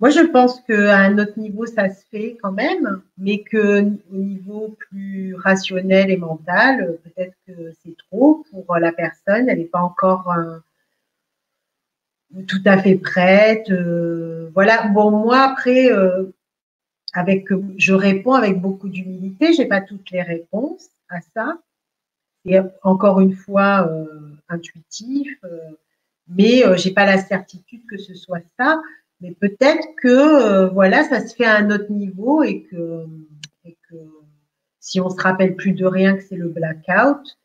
Moi, 0.00 0.10
je 0.10 0.20
pense 0.20 0.60
qu'à 0.60 0.96
un 0.96 1.18
autre 1.18 1.38
niveau, 1.38 1.66
ça 1.66 1.90
se 1.90 2.04
fait 2.10 2.38
quand 2.40 2.52
même, 2.52 3.02
mais 3.16 3.42
qu'au 3.42 3.80
niveau 4.12 4.76
plus 4.78 5.34
rationnel 5.34 6.10
et 6.10 6.16
mental, 6.16 6.98
peut-être 7.02 7.34
que 7.46 7.72
c'est 7.82 7.96
trop 7.96 8.44
pour 8.50 8.76
la 8.76 8.92
personne. 8.92 9.48
Elle 9.48 9.58
n'est 9.58 9.64
pas 9.64 9.80
encore 9.80 10.32
tout 12.46 12.62
à 12.64 12.78
fait 12.78 12.96
prête. 12.96 13.70
Euh, 13.70 14.50
voilà. 14.54 14.88
Bon, 14.88 15.10
moi 15.10 15.40
après, 15.40 15.90
euh, 15.90 16.24
avec, 17.12 17.48
je 17.76 17.92
réponds 17.92 18.34
avec 18.34 18.60
beaucoup 18.60 18.88
d'humilité. 18.88 19.52
J'ai 19.52 19.66
pas 19.66 19.80
toutes 19.80 20.10
les 20.10 20.22
réponses 20.22 20.88
à 21.08 21.20
ça. 21.34 21.58
Et 22.44 22.58
encore 22.82 23.20
une 23.20 23.34
fois, 23.34 23.88
euh, 23.90 24.36
intuitif, 24.48 25.28
mais 26.28 26.62
j'ai 26.76 26.92
pas 26.92 27.04
la 27.04 27.18
certitude 27.18 27.84
que 27.86 27.98
ce 27.98 28.14
soit 28.14 28.40
ça. 28.58 28.80
Mais 29.20 29.32
peut-être 29.32 29.86
que 30.00 30.68
voilà, 30.72 31.04
ça 31.04 31.26
se 31.26 31.34
fait 31.34 31.44
à 31.44 31.56
un 31.56 31.70
autre 31.70 31.90
niveau 31.90 32.42
et 32.42 32.62
que, 32.62 33.06
et 33.64 33.76
que 33.88 33.96
si 34.80 35.00
on 35.00 35.10
se 35.10 35.20
rappelle 35.20 35.56
plus 35.56 35.72
de 35.72 35.86
rien 35.86 36.16
que 36.16 36.22
c'est 36.22 36.36
le 36.36 36.48
blackout, 36.48 37.38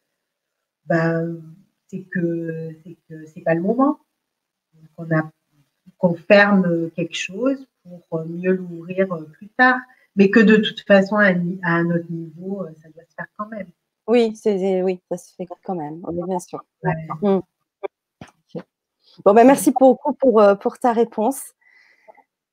ben 0.86 1.42
c'est 1.88 2.04
que 2.04 2.70
c'est 2.84 2.98
que 3.10 3.26
c'est 3.26 3.42
pas 3.42 3.56
le 3.56 3.62
moment 3.62 4.00
qu'on 5.98 6.16
ferme 6.16 6.92
quelque 6.92 7.16
chose 7.16 7.66
pour 8.10 8.26
mieux 8.26 8.54
l'ouvrir 8.54 9.08
plus 9.34 9.50
tard. 9.50 9.80
Mais 10.16 10.30
que 10.30 10.40
de 10.40 10.58
toute 10.58 10.82
façon, 10.82 11.16
à, 11.16 11.30
un 11.64 11.90
autre 11.90 12.12
niveau, 12.12 12.68
ça 12.82 12.90
doit 12.90 13.04
se 13.04 13.16
faire 13.16 13.26
quand 13.36 13.48
même. 13.48 13.68
Oui, 14.06 14.36
c'est, 14.36 14.84
oui 14.84 15.02
ça 15.10 15.18
se 15.18 15.34
fait 15.34 15.48
quand 15.64 15.76
même, 15.76 16.04
bien 16.28 16.40
sûr. 16.40 16.64
Mmh. 17.22 17.40
Bon, 19.26 19.34
ben, 19.34 19.46
merci 19.46 19.72
beaucoup 19.72 20.14
pour, 20.14 20.42
euh, 20.42 20.56
pour 20.56 20.80
ta 20.80 20.92
réponse. 20.92 21.54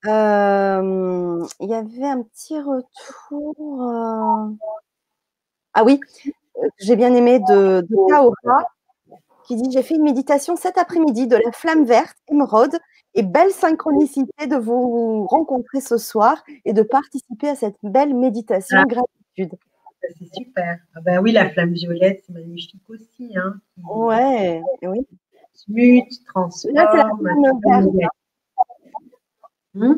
Il 0.05 1.69
y 1.69 1.75
avait 1.75 2.07
un 2.07 2.23
petit 2.23 2.59
retour. 2.59 4.57
Ah 5.75 5.85
oui, 5.85 6.01
j'ai 6.79 6.97
bien 6.97 7.15
aimé 7.15 7.39
de, 7.41 7.87
de 7.89 8.09
Kaora 8.09 8.65
qui 9.51 9.57
dit 9.57 9.71
J'ai 9.73 9.83
fait 9.83 9.97
une 9.97 10.05
méditation 10.05 10.57
cet 10.57 10.79
après-midi 10.79 11.27
de 11.27 11.37
la 11.37 11.53
flamme 11.53 11.85
verte, 11.85 12.17
émeraude, 12.29 12.77
et 13.15 13.23
belle 13.23 13.51
synchronicité 13.51 14.47
de 14.47 14.57
vous 14.57 15.27
rencontrer 15.27 15.81
ce 15.81 15.99
soir 15.99 16.43
et 16.65 16.73
de 16.73 16.83
participer 16.83 17.49
à 17.49 17.57
cette 17.57 17.77
belle 17.83 18.15
méditation. 18.15 18.79
Ah. 18.79 18.85
Gratitude. 18.85 19.59
C'est 20.03 20.35
super. 20.35 20.79
Ah 20.95 21.01
ben 21.03 21.21
oui, 21.21 21.33
la 21.33 21.51
flamme 21.51 21.73
violette, 21.73 22.23
c'est 22.27 22.33
magnifique 22.33 22.89
aussi. 22.89 23.37
Hein. 23.37 23.61
Ouais, 23.85 24.63
oui. 24.83 25.07
Smute, 25.53 26.25
transforme. 26.27 26.73
c'est 26.75 26.81
la 26.81 26.91
flamme 26.91 27.91
verte. 27.99 28.11
Hmm? 29.75 29.95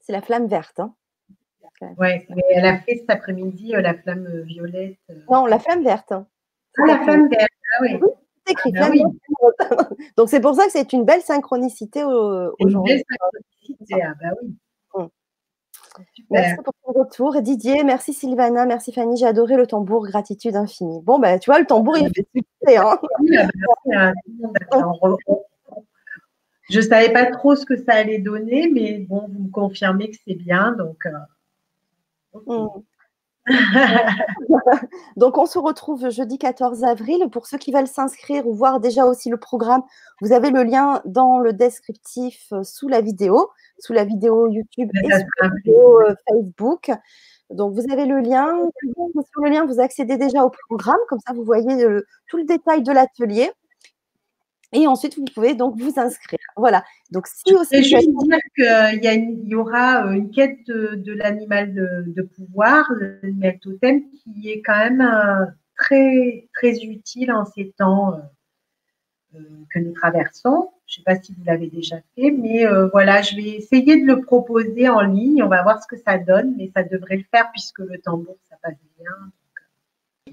c'est 0.00 0.12
la 0.12 0.22
flamme 0.22 0.46
verte. 0.46 0.80
Hein. 0.80 0.94
Ouais, 1.98 2.26
mais 2.28 2.42
elle 2.50 2.66
a 2.66 2.78
fait 2.78 2.96
cet 2.96 3.10
après-midi 3.10 3.74
euh, 3.74 3.80
la 3.80 3.94
flamme 3.94 4.42
violette. 4.42 4.98
Euh. 5.10 5.14
Non, 5.30 5.46
la 5.46 5.58
flamme 5.58 5.82
verte. 5.82 6.12
Ah, 6.12 6.86
la 6.86 6.98
flamme 7.02 7.28
verte. 7.28 7.48
Ah 7.74 7.82
oui 7.82 8.00
écrit 8.50 8.72
ah 8.76 8.90
bah 8.90 9.84
Donc 10.16 10.28
c'est 10.28 10.40
pour 10.40 10.54
ça 10.54 10.66
que 10.66 10.72
c'est 10.72 10.92
une 10.92 11.04
belle 11.04 11.22
synchronicité 11.22 12.04
aujourd'hui. 12.04 12.56
Une 12.60 12.82
belle 12.82 13.02
synchronicité, 13.08 14.02
ah 14.02 14.14
bah 14.20 14.36
oui. 14.42 14.56
Hum. 14.94 15.08
Merci 16.30 16.56
pour 16.62 16.72
ton 16.84 17.00
retour. 17.00 17.42
Didier, 17.42 17.84
merci 17.84 18.12
Sylvana, 18.12 18.66
merci 18.66 18.92
Fanny, 18.92 19.16
j'ai 19.16 19.26
adoré 19.26 19.56
le 19.56 19.66
tambour, 19.66 20.06
gratitude 20.06 20.56
infinie. 20.56 21.00
Bon, 21.02 21.18
ben, 21.18 21.38
tu 21.38 21.50
vois, 21.50 21.60
le 21.60 21.66
tambour, 21.66 21.96
il 21.98 22.10
fait 22.14 22.26
succès. 22.34 22.76
Hein 22.76 22.98
je 26.70 26.78
ne 26.78 26.84
savais 26.84 27.12
pas 27.12 27.26
trop 27.26 27.56
ce 27.56 27.66
que 27.66 27.76
ça 27.76 27.94
allait 27.94 28.18
donner, 28.18 28.70
mais 28.72 28.98
bon, 28.98 29.28
vous 29.28 29.44
me 29.44 29.50
confirmez 29.50 30.10
que 30.10 30.16
c'est 30.26 30.34
bien. 30.34 30.72
Donc, 30.72 31.04
euh, 31.06 32.40
hum. 32.46 32.68
Donc, 35.16 35.38
on 35.38 35.46
se 35.46 35.58
retrouve 35.58 36.10
jeudi 36.10 36.38
14 36.38 36.84
avril. 36.84 37.28
Pour 37.32 37.46
ceux 37.46 37.58
qui 37.58 37.72
veulent 37.72 37.88
s'inscrire 37.88 38.46
ou 38.46 38.54
voir 38.54 38.78
déjà 38.78 39.04
aussi 39.04 39.30
le 39.30 39.36
programme, 39.36 39.82
vous 40.20 40.32
avez 40.32 40.50
le 40.50 40.62
lien 40.62 41.02
dans 41.04 41.40
le 41.40 41.52
descriptif 41.52 42.46
euh, 42.52 42.62
sous 42.62 42.86
la 42.86 43.00
vidéo, 43.00 43.50
sous 43.80 43.92
la 43.92 44.04
vidéo 44.04 44.48
YouTube 44.48 44.90
et 44.94 45.10
sous 45.10 45.26
la 45.40 45.48
vidéo 45.48 46.00
euh, 46.02 46.14
Facebook. 46.28 46.92
Donc, 47.50 47.74
vous 47.74 47.92
avez 47.92 48.06
le 48.06 48.20
lien. 48.20 48.46
Sur 49.32 49.42
le 49.42 49.50
lien, 49.50 49.66
vous 49.66 49.80
accédez 49.80 50.16
déjà 50.16 50.44
au 50.44 50.50
programme. 50.68 51.00
Comme 51.08 51.18
ça, 51.26 51.32
vous 51.32 51.42
voyez 51.42 51.84
tout 52.28 52.36
le 52.36 52.44
détail 52.44 52.82
de 52.82 52.92
l'atelier. 52.92 53.50
Et 54.72 54.86
ensuite, 54.86 55.16
vous 55.16 55.24
pouvez 55.24 55.54
donc 55.54 55.80
vous 55.80 55.98
inscrire. 55.98 56.38
Voilà. 56.56 56.84
Donc, 57.10 57.26
si 57.26 57.54
aussi. 57.54 57.82
Je 57.82 57.88
juste 57.88 58.08
dire 58.08 58.38
qu'il 58.54 59.48
y, 59.48 59.54
aura 59.54 60.06
euh, 60.06 60.12
une 60.12 60.30
quête 60.30 60.66
de, 60.66 61.12
l'animal 61.12 61.74
de, 62.06 62.22
pouvoir, 62.22 62.90
l'animal 63.22 63.58
totem, 63.58 64.02
qui 64.10 64.50
est 64.50 64.62
quand 64.62 64.76
même 64.76 65.00
euh, 65.00 65.46
très, 65.76 66.48
très 66.54 66.84
utile 66.84 67.32
en 67.32 67.44
ces 67.44 67.72
temps 67.76 68.14
euh, 69.34 69.38
que 69.70 69.80
nous 69.80 69.92
traversons. 69.92 70.70
Je 70.86 71.00
ne 71.00 71.04
sais 71.04 71.04
pas 71.04 71.20
si 71.20 71.32
vous 71.32 71.44
l'avez 71.44 71.68
déjà 71.68 71.96
fait, 72.16 72.32
mais 72.32 72.64
voilà, 72.90 73.22
je 73.22 73.36
vais 73.36 73.48
essayer 73.50 74.00
de 74.00 74.04
le 74.04 74.22
proposer 74.22 74.88
en 74.88 75.02
ligne. 75.02 75.40
On 75.40 75.48
va 75.48 75.62
voir 75.62 75.80
ce 75.80 75.86
que 75.86 75.96
ça 75.96 76.18
donne, 76.18 76.56
mais 76.56 76.68
ça 76.74 76.82
devrait 76.82 77.16
le 77.16 77.24
faire 77.30 77.48
puisque 77.52 77.78
le 77.78 77.96
tambour, 77.98 78.36
ça 78.48 78.56
passe 78.60 78.74
bien. 78.98 79.30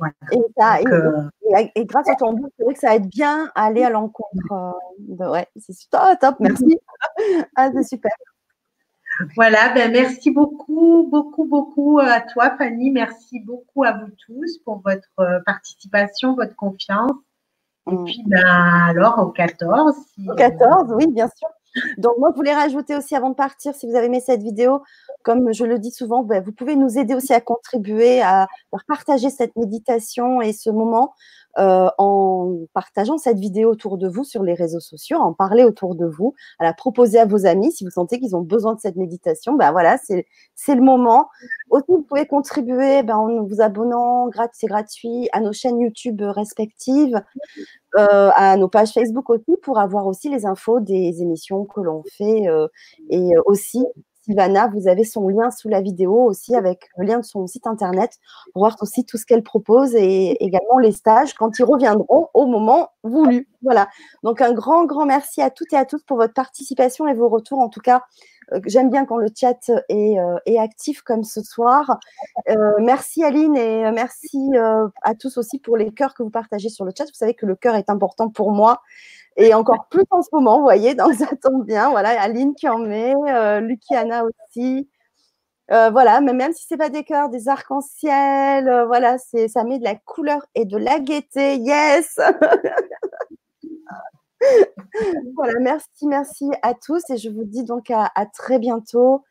Euh, 0.02 1.30
et, 1.76 1.86
grâce 1.86 2.08
au 2.10 2.16
tambour, 2.16 2.50
c'est 2.58 2.64
vrai 2.64 2.74
que 2.74 2.80
ça 2.80 2.96
aide 2.96 3.08
bien 3.08 3.52
à 3.56 3.66
aller 3.66 3.84
à 3.84 3.90
l'encontre. 3.90 4.52
Euh, 4.52 5.32
ouais, 5.32 5.48
c'est 5.56 5.74
super, 5.74 6.18
top, 6.20 6.36
merci. 6.40 6.80
ah, 7.56 7.70
c'est 7.74 7.84
super. 7.84 8.12
Voilà, 9.36 9.70
ben 9.74 9.92
merci 9.92 10.30
beaucoup, 10.30 11.08
beaucoup, 11.10 11.46
beaucoup 11.46 12.00
à 12.00 12.22
toi, 12.22 12.56
Fanny. 12.58 12.92
Merci 12.92 13.40
beaucoup 13.40 13.84
à 13.84 13.94
vous 13.94 14.12
tous 14.26 14.60
pour 14.60 14.82
votre 14.86 15.08
euh, 15.20 15.40
participation, 15.46 16.36
votre 16.36 16.56
confiance. 16.56 17.12
Et 17.90 17.96
mm. 17.96 18.06
puis, 18.06 18.24
ben, 18.28 18.46
alors, 18.46 19.18
au 19.20 19.32
14. 19.32 19.96
au 20.30 20.36
14, 20.36 20.94
oui, 20.96 21.08
bien 21.08 21.30
sûr. 21.36 21.50
Donc, 21.98 22.18
moi, 22.18 22.30
je 22.32 22.36
voulais 22.36 22.54
rajouter 22.54 22.96
aussi 22.96 23.16
avant 23.16 23.30
de 23.30 23.36
partir, 23.36 23.74
si 23.76 23.88
vous 23.88 23.96
avez 23.96 24.08
aimé 24.08 24.22
cette 24.26 24.42
vidéo, 24.42 24.82
comme 25.24 25.54
je 25.54 25.66
le 25.66 25.80
dis 25.80 25.92
souvent, 25.92 26.24
ben, 26.24 26.44
vous 26.44 26.52
pouvez 26.52 26.76
nous 26.76 26.98
aider 26.98 27.16
aussi 27.16 27.34
à 27.34 27.42
contribuer, 27.42 28.22
à 28.22 28.48
partager 28.88 29.30
cette 29.30 29.56
méditation 29.56 30.42
et 30.42 30.54
ce 30.54 30.70
moment 30.70 31.14
euh, 31.58 31.90
en 31.98 32.56
partageant 32.74 33.18
cette 33.18 33.40
vidéo 33.40 33.72
autour 33.72 33.98
de 33.98 34.08
vous 34.08 34.24
sur 34.24 34.44
les 34.44 34.54
réseaux 34.54 34.80
sociaux, 34.80 35.18
en 35.18 35.34
parler 35.34 35.64
autour 35.64 35.96
de 35.96 36.06
vous, 36.06 36.34
à 36.60 36.64
la 36.64 36.74
proposer 36.74 37.20
à 37.20 37.26
vos 37.26 37.46
amis. 37.46 37.72
Si 37.72 37.84
vous 37.84 37.90
sentez 37.90 38.20
qu'ils 38.20 38.36
ont 38.36 38.42
besoin 38.42 38.76
de 38.76 38.80
cette 38.80 38.96
méditation, 38.96 39.56
ben 39.56 39.72
voilà, 39.72 39.98
c'est 39.98 40.76
le 40.76 40.82
moment. 40.82 41.30
Aussi, 41.70 41.86
vous 41.88 42.04
pouvez 42.04 42.26
contribuer 42.26 43.04
ben, 43.04 43.18
en 43.18 43.44
vous 43.44 43.62
abonnant, 43.62 44.30
c'est 44.54 44.68
gratuit, 44.68 45.30
à 45.32 45.40
nos 45.40 45.54
chaînes 45.54 45.80
YouTube 45.80 46.22
respectives, 46.22 47.22
euh, 47.98 48.30
à 48.36 48.58
nos 48.58 48.68
pages 48.68 48.92
Facebook 48.92 49.30
aussi, 49.30 49.58
pour 49.64 49.80
avoir 49.80 50.08
aussi 50.08 50.30
les 50.30 50.46
infos 50.46 50.80
des 50.80 51.22
émissions 51.22 51.66
que 51.66 51.82
l'on 51.82 52.04
fait 52.18 52.48
euh, 52.48 52.68
et 53.10 53.32
aussi 53.46 53.86
Sylvana, 54.28 54.68
vous 54.68 54.88
avez 54.88 55.06
son 55.06 55.28
lien 55.30 55.52
sous 55.52 55.70
la 55.70 55.82
vidéo 55.82 56.22
aussi 56.24 56.54
avec 56.54 56.90
le 56.98 57.06
lien 57.06 57.20
de 57.20 57.26
son 57.26 57.48
site 57.48 57.66
internet 57.66 58.12
pour 58.54 58.64
voir 58.64 58.76
aussi 58.82 59.06
tout 59.06 59.18
ce 59.18 59.26
qu'elle 59.26 59.44
propose 59.44 59.96
et 59.96 60.44
également 60.44 60.80
les 60.80 60.92
stages 60.92 61.34
quand 61.34 61.58
ils 61.60 61.64
reviendront 61.64 62.28
au 62.34 62.46
moment 62.46 62.90
voulu. 63.04 63.48
Voilà. 63.62 63.88
Donc 64.24 64.42
un 64.42 64.54
grand, 64.54 64.86
grand 64.86 65.06
merci 65.06 65.42
à 65.42 65.50
toutes 65.50 65.72
et 65.72 65.78
à 65.78 65.86
tous 65.86 66.04
pour 66.04 66.18
votre 66.18 66.34
participation 66.34 67.08
et 67.08 67.14
vos 67.14 67.30
retours. 67.30 67.60
En 67.60 67.70
tout 67.70 67.80
cas, 67.80 68.04
euh, 68.54 68.60
j'aime 68.66 68.90
bien 68.90 69.06
quand 69.06 69.18
le 69.18 69.28
chat 69.34 69.72
est, 69.90 70.20
euh, 70.20 70.60
actif 70.60 71.02
comme 71.02 71.24
ce 71.24 71.42
soir. 71.42 71.98
Euh, 72.50 72.56
merci 72.80 73.24
Aline 73.24 73.56
et 73.56 73.92
merci 73.92 74.52
à 75.04 75.16
tous 75.16 75.38
aussi 75.38 75.60
pour 75.60 75.78
les 75.78 75.92
cœurs 75.92 76.14
que 76.14 76.24
vous 76.24 76.30
partagez 76.30 76.70
sur 76.70 76.84
le 76.84 76.92
chat. 76.98 77.06
Vous 77.06 77.14
savez 77.14 77.34
que 77.34 77.46
le 77.46 77.56
cœur 77.56 77.76
est 77.76 77.90
important 77.90 78.30
pour 78.30 78.52
moi 78.52 78.82
Et 79.38 79.54
encore 79.54 79.88
plus 79.90 80.04
en 80.10 80.24
ce 80.24 80.30
moment, 80.34 80.58
vous 80.58 80.64
voyez, 80.64 80.96
donc 80.96 81.14
ça 81.14 81.28
tombe 81.42 81.66
bien. 81.66 81.92
Voilà, 81.92 82.20
Aline 82.20 82.56
qui 82.56 82.68
en 82.68 82.80
met, 82.80 83.14
euh, 83.30 83.60
Luciana 83.60 84.24
aussi. 84.26 84.90
Euh, 85.72 85.90
voilà, 85.92 86.22
mais 86.22 86.34
même 86.34 86.54
si 86.54 86.66
c'est 86.68 86.78
pas 86.78 86.90
des 86.90 87.04
cœurs, 87.04 87.30
des 87.30 87.50
arcs-en-ciel, 87.50 88.70
euh, 88.70 88.86
voilà, 88.86 89.18
c'est 89.18 89.48
ça 89.50 89.64
met 89.64 89.80
de 89.80 89.84
la 89.84 89.96
couleur 89.96 90.46
et 90.56 90.66
de 90.66 90.78
la 90.78 91.00
gaieté. 91.00 91.58
Yes. 91.58 92.18
voilà, 95.36 95.60
merci, 95.60 96.08
merci 96.08 96.50
à 96.62 96.74
tous 96.74 97.04
et 97.10 97.18
je 97.18 97.30
vous 97.30 97.44
dis 97.44 97.64
donc 97.64 97.92
à, 97.92 98.10
très 98.34 98.60
bientôt. 98.60 99.24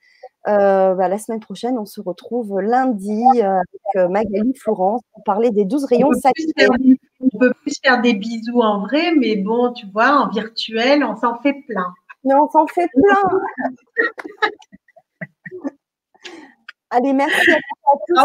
Euh, 0.46 0.94
bah, 0.94 1.08
la 1.08 1.18
semaine 1.18 1.40
prochaine, 1.40 1.78
on 1.78 1.86
se 1.86 2.00
retrouve 2.00 2.60
lundi 2.60 3.24
avec 3.40 4.10
Magali 4.10 4.54
Florence 4.54 5.00
pour 5.12 5.24
parler 5.24 5.50
des 5.50 5.64
12 5.64 5.86
rayons 5.86 6.12
sacrés. 6.12 6.68
On 7.20 7.38
peut 7.38 7.52
plus 7.62 7.74
faire 7.82 8.00
des 8.02 8.14
bisous 8.14 8.60
en 8.60 8.80
vrai, 8.80 9.14
mais 9.14 9.36
bon, 9.36 9.72
tu 9.72 9.86
vois, 9.86 10.10
en 10.10 10.28
virtuel, 10.28 11.02
on 11.02 11.16
s'en 11.16 11.40
fait 11.40 11.54
plein. 11.66 11.94
Mais 12.24 12.34
on 12.34 12.48
s'en 12.50 12.66
fait 12.66 12.88
plein. 12.88 13.22
Allez, 16.90 17.12
merci 17.12 17.50
à 17.52 17.58
tous. 18.06 18.20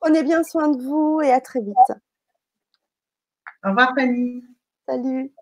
Prenez 0.00 0.22
bien 0.22 0.42
soin 0.42 0.68
de 0.68 0.82
vous 0.82 1.20
et 1.22 1.30
à 1.32 1.40
très 1.40 1.60
vite. 1.60 1.74
Au 3.64 3.68
revoir, 3.70 3.92
Fanny. 3.96 4.44
Salut. 4.86 5.32